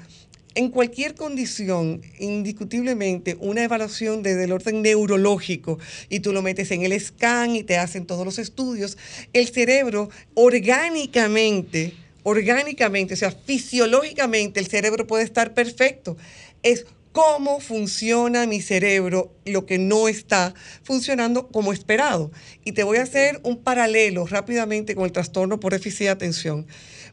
En 0.57 0.69
cualquier 0.71 1.15
condición, 1.15 2.03
indiscutiblemente, 2.19 3.37
una 3.39 3.63
evaluación 3.63 4.25
desde 4.25 4.45
el 4.45 4.53
orden 4.53 4.83
neurológico 4.83 5.79
y 6.09 6.19
tú 6.21 6.33
lo 6.33 6.43
metes 6.43 6.73
en 6.73 6.83
el 6.83 6.99
scan 7.01 7.55
y 7.55 7.63
te 7.63 7.79
hacen 7.79 8.05
todos 8.05 8.25
los 8.25 8.41
estudios, 8.41 8.99
el 9.33 9.47
cerebro 9.47 10.09
orgánicamente, 10.35 11.93
orgánicamente, 12.23 13.15
o 13.15 13.17
sea, 13.17 13.31
fisiológicamente, 13.31 14.61
el 14.61 14.67
cerebro 14.67 15.07
puede 15.07 15.25
estar 15.25 15.55
perfecto. 15.55 16.17
Es 16.63 16.87
cómo 17.13 17.59
funciona 17.59 18.47
mi 18.47 18.61
cerebro, 18.61 19.35
lo 19.45 19.67
que 19.67 19.79
no 19.79 20.09
está 20.09 20.55
funcionando 20.83 21.49
como 21.49 21.73
esperado. 21.73 22.31
Y 22.65 22.73
te 22.73 22.85
voy 22.85 22.99
a 22.99 23.03
hacer 23.03 23.41
un 23.43 23.63
paralelo 23.63 24.27
rápidamente 24.27 24.95
con 24.95 25.05
el 25.05 25.13
trastorno 25.13 25.59
por 25.59 25.73
déficit 25.73 26.07
de 26.07 26.11
atención. 26.11 26.67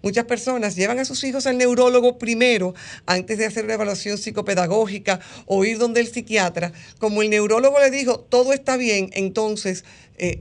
Muchas 0.03 0.25
personas 0.25 0.75
llevan 0.75 0.99
a 0.99 1.05
sus 1.05 1.23
hijos 1.23 1.47
al 1.47 1.57
neurólogo 1.57 2.19
primero, 2.19 2.75
antes 3.07 3.39
de 3.39 3.45
hacer 3.47 3.65
una 3.65 3.73
evaluación 3.73 4.19
psicopedagógica 4.19 5.19
o 5.47 5.65
ir 5.65 5.79
donde 5.79 6.01
el 6.01 6.07
psiquiatra. 6.07 6.71
Como 6.99 7.23
el 7.23 7.31
neurólogo 7.31 7.79
le 7.79 7.89
dijo, 7.89 8.19
todo 8.19 8.53
está 8.53 8.77
bien, 8.77 9.09
entonces... 9.13 9.83
eh, 10.17 10.39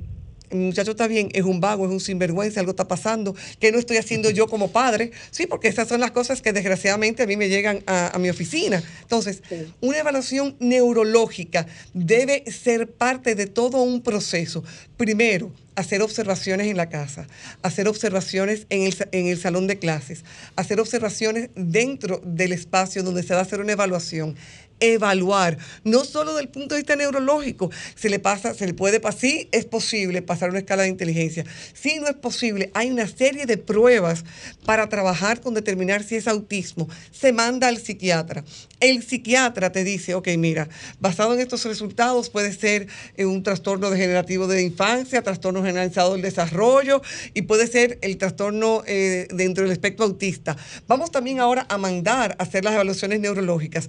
el 0.51 0.59
muchacho 0.59 0.93
está 0.93 1.07
bien, 1.07 1.29
es 1.33 1.45
un 1.45 1.61
vago, 1.61 1.87
es 1.87 1.91
un 1.91 2.01
sinvergüenza, 2.01 2.61
algo 2.61 2.71
está 2.71 2.89
pasando, 2.89 3.35
¿qué 3.59 3.73
no 3.73 3.79
estoy 3.79 3.97
haciendo 3.97 4.31
yo 4.31 4.47
como 4.47 4.71
padre? 4.71 5.11
Sí, 5.31 5.47
porque 5.47 5.69
esas 5.69 5.89
son 5.89 6.01
las 6.01 6.11
cosas 6.11 6.43
que 6.43 6.53
desgraciadamente 6.53 7.23
a 7.23 7.27
mí 7.27 7.37
me 7.37 7.49
llegan 7.49 7.83
a, 7.87 8.15
a 8.15 8.19
mi 8.19 8.31
oficina. 8.31 8.83
Entonces, 9.03 9.43
una 9.81 9.99
evaluación 9.99 10.57
neurológica 10.61 11.67
debe 11.95 12.45
ser 12.51 12.91
parte 12.91 13.35
de 13.35 13.47
todo 13.47 13.83
un 13.83 14.03
proceso. 14.03 14.65
Primero, 14.97 15.53
hacer 15.75 16.01
observaciones 16.01 16.69
en 16.69 16.77
la 16.79 16.89
casa, 16.89 17.27
hacer 17.63 17.87
observaciones 17.87 18.67
en 18.71 18.83
el, 18.83 18.97
en 19.13 19.27
el 19.27 19.39
salón 19.39 19.67
de 19.67 19.79
clases, 19.79 20.25
hacer 20.57 20.81
observaciones 20.81 21.51
dentro 21.55 22.23
del 22.25 22.53
espacio 22.53 23.03
donde 23.03 23.23
se 23.23 23.35
va 23.35 23.41
a 23.41 23.43
hacer 23.43 23.61
una 23.61 23.73
evaluación 23.73 24.37
evaluar, 24.81 25.59
no 25.85 26.05
solo 26.05 26.35
del 26.35 26.49
punto 26.49 26.75
de 26.75 26.81
vista 26.81 26.97
neurológico, 26.97 27.71
se 27.95 28.11
le 28.11 28.19
pasa, 28.19 28.55
se 28.55 28.67
le 28.67 28.75
puede 28.75 29.01
pasar, 29.01 29.21
sí 29.21 29.49
es 29.53 29.65
posible 29.65 30.21
pasar 30.23 30.51
una 30.51 30.59
escala 30.59 30.83
de 30.83 30.89
inteligencia, 30.89 31.45
sí 31.73 31.99
no 31.99 32.09
es 32.09 32.15
posible, 32.15 32.71
hay 32.75 32.91
una 32.91 33.07
serie 33.07 33.47
de 33.47 33.57
pruebas 33.57 34.25
para 34.65 34.89
trabajar 34.89 35.41
con 35.41 35.55
determinar 35.55 36.03
si 36.03 36.17
es 36.17 36.29
autismo, 36.29 36.89
se 37.11 37.33
manda 37.33 37.69
al 37.69 37.79
psiquiatra, 37.79 38.45
el 38.81 39.03
psiquiatra 39.03 39.73
te 39.73 39.85
dice, 39.85 40.15
ok, 40.15 40.29
mira, 40.37 40.69
basado 41.01 41.33
en 41.33 41.41
estos 41.41 41.65
resultados 41.65 42.29
puede 42.29 42.53
ser 42.53 42.89
eh, 43.17 43.25
un 43.25 43.43
trastorno 43.43 43.91
degenerativo 43.91 44.47
de 44.47 44.57
la 44.57 44.63
infancia, 44.87 45.23
trastorno 45.23 45.63
generalizado 45.63 46.13
del 46.13 46.23
desarrollo 46.23 47.03
y 47.35 47.43
puede 47.43 47.67
ser 47.67 47.99
el 48.03 48.17
trastorno 48.19 48.83
eh, 48.87 49.27
dentro 49.35 49.65
del 49.65 49.73
espectro 49.73 50.07
autista. 50.07 50.57
Vamos 50.87 51.11
también 51.11 51.41
ahora 51.41 51.67
a 51.69 51.77
mandar 51.79 52.37
a 52.39 52.45
hacer 52.45 52.65
las 52.65 52.75
evaluaciones 52.75 53.21
neurológicas. 53.21 53.89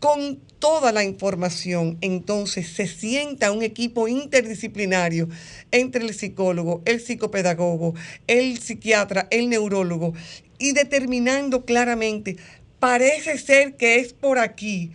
Con 0.00 0.40
toda 0.58 0.90
la 0.90 1.04
información, 1.04 1.96
entonces 2.00 2.66
se 2.66 2.88
sienta 2.88 3.52
un 3.52 3.62
equipo 3.62 4.08
interdisciplinario 4.08 5.28
entre 5.70 6.04
el 6.04 6.12
psicólogo, 6.12 6.82
el 6.86 7.00
psicopedagogo, 7.00 7.94
el 8.26 8.58
psiquiatra, 8.58 9.28
el 9.30 9.48
neurólogo, 9.48 10.12
y 10.58 10.72
determinando 10.72 11.64
claramente, 11.64 12.36
parece 12.80 13.38
ser 13.38 13.76
que 13.76 14.00
es 14.00 14.12
por 14.12 14.40
aquí 14.40 14.90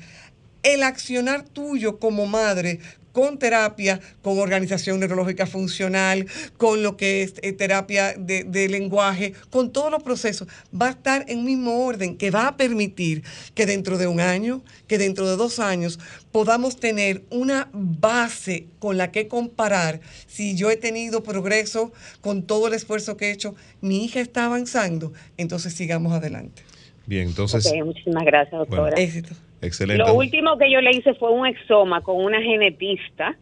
el 0.63 0.83
accionar 0.83 1.43
tuyo 1.43 1.99
como 1.99 2.25
madre 2.25 2.79
con 3.17 3.39
terapia, 3.39 3.99
con 4.21 4.37
organización 4.37 4.99
neurológica 4.99 5.47
funcional, 5.47 6.27
con 6.55 6.83
lo 6.83 6.97
que 6.97 7.23
es 7.23 7.33
eh, 7.41 7.51
terapia 7.51 8.13
de, 8.15 8.67
lenguaje, 8.69 9.33
con 9.49 9.71
todos 9.71 9.89
los 9.89 10.03
procesos, 10.03 10.47
va 10.71 10.89
a 10.89 10.91
estar 10.91 11.25
en 11.27 11.43
mismo 11.43 11.83
orden 11.83 12.15
que 12.15 12.29
va 12.29 12.47
a 12.47 12.57
permitir 12.57 13.23
que 13.55 13.65
dentro 13.65 13.97
de 13.97 14.05
un 14.05 14.19
año, 14.19 14.61
que 14.85 14.99
dentro 14.99 15.27
de 15.27 15.35
dos 15.35 15.57
años, 15.57 15.97
podamos 16.31 16.79
tener 16.79 17.23
una 17.31 17.69
base 17.73 18.67
con 18.77 18.97
la 18.97 19.11
que 19.11 19.27
comparar 19.27 19.99
si 20.27 20.55
yo 20.55 20.69
he 20.69 20.77
tenido 20.77 21.23
progreso 21.23 21.91
con 22.21 22.43
todo 22.43 22.67
el 22.67 22.75
esfuerzo 22.75 23.17
que 23.17 23.29
he 23.29 23.31
hecho, 23.31 23.55
mi 23.81 24.05
hija 24.05 24.19
está 24.19 24.45
avanzando, 24.45 25.11
entonces 25.37 25.73
sigamos 25.73 26.13
adelante. 26.13 26.66
Bien, 27.07 27.29
entonces, 27.29 27.65
Ok, 27.65 27.85
muchísimas 27.85 28.25
gracias, 28.25 28.59
doctora. 28.59 28.81
Bueno. 28.81 28.97
Éxito. 28.97 29.33
excelente. 29.61 30.03
Lo 30.03 30.13
último 30.13 30.57
que 30.57 30.69
yo 30.69 30.81
le 30.81 30.91
hice 30.91 31.13
fue 31.15 31.31
un 31.31 31.47
exoma 31.47 32.01
con 32.01 32.17
una 32.23 32.41
genetista, 32.41 33.37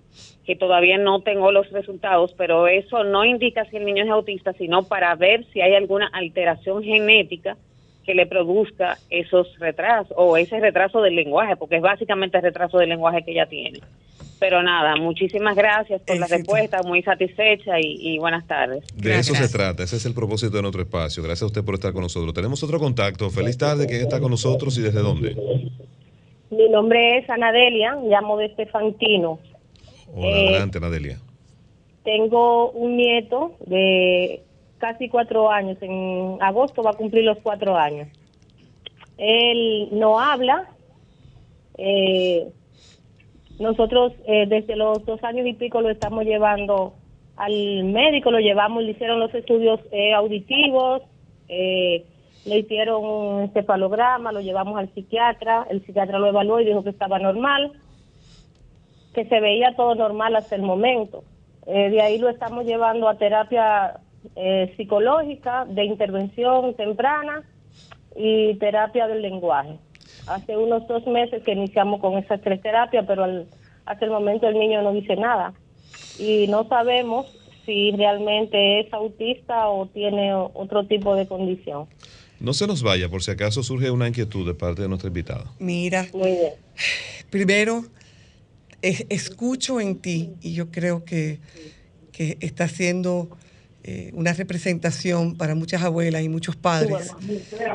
que 0.45 0.55
todavía 0.55 0.99
no 0.99 1.22
tengo 1.24 1.51
los 1.51 1.70
resultados, 1.72 2.34
pero 2.38 2.68
eso 2.68 3.03
no 3.03 3.26
indica 3.26 3.66
si 3.66 3.78
el 3.78 3.86
niño 3.86 4.03
es 4.03 4.09
autista, 4.11 4.53
sino 4.53 4.84
para 4.84 5.16
ver 5.16 5.45
si 5.51 5.61
hay 5.61 5.74
alguna 5.74 6.07
alteración 6.13 6.84
genética 6.84 7.57
que 8.06 8.14
le 8.16 8.26
produzca 8.28 8.97
esos 9.10 9.47
retrasos 9.60 10.14
o 10.18 10.38
ese 10.38 10.60
retraso 10.60 11.01
del 11.01 11.16
lenguaje, 11.16 11.56
porque 11.56 11.78
es 11.78 11.82
básicamente 11.82 12.38
el 12.38 12.43
retraso 12.43 12.78
del 12.78 12.89
lenguaje 12.89 13.24
que 13.24 13.32
ella 13.32 13.47
tiene. 13.47 13.80
Pero 14.39 14.62
nada, 14.62 14.95
muchísimas 14.97 15.56
gracias 15.56 16.01
por 16.01 16.18
la 16.18 16.26
Éxito. 16.26 16.38
respuesta, 16.38 16.84
muy 16.84 17.01
satisfecha 17.03 17.80
y, 17.80 17.97
y 18.16 18.20
buenas 18.20 18.45
tardes. 18.45 18.84
De 18.95 19.10
Gracias. 19.10 19.30
eso 19.39 19.47
se 19.47 19.58
trata, 19.58 19.84
ese 19.84 19.95
es 19.95 20.06
el 20.06 20.14
propósito 20.14 20.56
de 20.58 20.62
nuestro 20.62 20.82
espacio. 20.82 21.24
Gracias 21.24 21.43
a 21.43 21.45
usted 21.47 21.64
por 21.64 21.76
estar 21.76 21.93
con 21.93 22.03
nosotros. 22.03 22.34
Tenemos 22.34 22.62
otro 22.62 22.78
contacto. 22.78 23.30
Feliz 23.30 23.58
tarde, 23.58 23.88
¿quién 23.88 24.01
está 24.01 24.20
con 24.20 24.32
nosotros 24.32 24.78
y 24.78 24.82
desde 24.82 24.99
dónde? 24.99 25.36
Mi 26.51 26.70
nombre 26.70 27.18
es 27.18 27.30
Anadelia, 27.30 27.95
llamo 28.03 28.38
de 28.38 28.45
Estefantino. 28.47 29.39
Hola, 30.14 30.28
Eh, 30.28 30.47
adelante, 30.49 30.80
Nadelia. 30.80 31.18
Tengo 32.03 32.70
un 32.72 32.97
nieto 32.97 33.53
de 33.66 34.43
casi 34.78 35.09
cuatro 35.09 35.49
años. 35.51 35.78
En 35.82 36.38
agosto 36.41 36.84
va 36.84 36.91
a 36.91 36.95
cumplir 36.95 37.23
los 37.23 37.38
cuatro 37.39 37.78
años. 37.78 38.07
Él 39.17 39.89
no 39.91 40.19
habla. 40.19 40.69
Eh, 41.78 42.47
nosotros 43.59 44.13
eh, 44.28 44.45
desde 44.47 44.76
los 44.76 45.05
dos 45.05 45.23
años 45.23 45.45
y 45.47 45.53
pico 45.53 45.82
lo 45.82 45.89
estamos 45.89 46.26
llevando 46.26 46.93
al 47.38 47.84
médico, 47.84 48.32
lo 48.32 48.39
llevamos, 48.39 48.84
le 48.84 48.91
hicieron 48.91 49.19
los 49.19 49.34
estudios 49.34 49.80
eh, 49.91 50.13
auditivos, 50.13 51.01
eh, 51.49 52.05
le 52.45 52.59
hicieron 52.59 53.03
un 53.03 53.41
encefalograma, 53.43 54.32
lo 54.32 54.41
llevamos 54.41 54.78
al 54.78 54.93
psiquiatra, 54.93 55.67
el 55.69 55.84
psiquiatra 55.86 56.19
lo 56.19 56.28
evaluó 56.28 56.61
y 56.61 56.65
dijo 56.65 56.84
que 56.84 56.91
estaba 56.91 57.19
normal, 57.19 57.73
que 59.13 59.26
se 59.26 59.39
veía 59.39 59.76
todo 59.76 59.95
normal 59.95 60.36
hasta 60.36 60.55
el 60.55 60.61
momento. 60.61 61.23
Eh, 61.67 61.89
de 61.89 62.01
ahí 62.01 62.17
lo 62.19 62.30
estamos 62.30 62.65
llevando 62.65 63.09
a 63.09 63.17
terapia 63.17 63.99
eh, 64.36 64.73
psicológica, 64.78 65.65
de 65.65 65.84
intervención 65.86 66.76
temprana 66.76 67.43
y 68.15 68.55
terapia 68.55 69.07
del 69.07 69.21
lenguaje. 69.21 69.78
Hace 70.28 70.57
unos 70.57 70.88
dos 70.88 71.05
meses 71.07 71.43
que 71.43 71.51
iniciamos 71.53 71.99
con 72.01 72.17
esas 72.17 72.41
tres 72.41 72.61
terapias, 72.61 73.05
pero 73.07 73.23
al- 73.23 73.47
hasta 73.86 74.05
el 74.05 74.11
momento 74.11 74.47
el 74.47 74.57
niño 74.57 74.82
no 74.82 74.93
dice 74.93 75.15
nada. 75.15 75.53
Y 76.17 76.47
no 76.47 76.67
sabemos 76.67 77.28
si 77.65 77.91
realmente 77.91 78.80
es 78.82 78.93
autista 78.93 79.67
o 79.69 79.88
tiene 79.88 80.34
otro 80.34 80.86
tipo 80.88 81.15
de 81.15 81.28
condición. 81.28 81.88
No 82.39 82.53
se 82.53 82.67
nos 82.67 82.84
vaya, 82.84 83.09
por 83.09 83.23
si 83.23 83.32
acaso 83.32 83.63
surge 83.63 83.89
una 83.91 84.07
inquietud 84.07 84.45
de 84.47 84.53
parte 84.53 84.82
de 84.82 84.88
nuestra 84.88 85.07
invitada. 85.07 85.45
Mira, 85.59 86.05
Muy 86.13 86.32
bien. 86.32 86.53
Primero, 87.30 87.82
es- 88.82 89.05
escucho 89.09 89.80
en 89.80 89.99
ti 90.01 90.32
y 90.41 90.53
yo 90.53 90.69
creo 90.71 91.05
que, 91.05 91.39
que 92.11 92.38
está 92.41 92.67
siendo 92.67 93.30
eh, 93.88 94.10
una 94.14 94.34
representación 94.34 95.36
para 95.36 95.54
muchas 95.54 95.84
abuelas 95.84 96.24
y 96.24 96.28
muchos 96.28 96.56
padres. 96.56 97.12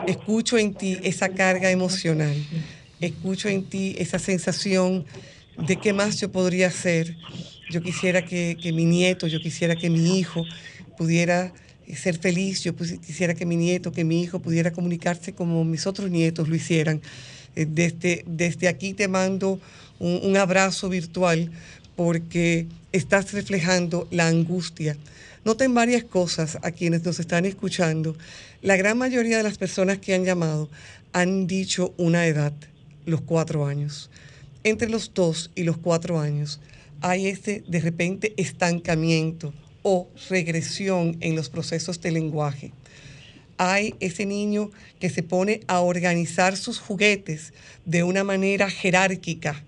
Escucho 0.09 0.59
en 0.59 0.75
ti 0.75 0.99
esa 1.05 1.29
carga 1.29 1.71
emocional, 1.71 2.35
escucho 3.01 3.49
en 3.49 3.63
ti 3.63 3.95
esa 3.97 4.19
sensación 4.19 5.05
de 5.69 5.77
qué 5.77 5.93
más 5.93 6.21
yo 6.21 6.33
podría 6.33 6.67
hacer. 6.67 7.15
Yo 7.71 7.81
quisiera 7.81 8.25
que, 8.25 8.57
mi 8.75 8.87
nieto, 8.87 9.29
yo 9.29 9.39
quisiera 9.41 9.77
que 9.77 9.89
mi 9.89 10.19
hijo 10.19 10.45
pudiera 10.99 11.53
ser 11.95 12.19
feliz, 12.19 12.65
yo 12.65 12.75
quisiera 12.75 13.35
que 13.35 13.47
mi 13.47 13.55
nieto, 13.55 13.93
que 13.93 14.03
mi 14.03 14.21
hijo 14.21 14.41
pudiera 14.41 14.73
comunicarse 14.73 15.33
como 15.33 15.65
mis 15.65 15.87
otros 15.87 16.11
nietos 16.11 16.49
lo 16.49 16.57
hicieran. 16.57 17.01
Eh, 17.55 17.67
Desde, 17.71 18.25
desde 18.27 18.67
aquí 18.67 18.95
te 18.95 19.07
mando 19.07 19.61
un 20.01 20.37
abrazo 20.37 20.89
virtual 20.89 21.53
porque 21.95 22.67
estás 22.91 23.33
reflejando 23.33 24.09
la 24.11 24.27
angustia. 24.27 24.97
Noten 25.45 25.75
varias 25.75 26.05
cosas 26.05 26.59
a 26.63 26.71
quienes 26.71 27.05
nos 27.05 27.19
están 27.19 27.47
escuchando. 27.47 28.17
La 28.63 28.77
gran 28.77 28.99
mayoría 28.99 29.39
de 29.39 29.43
las 29.43 29.59
personas 29.59 29.99
que 29.99 30.15
han 30.15 30.25
llamado 30.25 30.69
han 31.13 31.47
dicho 31.47 31.95
una 31.97 32.27
edad, 32.27 32.53
los 33.07 33.21
cuatro 33.23 33.67
años. 33.67 34.11
Entre 34.65 34.89
los 34.89 35.13
dos 35.15 35.51
y 35.55 35.63
los 35.63 35.79
cuatro 35.79 36.21
años 36.21 36.61
hay 37.01 37.27
este 37.29 37.65
de 37.67 37.81
repente 37.81 38.35
estancamiento 38.37 39.55
o 39.83 40.09
regresión 40.29 41.17
en 41.21 41.37
los 41.37 41.49
procesos 41.49 42.01
de 42.03 42.11
lenguaje 42.11 42.73
hay 43.61 43.95
ese 44.01 44.25
niño 44.25 44.71
que 45.01 45.11
se 45.11 45.23
pone 45.23 45.61
a 45.67 45.81
organizar 45.81 46.57
sus 46.57 46.79
juguetes 46.79 47.53
de 47.85 48.03
una 48.03 48.25
manera 48.25 48.71
jerárquica 48.71 49.63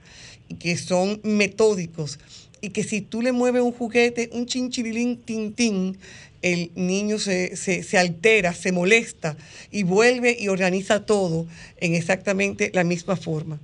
que 0.58 0.78
son 0.78 1.20
metódicos 1.22 2.18
y 2.62 2.70
que 2.70 2.82
si 2.82 3.02
tú 3.02 3.20
le 3.20 3.32
mueves 3.32 3.60
un 3.60 3.72
juguete, 3.72 4.30
un 4.32 4.46
chinchirilín 4.46 5.18
tintín, 5.18 5.98
el 6.40 6.70
niño 6.74 7.18
se, 7.18 7.56
se- 7.56 7.82
se 7.82 7.98
altera, 7.98 8.54
se 8.54 8.72
molesta 8.72 9.36
y 9.70 9.82
vuelve 9.82 10.34
y 10.40 10.48
organiza 10.48 11.04
todo 11.04 11.46
en 11.78 11.94
exactamente 11.94 12.70
la 12.72 12.84
misma 12.84 13.16
forma 13.16 13.60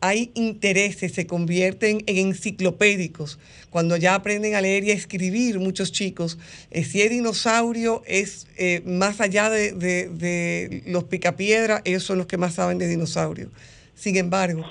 hay 0.00 0.30
intereses, 0.34 1.12
se 1.12 1.26
convierten 1.26 2.02
en 2.06 2.18
enciclopédicos. 2.18 3.38
Cuando 3.70 3.96
ya 3.96 4.14
aprenden 4.14 4.54
a 4.54 4.60
leer 4.60 4.84
y 4.84 4.90
a 4.90 4.94
escribir, 4.94 5.58
muchos 5.60 5.92
chicos, 5.92 6.36
eh, 6.70 6.84
si 6.84 7.00
es 7.00 7.08
dinosaurio, 7.08 8.02
es 8.06 8.46
eh, 8.58 8.82
más 8.84 9.22
allá 9.22 9.48
de, 9.48 9.72
de- 9.72 10.08
de 10.10 10.82
los 10.88 11.04
picapiedras, 11.04 11.80
ellos 11.86 12.02
son 12.02 12.18
los 12.18 12.26
que 12.26 12.36
más 12.36 12.52
saben 12.52 12.76
de 12.76 12.86
dinosaurios. 12.86 13.48
Sin 13.94 14.16
embargo, 14.16 14.62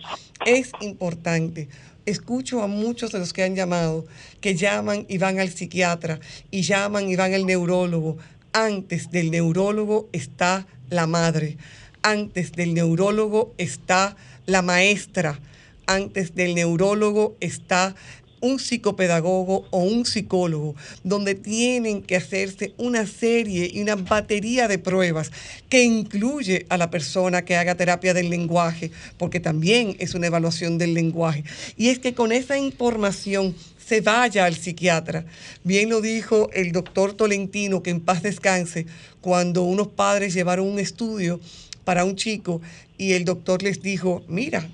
es 0.45 0.69
importante. 0.81 1.67
Escucho 2.05 2.61
a 2.61 2.67
muchos 2.67 3.11
de 3.11 3.19
los 3.19 3.31
que 3.31 3.43
han 3.43 3.55
llamado, 3.55 4.05
que 4.41 4.55
llaman 4.55 5.05
y 5.07 5.17
van 5.17 5.39
al 5.39 5.49
psiquiatra, 5.49 6.19
y 6.51 6.61
llaman 6.61 7.07
y 7.09 7.15
van 7.15 7.33
al 7.33 7.45
neurólogo. 7.45 8.17
Antes 8.51 9.09
del 9.09 9.31
neurólogo 9.31 10.09
está 10.11 10.67
la 10.89 11.07
madre. 11.07 11.57
Antes 12.01 12.51
del 12.51 12.73
neurólogo 12.73 13.53
está 13.57 14.17
la 14.45 14.61
maestra. 14.61 15.39
Antes 15.87 16.35
del 16.35 16.55
neurólogo 16.55 17.35
está 17.39 17.95
un 18.43 18.59
psicopedagogo 18.59 19.65
o 19.71 19.79
un 19.79 20.05
psicólogo, 20.05 20.75
donde 21.03 21.33
tienen 21.33 22.03
que 22.03 22.17
hacerse 22.17 22.73
una 22.77 23.07
serie 23.07 23.71
y 23.73 23.81
una 23.81 23.95
batería 23.95 24.67
de 24.67 24.77
pruebas 24.77 25.31
que 25.69 25.83
incluye 25.83 26.65
a 26.67 26.77
la 26.77 26.91
persona 26.91 27.45
que 27.45 27.55
haga 27.55 27.75
terapia 27.75 28.13
del 28.13 28.29
lenguaje, 28.29 28.91
porque 29.17 29.39
también 29.39 29.95
es 29.99 30.13
una 30.13 30.27
evaluación 30.27 30.77
del 30.77 30.93
lenguaje. 30.93 31.45
Y 31.77 31.87
es 31.87 31.99
que 31.99 32.13
con 32.13 32.33
esa 32.33 32.57
información 32.57 33.55
se 33.83 34.01
vaya 34.01 34.45
al 34.45 34.55
psiquiatra. 34.55 35.25
Bien 35.63 35.89
lo 35.89 36.01
dijo 36.01 36.49
el 36.53 36.73
doctor 36.73 37.13
Tolentino, 37.13 37.81
que 37.81 37.91
en 37.91 38.01
paz 38.01 38.23
descanse, 38.23 38.85
cuando 39.21 39.63
unos 39.63 39.87
padres 39.87 40.33
llevaron 40.33 40.67
un 40.67 40.79
estudio 40.79 41.39
para 41.85 42.03
un 42.03 42.17
chico 42.17 42.61
y 42.97 43.13
el 43.13 43.23
doctor 43.23 43.63
les 43.63 43.81
dijo, 43.81 44.21
mira, 44.27 44.69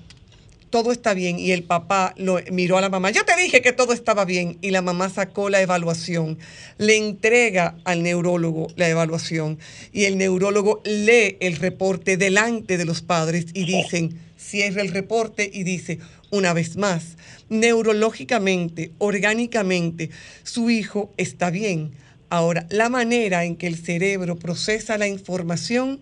todo 0.70 0.92
está 0.92 1.14
bien. 1.14 1.38
Y 1.38 1.52
el 1.52 1.64
papá 1.64 2.14
lo 2.16 2.38
miró 2.50 2.78
a 2.78 2.80
la 2.80 2.88
mamá, 2.88 3.10
yo 3.10 3.24
te 3.24 3.36
dije 3.36 3.60
que 3.60 3.72
todo 3.72 3.92
estaba 3.92 4.24
bien. 4.24 4.58
Y 4.62 4.70
la 4.70 4.82
mamá 4.82 5.10
sacó 5.10 5.50
la 5.50 5.60
evaluación, 5.60 6.38
le 6.78 6.96
entrega 6.96 7.76
al 7.84 8.02
neurólogo 8.02 8.68
la 8.76 8.88
evaluación 8.88 9.58
y 9.92 10.04
el 10.04 10.16
neurólogo 10.16 10.80
lee 10.84 11.36
el 11.40 11.56
reporte 11.56 12.16
delante 12.16 12.78
de 12.78 12.84
los 12.84 13.02
padres 13.02 13.46
y 13.52 13.64
dicen, 13.64 14.18
cierra 14.38 14.82
el 14.82 14.92
reporte 14.92 15.50
y 15.52 15.64
dice, 15.64 15.98
una 16.30 16.52
vez 16.52 16.76
más, 16.76 17.16
neurológicamente, 17.48 18.92
orgánicamente, 18.98 20.10
su 20.44 20.70
hijo 20.70 21.12
está 21.16 21.50
bien. 21.50 21.92
Ahora, 22.30 22.66
la 22.70 22.88
manera 22.88 23.44
en 23.44 23.56
que 23.56 23.66
el 23.66 23.76
cerebro 23.76 24.38
procesa 24.38 24.96
la 24.96 25.08
información 25.08 26.00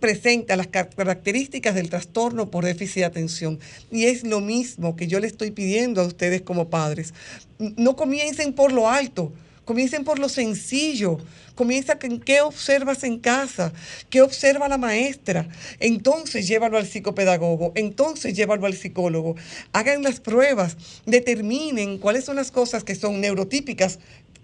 presenta 0.00 0.56
las 0.56 0.66
car- 0.66 0.90
características 0.94 1.74
del 1.74 1.90
trastorno 1.90 2.50
por 2.50 2.64
déficit 2.64 2.96
de 2.96 3.04
atención. 3.04 3.58
Y 3.90 4.04
es 4.04 4.24
lo 4.24 4.40
mismo 4.40 4.96
que 4.96 5.06
yo 5.06 5.20
le 5.20 5.26
estoy 5.26 5.50
pidiendo 5.50 6.00
a 6.00 6.06
ustedes 6.06 6.42
como 6.42 6.68
padres. 6.68 7.14
No 7.58 7.96
comiencen 7.96 8.52
por 8.52 8.72
lo 8.72 8.88
alto, 8.88 9.32
comiencen 9.64 10.04
por 10.04 10.18
lo 10.18 10.28
sencillo. 10.28 11.18
Comienza 11.54 11.98
con 11.98 12.20
qué 12.20 12.40
observas 12.40 13.02
en 13.02 13.18
casa, 13.18 13.72
qué 14.10 14.22
observa 14.22 14.68
la 14.68 14.78
maestra. 14.78 15.48
Entonces 15.80 16.46
llévalo 16.46 16.78
al 16.78 16.86
psicopedagogo, 16.86 17.72
entonces 17.74 18.34
llévalo 18.36 18.64
al 18.66 18.74
psicólogo. 18.74 19.34
Hagan 19.72 20.04
las 20.04 20.20
pruebas, 20.20 20.76
determinen 21.04 21.98
cuáles 21.98 22.24
son 22.24 22.36
las 22.36 22.52
cosas 22.52 22.84
que 22.84 22.94
son 22.94 23.20
neurotípicas 23.20 23.98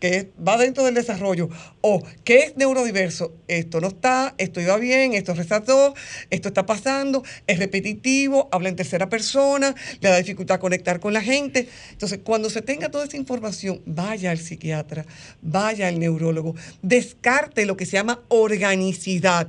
que 0.04 0.32
va 0.36 0.58
dentro 0.58 0.84
del 0.84 0.92
desarrollo, 0.92 1.48
o 1.80 2.02
que 2.24 2.40
es 2.40 2.56
neurodiverso, 2.58 3.32
esto 3.48 3.80
no 3.80 3.88
está, 3.88 4.34
esto 4.36 4.60
iba 4.60 4.76
bien, 4.76 5.14
esto 5.14 5.32
resaltó, 5.32 5.94
esto 6.28 6.48
está 6.48 6.66
pasando, 6.66 7.24
es 7.46 7.58
repetitivo, 7.58 8.50
habla 8.52 8.68
en 8.68 8.76
tercera 8.76 9.08
persona, 9.08 9.74
le 10.00 10.10
da 10.10 10.18
dificultad 10.18 10.56
a 10.56 10.60
conectar 10.60 11.00
con 11.00 11.14
la 11.14 11.22
gente. 11.22 11.70
Entonces, 11.90 12.20
cuando 12.22 12.50
se 12.50 12.60
tenga 12.60 12.90
toda 12.90 13.06
esa 13.06 13.16
información, 13.16 13.80
vaya 13.86 14.30
al 14.30 14.36
psiquiatra, 14.36 15.06
vaya 15.40 15.88
al 15.88 15.98
neurólogo, 15.98 16.54
descarte 16.82 17.64
lo 17.64 17.78
que 17.78 17.86
se 17.86 17.92
llama 17.92 18.20
organicidad 18.28 19.48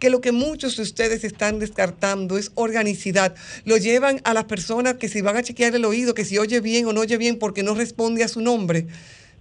que 0.00 0.10
lo 0.10 0.20
que 0.20 0.32
muchos 0.32 0.76
de 0.76 0.82
ustedes 0.82 1.24
están 1.24 1.60
descartando 1.60 2.36
es 2.36 2.50
organicidad. 2.56 3.34
Lo 3.64 3.78
llevan 3.78 4.20
a 4.24 4.34
las 4.34 4.44
personas 4.44 4.96
que 4.96 5.08
si 5.08 5.22
van 5.22 5.38
a 5.38 5.42
chequear 5.42 5.74
el 5.74 5.84
oído, 5.86 6.12
que 6.12 6.26
si 6.26 6.36
oye 6.36 6.60
bien 6.60 6.84
o 6.84 6.92
no 6.92 7.00
oye 7.00 7.16
bien 7.16 7.38
porque 7.38 7.62
no 7.62 7.74
responde 7.74 8.22
a 8.22 8.28
su 8.28 8.42
nombre. 8.42 8.86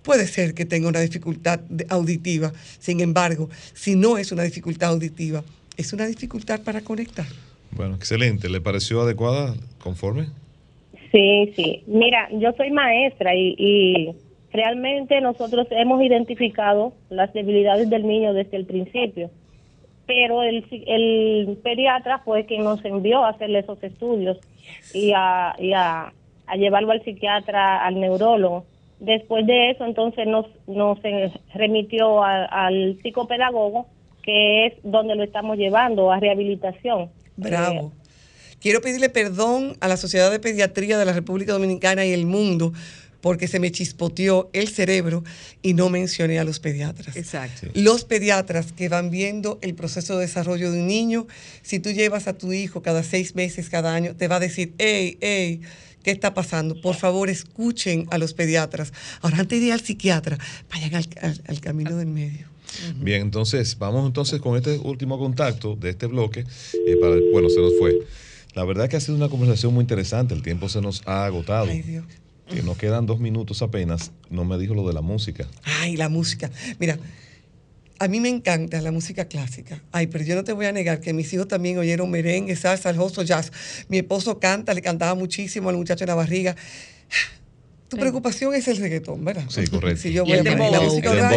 Puede 0.03 0.27
ser 0.27 0.53
que 0.53 0.65
tenga 0.65 0.87
una 0.89 0.99
dificultad 0.99 1.59
de- 1.69 1.85
auditiva. 1.89 2.51
Sin 2.79 2.99
embargo, 2.99 3.49
si 3.73 3.95
no 3.95 4.17
es 4.17 4.31
una 4.31 4.43
dificultad 4.43 4.89
auditiva, 4.91 5.43
es 5.77 5.93
una 5.93 6.05
dificultad 6.05 6.61
para 6.63 6.81
conectar. 6.81 7.25
Bueno, 7.71 7.95
excelente. 7.95 8.49
¿Le 8.49 8.61
pareció 8.61 9.01
adecuada, 9.01 9.55
conforme? 9.79 10.27
Sí, 11.11 11.53
sí. 11.55 11.83
Mira, 11.87 12.27
yo 12.31 12.51
soy 12.57 12.71
maestra 12.71 13.33
y, 13.35 13.55
y 13.57 14.15
realmente 14.51 15.21
nosotros 15.21 15.67
hemos 15.71 16.01
identificado 16.03 16.93
las 17.09 17.31
debilidades 17.33 17.89
del 17.89 18.05
niño 18.07 18.33
desde 18.33 18.57
el 18.57 18.65
principio, 18.65 19.31
pero 20.05 20.43
el, 20.43 20.65
el 20.87 21.57
pediatra 21.63 22.19
fue 22.19 22.45
quien 22.45 22.63
nos 22.63 22.83
envió 22.83 23.23
a 23.23 23.29
hacerle 23.29 23.59
esos 23.59 23.81
estudios 23.83 24.37
y, 24.93 25.11
a, 25.15 25.55
y 25.59 25.71
a, 25.73 26.11
a 26.45 26.55
llevarlo 26.57 26.91
al 26.91 27.03
psiquiatra, 27.03 27.85
al 27.85 27.99
neurólogo. 27.99 28.65
Después 29.03 29.45
de 29.45 29.71
eso, 29.71 29.83
entonces 29.85 30.25
nos, 30.27 30.45
nos 30.65 30.97
eh, 31.03 31.29
remitió 31.53 32.23
a- 32.23 32.45
al 32.45 32.97
psicopedagogo, 33.03 33.85
que 34.23 34.67
es 34.67 34.73
donde 34.83 35.15
lo 35.15 35.23
estamos 35.23 35.57
llevando 35.57 36.09
a 36.11 36.19
rehabilitación. 36.19 37.09
Bravo. 37.35 37.91
Quiero 38.61 38.79
pedirle 38.79 39.09
perdón 39.09 39.75
a 39.81 39.89
la 39.89 39.97
Sociedad 39.97 40.31
de 40.31 40.39
Pediatría 40.39 40.97
de 40.97 41.03
la 41.03 41.11
República 41.11 41.51
Dominicana 41.51 42.05
y 42.05 42.13
el 42.13 42.25
mundo 42.25 42.71
porque 43.19 43.47
se 43.49 43.59
me 43.59 43.71
chispoteó 43.71 44.49
el 44.53 44.67
cerebro 44.69 45.23
y 45.61 45.73
no 45.73 45.89
mencioné 45.89 46.39
a 46.39 46.43
los 46.45 46.59
pediatras. 46.59 47.15
Exacto. 47.15 47.67
Los 47.73 48.03
pediatras 48.05 48.71
que 48.73 48.87
van 48.89 49.09
viendo 49.11 49.59
el 49.61 49.75
proceso 49.75 50.15
de 50.17 50.25
desarrollo 50.25 50.71
de 50.71 50.79
un 50.79 50.87
niño, 50.87 51.27
si 51.61 51.79
tú 51.79 51.91
llevas 51.91 52.27
a 52.27 52.37
tu 52.37 52.51
hijo 52.53 52.81
cada 52.81 53.01
seis 53.03 53.33
meses, 53.35 53.69
cada 53.69 53.93
año, 53.93 54.15
te 54.15 54.27
va 54.29 54.37
a 54.37 54.39
decir, 54.41 54.73
hey, 54.77 55.17
hey, 55.21 55.61
¿qué 56.03 56.11
está 56.11 56.33
pasando? 56.33 56.79
Por 56.81 56.95
favor, 56.95 57.29
escuchen 57.29 58.07
a 58.11 58.17
los 58.17 58.33
pediatras. 58.33 58.93
Ahora, 59.21 59.39
antes 59.39 59.59
de 59.59 59.67
ir 59.67 59.73
al 59.73 59.81
psiquiatra, 59.81 60.37
vayan 60.71 60.95
al, 60.95 61.07
al- 61.21 61.41
al 61.47 61.59
camino 61.61 61.95
del 61.95 62.07
medio. 62.07 62.47
Bien, 62.97 63.21
entonces 63.21 63.77
vamos 63.77 64.05
entonces 64.07 64.41
con 64.41 64.57
este 64.57 64.77
último 64.79 65.17
contacto 65.19 65.75
de 65.75 65.91
este 65.91 66.07
bloque. 66.07 66.41
eh, 66.41 66.95
para, 66.99 67.15
bueno, 67.31 67.49
se 67.49 67.59
nos 67.59 67.73
fue. 67.79 67.99
La 68.55 68.63
verdad 68.65 68.89
que 68.89 68.97
ha 68.97 68.99
sido 68.99 69.15
una 69.15 69.29
conversación 69.29 69.73
muy 69.73 69.81
interesante. 69.81 70.33
El 70.33 70.41
tiempo 70.43 70.69
se 70.69 70.81
nos 70.81 71.01
ha 71.05 71.25
agotado. 71.25 71.67
Ay, 71.69 71.81
Dios. 71.81 72.05
Que 72.49 72.61
nos 72.61 72.77
quedan 72.77 73.05
dos 73.05 73.19
minutos 73.19 73.61
apenas. 73.61 74.11
No 74.29 74.43
me 74.45 74.57
dijo 74.57 74.73
lo 74.75 74.85
de 74.87 74.93
la 74.93 75.01
música. 75.01 75.47
Ay, 75.63 75.95
la 75.97 76.09
música. 76.09 76.51
Mira, 76.79 76.99
A 78.03 78.09
mí 78.09 78.19
me 78.19 78.27
encanta 78.27 78.81
la 78.81 78.91
música 78.91 79.29
clásica. 79.29 79.81
Ay, 79.93 80.07
pero 80.07 80.25
yo 80.25 80.35
no 80.35 80.43
te 80.43 80.51
voy 80.51 80.65
a 80.65 80.73
negar 80.73 80.99
que 80.99 81.13
mis 81.13 81.31
hijos 81.31 81.47
también 81.47 81.77
oyeron 81.77 82.11
merengue, 82.11 82.53
salsa, 82.57 82.89
el 82.89 82.97
jazz. 83.25 83.49
Mi 83.87 83.99
esposo 83.99 84.41
canta, 84.41 84.73
le 84.73 84.81
cantaba 84.81 85.15
muchísimo 85.15 85.69
al 85.69 85.77
muchacho 85.77 86.03
en 86.03 86.09
la 86.09 86.15
barriga. 86.15 86.53
Tu 87.89 87.97
preocupación 87.99 88.55
es 88.55 88.67
el 88.67 88.77
reggaetón, 88.77 89.23
¿verdad? 89.23 89.43
Sí, 89.49 89.67
correcto. 89.67 90.01
Si 90.01 90.11
yo 90.11 90.23
Y 90.23 90.29
voy 90.29 90.39
el 90.39 90.47
a 90.47 90.51
la 90.71 90.81
música 90.81 91.09
El 91.11 91.15
de 91.15 91.21
la 91.21 91.27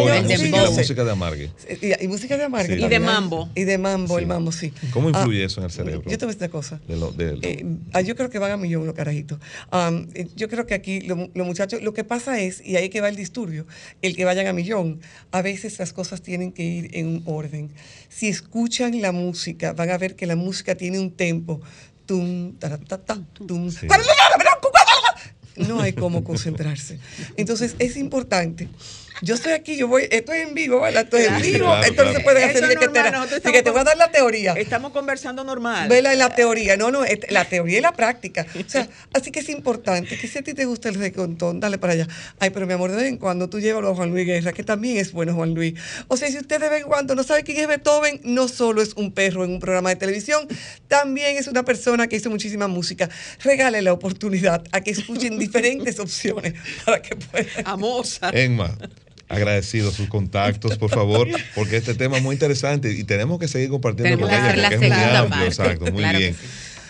música, 0.73 1.03
la 1.03 1.05
de 1.05 1.11
Amargue. 1.11 1.51
Y, 1.83 2.05
y 2.05 2.09
música 2.09 2.37
de 2.39 2.45
amarga. 2.45 2.75
Sí. 2.75 2.83
Y 2.83 2.89
de 2.89 2.99
mambo. 2.99 3.51
Y 3.55 3.65
de 3.65 3.77
mambo, 3.77 4.17
Sí. 4.17 4.23
el 4.23 4.27
mambo, 4.27 4.53
sí. 4.53 4.73
¿Cómo 4.91 5.09
Ah, 5.09 5.19
influye 5.19 5.45
eso 5.45 5.61
en 5.61 5.65
el 5.67 5.71
cerebro? 5.71 6.11
Yo 6.11 6.17
te 6.17 6.25
voy 6.25 6.33
a 6.33 6.35
decir 6.35 6.43
una 6.45 6.49
cosa. 6.51 6.81
De 6.89 6.97
lo- 6.97 7.11
de 7.13 7.37
lo- 7.37 7.43
Eh, 7.43 7.67
ah, 7.93 8.01
yo 8.01 8.17
creo 8.17 8.31
que 8.31 8.39
van 8.39 8.53
a 8.53 8.57
millón 8.57 8.87
los 8.87 8.95
carajitos. 8.95 9.39
Am, 9.71 10.09
eh, 10.15 10.29
yo 10.35 10.49
creo 10.49 10.65
que 10.67 10.73
aquí 10.73 11.03
lo- 11.03 11.29
los 11.35 11.47
muchachos, 11.47 11.83
lo 11.83 11.93
que 11.93 12.05
pasa 12.05 12.41
es, 12.41 12.63
y 12.65 12.77
ahí 12.77 12.89
que 12.89 13.03
va 13.03 13.11
el 13.11 13.17
disturbio, 13.17 13.67
el 14.01 14.17
que 14.17 14.25
vayan 14.25 14.47
a 14.47 14.55
millón, 14.55 15.01
a 15.33 15.43
veces 15.43 15.79
las 15.79 15.93
cosas 15.93 16.23
tienen 16.23 16.53
que 16.53 16.63
ir 16.63 16.91
en 16.97 17.07
un 17.09 17.23
orden. 17.27 17.71
Si 18.09 18.29
escuchan 18.29 18.99
la 19.03 19.13
música, 19.13 19.75
van 19.75 19.91
a 19.91 19.99
ver 19.99 20.17
que 20.17 20.25
la 20.25 20.37
música 20.37 20.75
tiene 20.75 20.99
un 21.01 21.11
tempo. 21.11 21.61
Tum, 22.07 22.55
taratata, 22.59 23.21
tum. 23.35 23.69
Sí. 23.71 23.87
No 25.57 25.81
hay 25.81 25.93
cómo 25.93 26.25
concentrarse. 26.25 26.99
Entonces 27.37 27.75
es 27.79 27.97
importante. 27.97 28.69
Yo 29.23 29.35
estoy 29.35 29.53
aquí, 29.53 29.77
yo 29.77 29.89
voy, 29.89 30.07
esto 30.11 30.33
es 30.33 30.47
en 30.47 30.55
vivo, 30.55 30.81
¿verdad? 30.81 31.05
Esto 31.05 31.17
es 31.17 31.29
en 31.29 31.41
vivo. 31.41 31.67
claro, 31.67 31.87
Entonces 31.87 32.13
claro. 32.15 32.25
pueden 32.25 32.43
Eso 32.43 32.51
hacer 32.51 32.63
es 32.65 32.69
de 32.69 32.77
que 32.77 32.87
normal, 32.87 33.29
te, 33.29 33.41
de 33.41 33.53
que 33.53 33.63
te 33.63 33.71
voy 33.71 33.81
a 33.81 33.85
dar 33.85 33.97
la 33.97 34.11
teoría. 34.11 34.53
Estamos 34.53 34.93
conversando 34.93 35.43
normal. 35.43 35.89
Vela 35.89 36.13
en 36.13 36.19
la 36.19 36.35
teoría, 36.35 36.77
no, 36.77 36.91
no, 36.91 37.05
es- 37.05 37.21
la 37.31 37.45
teoría 37.47 37.79
y 37.79 37.81
la 37.81 37.93
práctica. 37.93 38.47
O 38.55 38.69
sea, 38.69 38.89
así 39.15 39.31
que 39.31 39.41
es 39.41 39.49
importante 39.49 40.19
que 40.19 40.29
si 40.29 40.39
a 40.39 40.43
ti 40.43 40.53
te 40.55 40.65
gusta 40.67 40.89
el 40.91 40.97
reggaetón, 40.97 41.61
dale 41.61 41.79
para 41.79 41.95
allá. 41.95 42.07
Ay, 42.39 42.51
pero 42.51 42.67
mi 42.67 42.75
amor, 42.75 42.91
de 42.91 42.97
vez 42.97 43.07
en 43.07 43.17
cuando 43.17 43.49
tú 43.49 43.59
llevas 43.59 43.85
a 43.91 43.95
Juan 43.95 44.11
Luis 44.11 44.27
Guerra, 44.27 44.53
que 44.53 44.63
también 44.63 44.99
es 44.99 45.13
bueno 45.13 45.35
Juan 45.35 45.55
Luis. 45.55 45.75
O 46.09 46.17
sea, 46.17 46.31
si 46.31 46.37
usted 46.39 46.61
de 46.61 46.69
vez 46.69 46.83
en 46.83 46.89
cuando 46.89 47.15
no 47.15 47.23
sabe 47.23 47.43
quién 47.43 47.59
es 47.59 47.69
Beethoven, 47.69 48.21
no 48.25 48.49
solo 48.49 48.83
es 48.83 48.93
un 48.95 49.13
perro 49.13 49.45
en 49.45 49.51
un 49.53 49.61
programa 49.61 49.89
de 49.91 49.97
televisión, 49.97 50.47
también 50.89 51.37
es 51.39 51.47
una 51.49 51.65
persona 51.65 52.07
que 52.07 52.17
hizo 52.17 52.29
muchísima 52.31 52.69
música. 52.69 53.09
Regale 53.43 53.81
la 53.83 53.93
oportunidad 53.95 54.63
a 54.73 54.81
que 54.83 54.91
escuchen 54.91 55.39
diferentes 55.39 55.99
opciones 55.99 56.55
para 56.85 57.01
que 57.01 57.17
puedan. 57.17 57.47
A 57.65 57.77
Mozart. 57.77 58.37
Enma, 58.37 58.77
agradecido 59.29 59.91
sus 59.91 60.09
contactos, 60.09 60.79
por 60.79 60.91
favor, 60.91 61.29
porque 61.55 61.77
este 61.77 61.95
tema 61.95 62.19
es 62.19 62.23
muy 62.23 62.35
interesante 62.35 62.93
y 62.93 63.05
tenemos 63.05 63.39
que 63.41 63.49
seguir 63.49 63.69
compartiendo 63.71 64.17
Tenemos 64.17 64.29
con 64.31 64.39
ella 64.39 64.49
hacer 64.49 64.59
la 64.59 64.69
porque 64.71 64.75
es 64.87 64.91
muy 64.91 64.99
segunda 64.99 65.19
amplio. 65.19 65.31
parte. 65.31 65.47
Exacto, 65.49 65.93
muy 65.93 66.03
Claro 66.03 66.19
bien. 66.19 66.35
sí. 66.35 66.47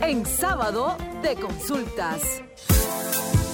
En 0.00 0.26
sábado 0.26 0.98
de 1.22 1.36
consultas. 1.36 2.42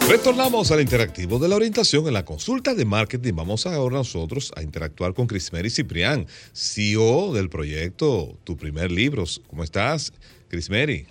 Retornamos 0.09 0.73
al 0.73 0.81
interactivo 0.81 1.39
de 1.39 1.49
la 1.49 1.55
orientación 1.55 2.09
en 2.09 2.15
la 2.15 2.25
consulta 2.25 2.75
de 2.75 2.85
marketing. 2.85 3.35
Vamos 3.37 3.65
ahora 3.65 3.99
nosotros 3.99 4.53
a 4.57 4.63
interactuar 4.63 5.15
con 5.15 5.29
Crismeri 5.29 5.71
Ciprián, 5.71 6.27
CEO 6.53 7.33
del 7.33 7.49
proyecto 7.49 8.37
Tu 8.43 8.57
Primer 8.57 8.91
Libros. 8.91 9.41
¿Cómo 9.47 9.63
estás, 9.63 10.13
Crismeri? 10.49 11.07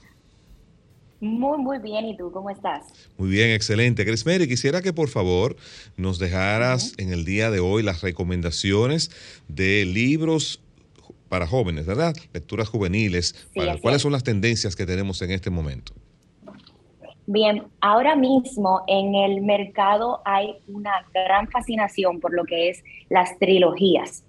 Muy, 1.21 1.57
muy 1.57 1.79
bien. 1.79 2.05
¿Y 2.07 2.17
tú 2.17 2.29
cómo 2.29 2.49
estás? 2.49 2.83
Muy 3.17 3.29
bien, 3.29 3.51
excelente. 3.51 4.05
Crismeri, 4.05 4.49
quisiera 4.49 4.81
que 4.81 4.91
por 4.91 5.07
favor 5.07 5.55
nos 5.95 6.19
dejaras 6.19 6.93
en 6.97 7.13
el 7.13 7.23
día 7.23 7.49
de 7.51 7.61
hoy 7.61 7.83
las 7.83 8.01
recomendaciones 8.01 9.11
de 9.47 9.85
libros 9.85 10.59
para 11.29 11.47
jóvenes, 11.47 11.85
¿verdad? 11.85 12.13
Lecturas 12.33 12.69
juveniles. 12.69 13.47
para, 13.55 13.77
¿Cuáles 13.77 13.97
es. 13.97 14.01
son 14.03 14.11
las 14.11 14.23
tendencias 14.23 14.75
que 14.75 14.85
tenemos 14.85 15.21
en 15.21 15.31
este 15.31 15.49
momento? 15.49 15.93
Bien, 17.27 17.63
ahora 17.81 18.15
mismo 18.15 18.83
en 18.87 19.15
el 19.15 19.41
mercado 19.41 20.21
hay 20.25 20.55
una 20.67 21.05
gran 21.13 21.47
fascinación 21.49 22.19
por 22.19 22.33
lo 22.33 22.45
que 22.45 22.69
es 22.69 22.83
las 23.09 23.37
trilogías. 23.39 24.23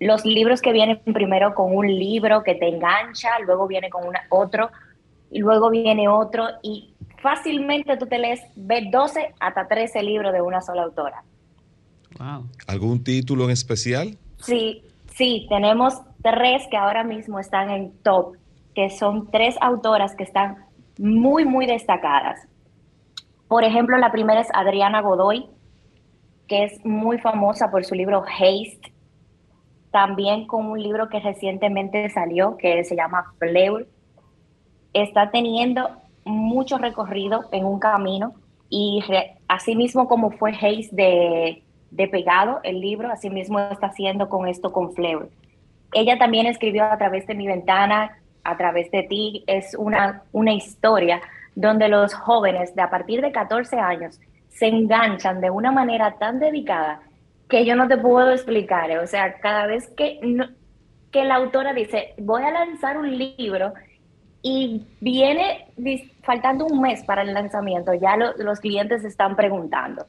Los 0.00 0.24
libros 0.24 0.60
que 0.60 0.72
vienen 0.72 1.00
primero 1.14 1.54
con 1.54 1.76
un 1.76 1.86
libro 1.86 2.42
que 2.42 2.56
te 2.56 2.68
engancha, 2.68 3.38
luego 3.46 3.68
viene 3.68 3.88
con 3.88 4.04
una, 4.04 4.20
otro, 4.30 4.70
y 5.30 5.38
luego 5.38 5.70
viene 5.70 6.08
otro, 6.08 6.48
y 6.60 6.92
fácilmente 7.22 7.96
tú 7.96 8.06
te 8.06 8.18
lees, 8.18 8.40
ves 8.56 8.90
12 8.90 9.34
hasta 9.38 9.68
13 9.68 10.02
libros 10.02 10.32
de 10.32 10.42
una 10.42 10.60
sola 10.60 10.82
autora. 10.82 11.22
Wow. 12.18 12.48
¿Algún 12.66 13.04
título 13.04 13.44
en 13.44 13.50
especial? 13.50 14.18
Sí, 14.38 14.82
sí, 15.16 15.46
tenemos 15.48 15.94
tres 16.22 16.66
que 16.70 16.76
ahora 16.76 17.04
mismo 17.04 17.38
están 17.38 17.70
en 17.70 17.92
top, 18.02 18.36
que 18.74 18.90
son 18.90 19.30
tres 19.30 19.56
autoras 19.60 20.14
que 20.14 20.24
están 20.24 20.56
muy, 20.98 21.44
muy 21.44 21.66
destacadas. 21.66 22.46
Por 23.48 23.64
ejemplo, 23.64 23.98
la 23.98 24.12
primera 24.12 24.40
es 24.40 24.48
Adriana 24.54 25.02
Godoy, 25.02 25.46
que 26.48 26.64
es 26.64 26.84
muy 26.84 27.18
famosa 27.18 27.70
por 27.70 27.84
su 27.84 27.94
libro 27.94 28.22
Haste, 28.22 28.92
también 29.90 30.46
con 30.46 30.66
un 30.66 30.82
libro 30.82 31.08
que 31.08 31.20
recientemente 31.20 32.08
salió, 32.10 32.56
que 32.56 32.82
se 32.84 32.96
llama 32.96 33.32
Fleur. 33.38 33.86
Está 34.94 35.30
teniendo 35.30 35.90
mucho 36.24 36.78
recorrido 36.78 37.44
en 37.52 37.64
un 37.64 37.78
camino 37.78 38.34
y 38.70 39.02
así 39.48 39.76
mismo 39.76 40.08
como 40.08 40.30
fue 40.30 40.52
Haste 40.52 40.88
de, 40.92 41.62
de 41.92 42.08
Pegado, 42.08 42.60
el 42.64 42.80
libro, 42.80 43.10
así 43.10 43.30
mismo 43.30 43.58
está 43.60 43.86
haciendo 43.88 44.28
con 44.28 44.48
esto 44.48 44.72
con 44.72 44.92
Fleur. 44.94 45.28
Ella 45.92 46.18
también 46.18 46.46
escribió 46.46 46.84
a 46.84 46.96
través 46.98 47.26
de 47.26 47.34
mi 47.34 47.46
ventana, 47.46 48.18
a 48.44 48.56
través 48.56 48.90
de 48.90 49.02
ti, 49.04 49.44
es 49.46 49.74
una, 49.78 50.22
una 50.32 50.52
historia 50.52 51.20
donde 51.54 51.88
los 51.88 52.14
jóvenes 52.14 52.74
de 52.74 52.82
a 52.82 52.90
partir 52.90 53.20
de 53.20 53.30
14 53.30 53.76
años 53.78 54.18
se 54.48 54.66
enganchan 54.68 55.40
de 55.40 55.50
una 55.50 55.70
manera 55.70 56.16
tan 56.18 56.40
dedicada 56.40 57.00
que 57.48 57.64
yo 57.66 57.76
no 57.76 57.86
te 57.88 57.98
puedo 57.98 58.30
explicar. 58.32 58.90
O 58.98 59.06
sea, 59.06 59.34
cada 59.40 59.66
vez 59.66 59.86
que, 59.88 60.18
no- 60.22 60.48
que 61.10 61.24
la 61.24 61.34
autora 61.36 61.74
dice, 61.74 62.14
voy 62.18 62.42
a 62.42 62.50
lanzar 62.50 62.96
un 62.96 63.16
libro 63.18 63.74
y 64.40 64.86
viene 65.00 65.66
faltando 66.22 66.64
un 66.66 66.80
mes 66.80 67.04
para 67.04 67.22
el 67.22 67.34
lanzamiento, 67.34 67.92
ya 67.94 68.16
lo- 68.16 68.32
los 68.38 68.60
clientes 68.60 69.04
están 69.04 69.36
preguntando. 69.36 70.06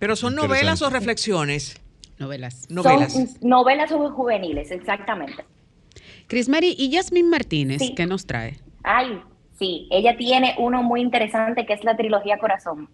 ¿Pero 0.00 0.16
son 0.16 0.34
novelas 0.34 0.82
o 0.82 0.90
reflexiones? 0.90 1.80
Novelas. 2.18 2.68
Novelas. 2.70 3.12
Son 3.12 3.28
novelas 3.42 3.92
juveniles, 3.92 4.70
exactamente. 4.72 5.44
Cris 6.26 6.48
Mary 6.48 6.74
y 6.76 6.90
Yasmín 6.90 7.30
Martínez, 7.30 7.78
Sí. 7.80 7.94
¿qué 7.94 8.06
nos 8.06 8.26
trae? 8.26 8.58
Ay, 8.82 9.20
sí, 9.58 9.86
ella 9.90 10.16
tiene 10.16 10.54
uno 10.58 10.82
muy 10.82 11.02
interesante 11.02 11.66
que 11.66 11.74
es 11.74 11.84
la 11.84 11.96
trilogía 11.96 12.38
Corazón. 12.38 12.88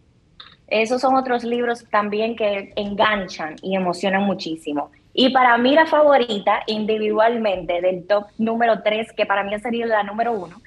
Esos 0.66 1.00
son 1.00 1.14
otros 1.14 1.44
libros 1.44 1.84
también 1.90 2.34
que 2.34 2.72
enganchan 2.74 3.54
y 3.62 3.76
emocionan 3.76 4.24
muchísimo. 4.24 4.90
Y 5.14 5.30
para 5.30 5.56
mí 5.58 5.74
la 5.74 5.86
favorita 5.86 6.62
individualmente 6.66 7.80
del 7.80 8.04
top 8.06 8.26
número 8.38 8.82
3, 8.82 9.12
que 9.12 9.26
para 9.26 9.44
mí 9.44 9.56
sería 9.60 9.86
la 9.86 10.02
número 10.02 10.32
uno, 10.32 10.60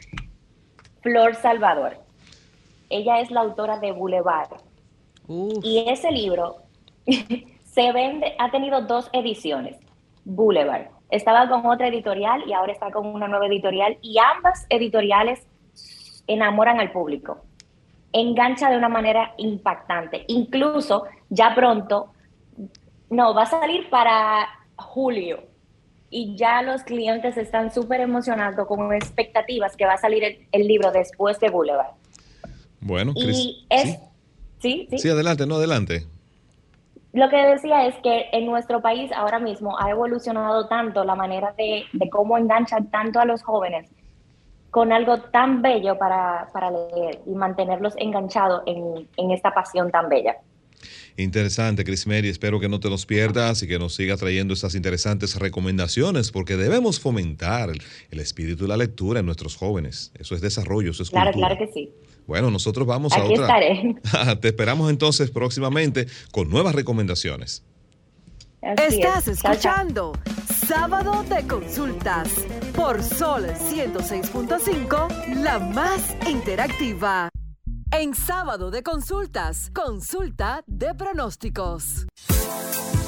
Flor 1.01 1.35
Salvador. 1.35 1.97
Ella 2.89 3.19
es 3.19 3.29
la 3.29 3.41
autora 3.41 3.77
de 3.79 3.91
Boulevard. 3.91 4.49
Uf. 5.29 5.63
Y 5.63 5.85
ese 5.87 6.11
libro 6.11 6.57
se 7.63 7.91
vende, 7.93 8.35
ha 8.37 8.51
tenido 8.51 8.81
dos 8.81 9.09
ediciones. 9.13 9.77
Boulevard. 10.25 10.87
Estaba 11.09 11.47
con 11.49 11.65
otra 11.65 11.87
editorial 11.87 12.43
y 12.45 12.53
ahora 12.53 12.73
está 12.73 12.91
con 12.91 13.07
una 13.07 13.27
nueva 13.27 13.47
editorial 13.47 13.97
y 14.01 14.17
ambas 14.19 14.65
editoriales 14.69 15.47
enamoran 16.27 16.79
al 16.79 16.91
público. 16.91 17.43
Engancha 18.11 18.69
de 18.69 18.77
una 18.77 18.89
manera 18.89 19.33
impactante. 19.37 20.25
Incluso 20.27 21.05
ya 21.29 21.55
pronto, 21.55 22.11
no, 23.09 23.33
va 23.33 23.43
a 23.43 23.45
salir 23.47 23.89
para 23.89 24.47
julio 24.75 25.43
y 26.11 26.35
ya 26.35 26.61
los 26.61 26.83
clientes 26.83 27.37
están 27.37 27.71
súper 27.71 28.01
emocionados 28.01 28.67
con 28.67 28.93
expectativas 28.93 29.75
que 29.75 29.85
va 29.85 29.93
a 29.93 29.97
salir 29.97 30.23
el, 30.23 30.47
el 30.51 30.67
libro 30.67 30.91
después 30.91 31.39
de 31.39 31.49
Boulevard. 31.49 31.93
Bueno. 32.81 33.13
Y 33.15 33.65
es, 33.69 33.83
Sí. 33.83 33.97
Sí, 34.59 34.87
sí. 34.89 34.97
Sí, 34.99 35.09
adelante, 35.09 35.45
no, 35.45 35.55
adelante. 35.55 36.05
lo 37.13 37.29
que 37.29 37.37
decía 37.37 37.87
es 37.87 37.95
que 38.03 38.25
en 38.31 38.45
nuestro 38.45 38.81
país 38.81 39.11
ahora 39.15 39.39
mismo 39.39 39.79
ha 39.79 39.89
evolucionado 39.89 40.67
tanto 40.67 41.03
la 41.03 41.15
manera 41.15 41.53
de, 41.57 41.83
de 41.93 42.09
cómo 42.09 42.37
enganchan 42.37 42.89
tanto 42.91 43.19
a 43.19 43.25
los 43.25 43.41
jóvenes 43.43 43.89
con 44.69 44.91
algo 44.91 45.19
tan 45.19 45.63
bello 45.63 45.97
para, 45.97 46.47
para 46.53 46.69
leer 46.69 47.21
y 47.25 47.31
mantenerlos 47.31 47.93
enganchados 47.97 48.61
en, 48.67 49.07
en 49.17 49.31
esta 49.31 49.51
pasión 49.51 49.89
tan 49.89 50.07
bella. 50.09 50.35
Interesante, 51.17 51.83
Chris 51.83 52.07
Mary. 52.07 52.29
Espero 52.29 52.59
que 52.59 52.69
no 52.69 52.79
te 52.79 52.89
los 52.89 53.05
pierdas 53.05 53.61
y 53.63 53.67
que 53.67 53.79
nos 53.79 53.95
sigas 53.95 54.19
trayendo 54.19 54.53
estas 54.53 54.75
interesantes 54.75 55.37
recomendaciones, 55.37 56.31
porque 56.31 56.55
debemos 56.55 56.99
fomentar 56.99 57.69
el, 57.71 57.81
el 58.11 58.19
espíritu 58.19 58.63
de 58.63 58.69
la 58.69 58.77
lectura 58.77 59.19
en 59.19 59.25
nuestros 59.25 59.57
jóvenes. 59.57 60.11
Eso 60.17 60.35
es 60.35 60.41
desarrollo, 60.41 60.91
eso 60.91 61.03
es 61.03 61.09
Claro, 61.09 61.31
cultura. 61.31 61.55
claro 61.55 61.65
que 61.67 61.73
sí. 61.73 61.91
Bueno, 62.29 62.51
nosotros 62.51 62.85
vamos 62.85 63.11
a 63.13 63.23
Aquí 63.23 63.33
otra. 63.33 63.59
estaré. 63.59 64.35
Te 64.39 64.49
esperamos 64.49 64.91
entonces 64.91 65.31
próximamente 65.31 66.05
con 66.31 66.47
nuevas 66.47 66.75
recomendaciones. 66.75 67.63
Así 68.61 68.99
Estás 68.99 69.27
es. 69.27 69.43
Escuchando 69.43 70.13
Sábado 70.67 71.23
de 71.23 71.47
Consultas 71.47 72.29
por 72.75 73.01
Sol 73.01 73.47
106.5, 73.47 75.41
la 75.41 75.57
más 75.57 76.15
interactiva. 76.29 77.29
En 77.91 78.13
Sábado 78.13 78.69
de 78.69 78.83
Consultas, 78.83 79.71
consulta 79.73 80.63
de 80.67 80.93
pronósticos. 80.93 82.05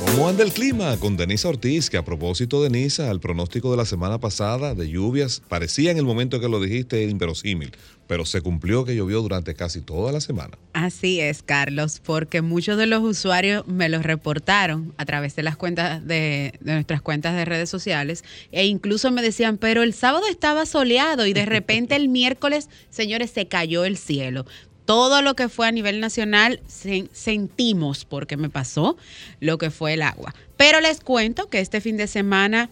¿Cómo 0.05 0.27
anda 0.27 0.43
el 0.43 0.51
clima 0.51 0.97
con 0.97 1.15
Denisa 1.15 1.47
Ortiz? 1.47 1.89
Que 1.89 1.97
a 1.97 2.03
propósito, 2.03 2.63
Denisa, 2.63 3.09
el 3.11 3.19
pronóstico 3.19 3.69
de 3.69 3.77
la 3.77 3.85
semana 3.85 4.19
pasada 4.19 4.73
de 4.73 4.89
lluvias 4.89 5.43
parecía 5.47 5.91
en 5.91 5.97
el 5.97 6.05
momento 6.05 6.39
que 6.39 6.49
lo 6.49 6.59
dijiste 6.59 7.03
inverosímil, 7.03 7.71
pero 8.07 8.25
se 8.25 8.41
cumplió 8.41 8.83
que 8.83 8.95
llovió 8.95 9.21
durante 9.21 9.53
casi 9.53 9.79
toda 9.81 10.11
la 10.11 10.19
semana. 10.19 10.57
Así 10.73 11.19
es, 11.19 11.43
Carlos, 11.43 12.01
porque 12.03 12.41
muchos 12.41 12.77
de 12.77 12.87
los 12.87 13.03
usuarios 13.03 13.67
me 13.67 13.89
lo 13.89 14.01
reportaron 14.01 14.93
a 14.97 15.05
través 15.05 15.35
de 15.35 15.43
las 15.43 15.55
cuentas 15.55 16.05
de, 16.05 16.55
de 16.59 16.73
nuestras 16.73 17.01
cuentas 17.01 17.35
de 17.35 17.45
redes 17.45 17.69
sociales 17.69 18.23
e 18.51 18.65
incluso 18.65 19.11
me 19.11 19.21
decían, 19.21 19.57
pero 19.57 19.83
el 19.83 19.93
sábado 19.93 20.25
estaba 20.29 20.65
soleado 20.65 21.27
y 21.27 21.33
de 21.33 21.45
repente 21.45 21.95
el 21.95 22.09
miércoles, 22.09 22.69
señores, 22.89 23.29
se 23.31 23.47
cayó 23.47 23.85
el 23.85 23.97
cielo. 23.97 24.45
Todo 24.85 25.21
lo 25.21 25.35
que 25.35 25.47
fue 25.49 25.67
a 25.67 25.71
nivel 25.71 25.99
nacional 25.99 26.59
sen- 26.67 27.09
sentimos, 27.13 28.05
porque 28.05 28.37
me 28.37 28.49
pasó, 28.49 28.97
lo 29.39 29.57
que 29.57 29.69
fue 29.71 29.93
el 29.93 30.01
agua. 30.01 30.33
Pero 30.57 30.81
les 30.81 30.99
cuento 31.01 31.49
que 31.49 31.59
este 31.59 31.81
fin 31.81 31.97
de 31.97 32.07
semana 32.07 32.69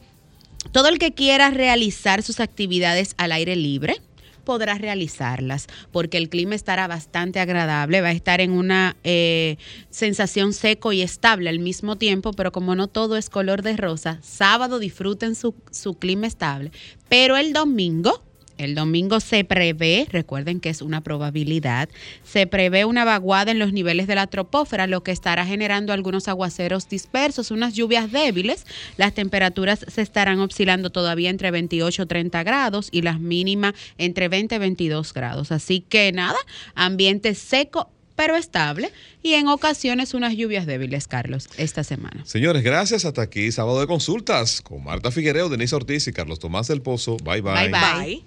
todo 0.72 0.90
el 0.90 1.00
que 1.00 1.14
quiera 1.14 1.50
realizar 1.52 2.22
sus 2.22 2.40
actividades 2.40 3.14
al 3.18 3.32
aire 3.32 3.56
libre 3.56 4.02
podrá 4.44 4.76
realizarlas 4.76 5.68
porque 5.92 6.18
el 6.18 6.28
clima 6.28 6.56
estará 6.56 6.88
bastante 6.88 7.40
agradable, 7.40 8.02
va 8.02 8.08
a 8.08 8.14
estar 8.14 8.42
en 8.42 8.52
una 8.52 8.96
eh, 9.04 9.58
sensación 9.92 10.54
seco 10.54 10.92
y 10.92 11.02
estable 11.04 11.50
al 11.50 11.60
mismo 11.60 11.98
tiempo, 11.98 12.34
pero 12.34 12.52
como 12.52 12.76
no 12.76 12.88
todo 12.88 13.16
es 13.16 13.30
color 13.30 13.62
de 13.62 13.78
rosa, 13.78 14.20
sábado 14.24 14.80
disfruten 14.80 15.36
su, 15.36 15.54
su 15.72 15.94
clima 16.00 16.26
estable, 16.28 16.72
pero 17.08 17.38
el 17.38 17.54
domingo... 17.54 18.24
El 18.60 18.76
domingo 18.76 19.22
se 19.22 19.46
prevé, 19.46 20.06
recuerden 20.12 20.60
que 20.60 20.70
es 20.70 20.82
una 20.82 21.02
probabilidad, 21.02 21.88
se 22.24 22.46
prevé 22.46 22.84
una 22.84 23.06
vaguada 23.06 23.52
en 23.52 23.58
los 23.58 23.72
niveles 23.72 24.06
de 24.06 24.16
la 24.16 24.28
tropósfera, 24.28 24.86
lo 24.86 25.02
que 25.02 25.12
estará 25.12 25.46
generando 25.46 25.94
algunos 25.94 26.28
aguaceros 26.28 26.90
dispersos, 26.90 27.52
unas 27.52 27.74
lluvias 27.74 28.12
débiles. 28.12 28.66
Las 28.98 29.14
temperaturas 29.14 29.86
se 29.88 30.02
estarán 30.02 30.40
oscilando 30.42 30.90
todavía 30.90 31.30
entre 31.30 31.52
28 31.52 32.04
y 32.04 32.06
30 32.06 32.44
grados 32.44 32.90
y 32.92 33.02
las 33.02 33.22
mínimas 33.22 33.74
entre 33.98 34.28
20 34.28 34.56
y 34.56 34.60
22 34.60 35.14
grados. 35.14 35.54
Así 35.54 35.80
que 35.80 36.12
nada, 36.12 36.38
ambiente 36.76 37.36
seco 37.36 37.90
pero 38.20 38.36
estable 38.36 38.92
y 39.24 39.36
en 39.36 39.48
ocasiones 39.48 40.14
unas 40.14 40.36
lluvias 40.36 40.66
débiles, 40.66 41.08
Carlos, 41.08 41.48
esta 41.56 41.86
semana. 41.86 42.26
Señores, 42.26 42.64
gracias. 42.64 43.06
Hasta 43.06 43.22
aquí, 43.22 43.50
sábado 43.54 43.80
de 43.80 43.88
consultas 43.88 44.62
con 44.62 44.84
Marta 44.84 45.10
Figuereo, 45.10 45.48
Denisa 45.48 45.78
Ortiz 45.78 46.06
y 46.08 46.12
Carlos 46.12 46.40
Tomás 46.40 46.68
del 46.68 46.82
Pozo. 46.82 47.16
Bye 47.24 47.40
bye. 47.40 47.70
Bye 47.70 47.72
bye. 47.72 48.24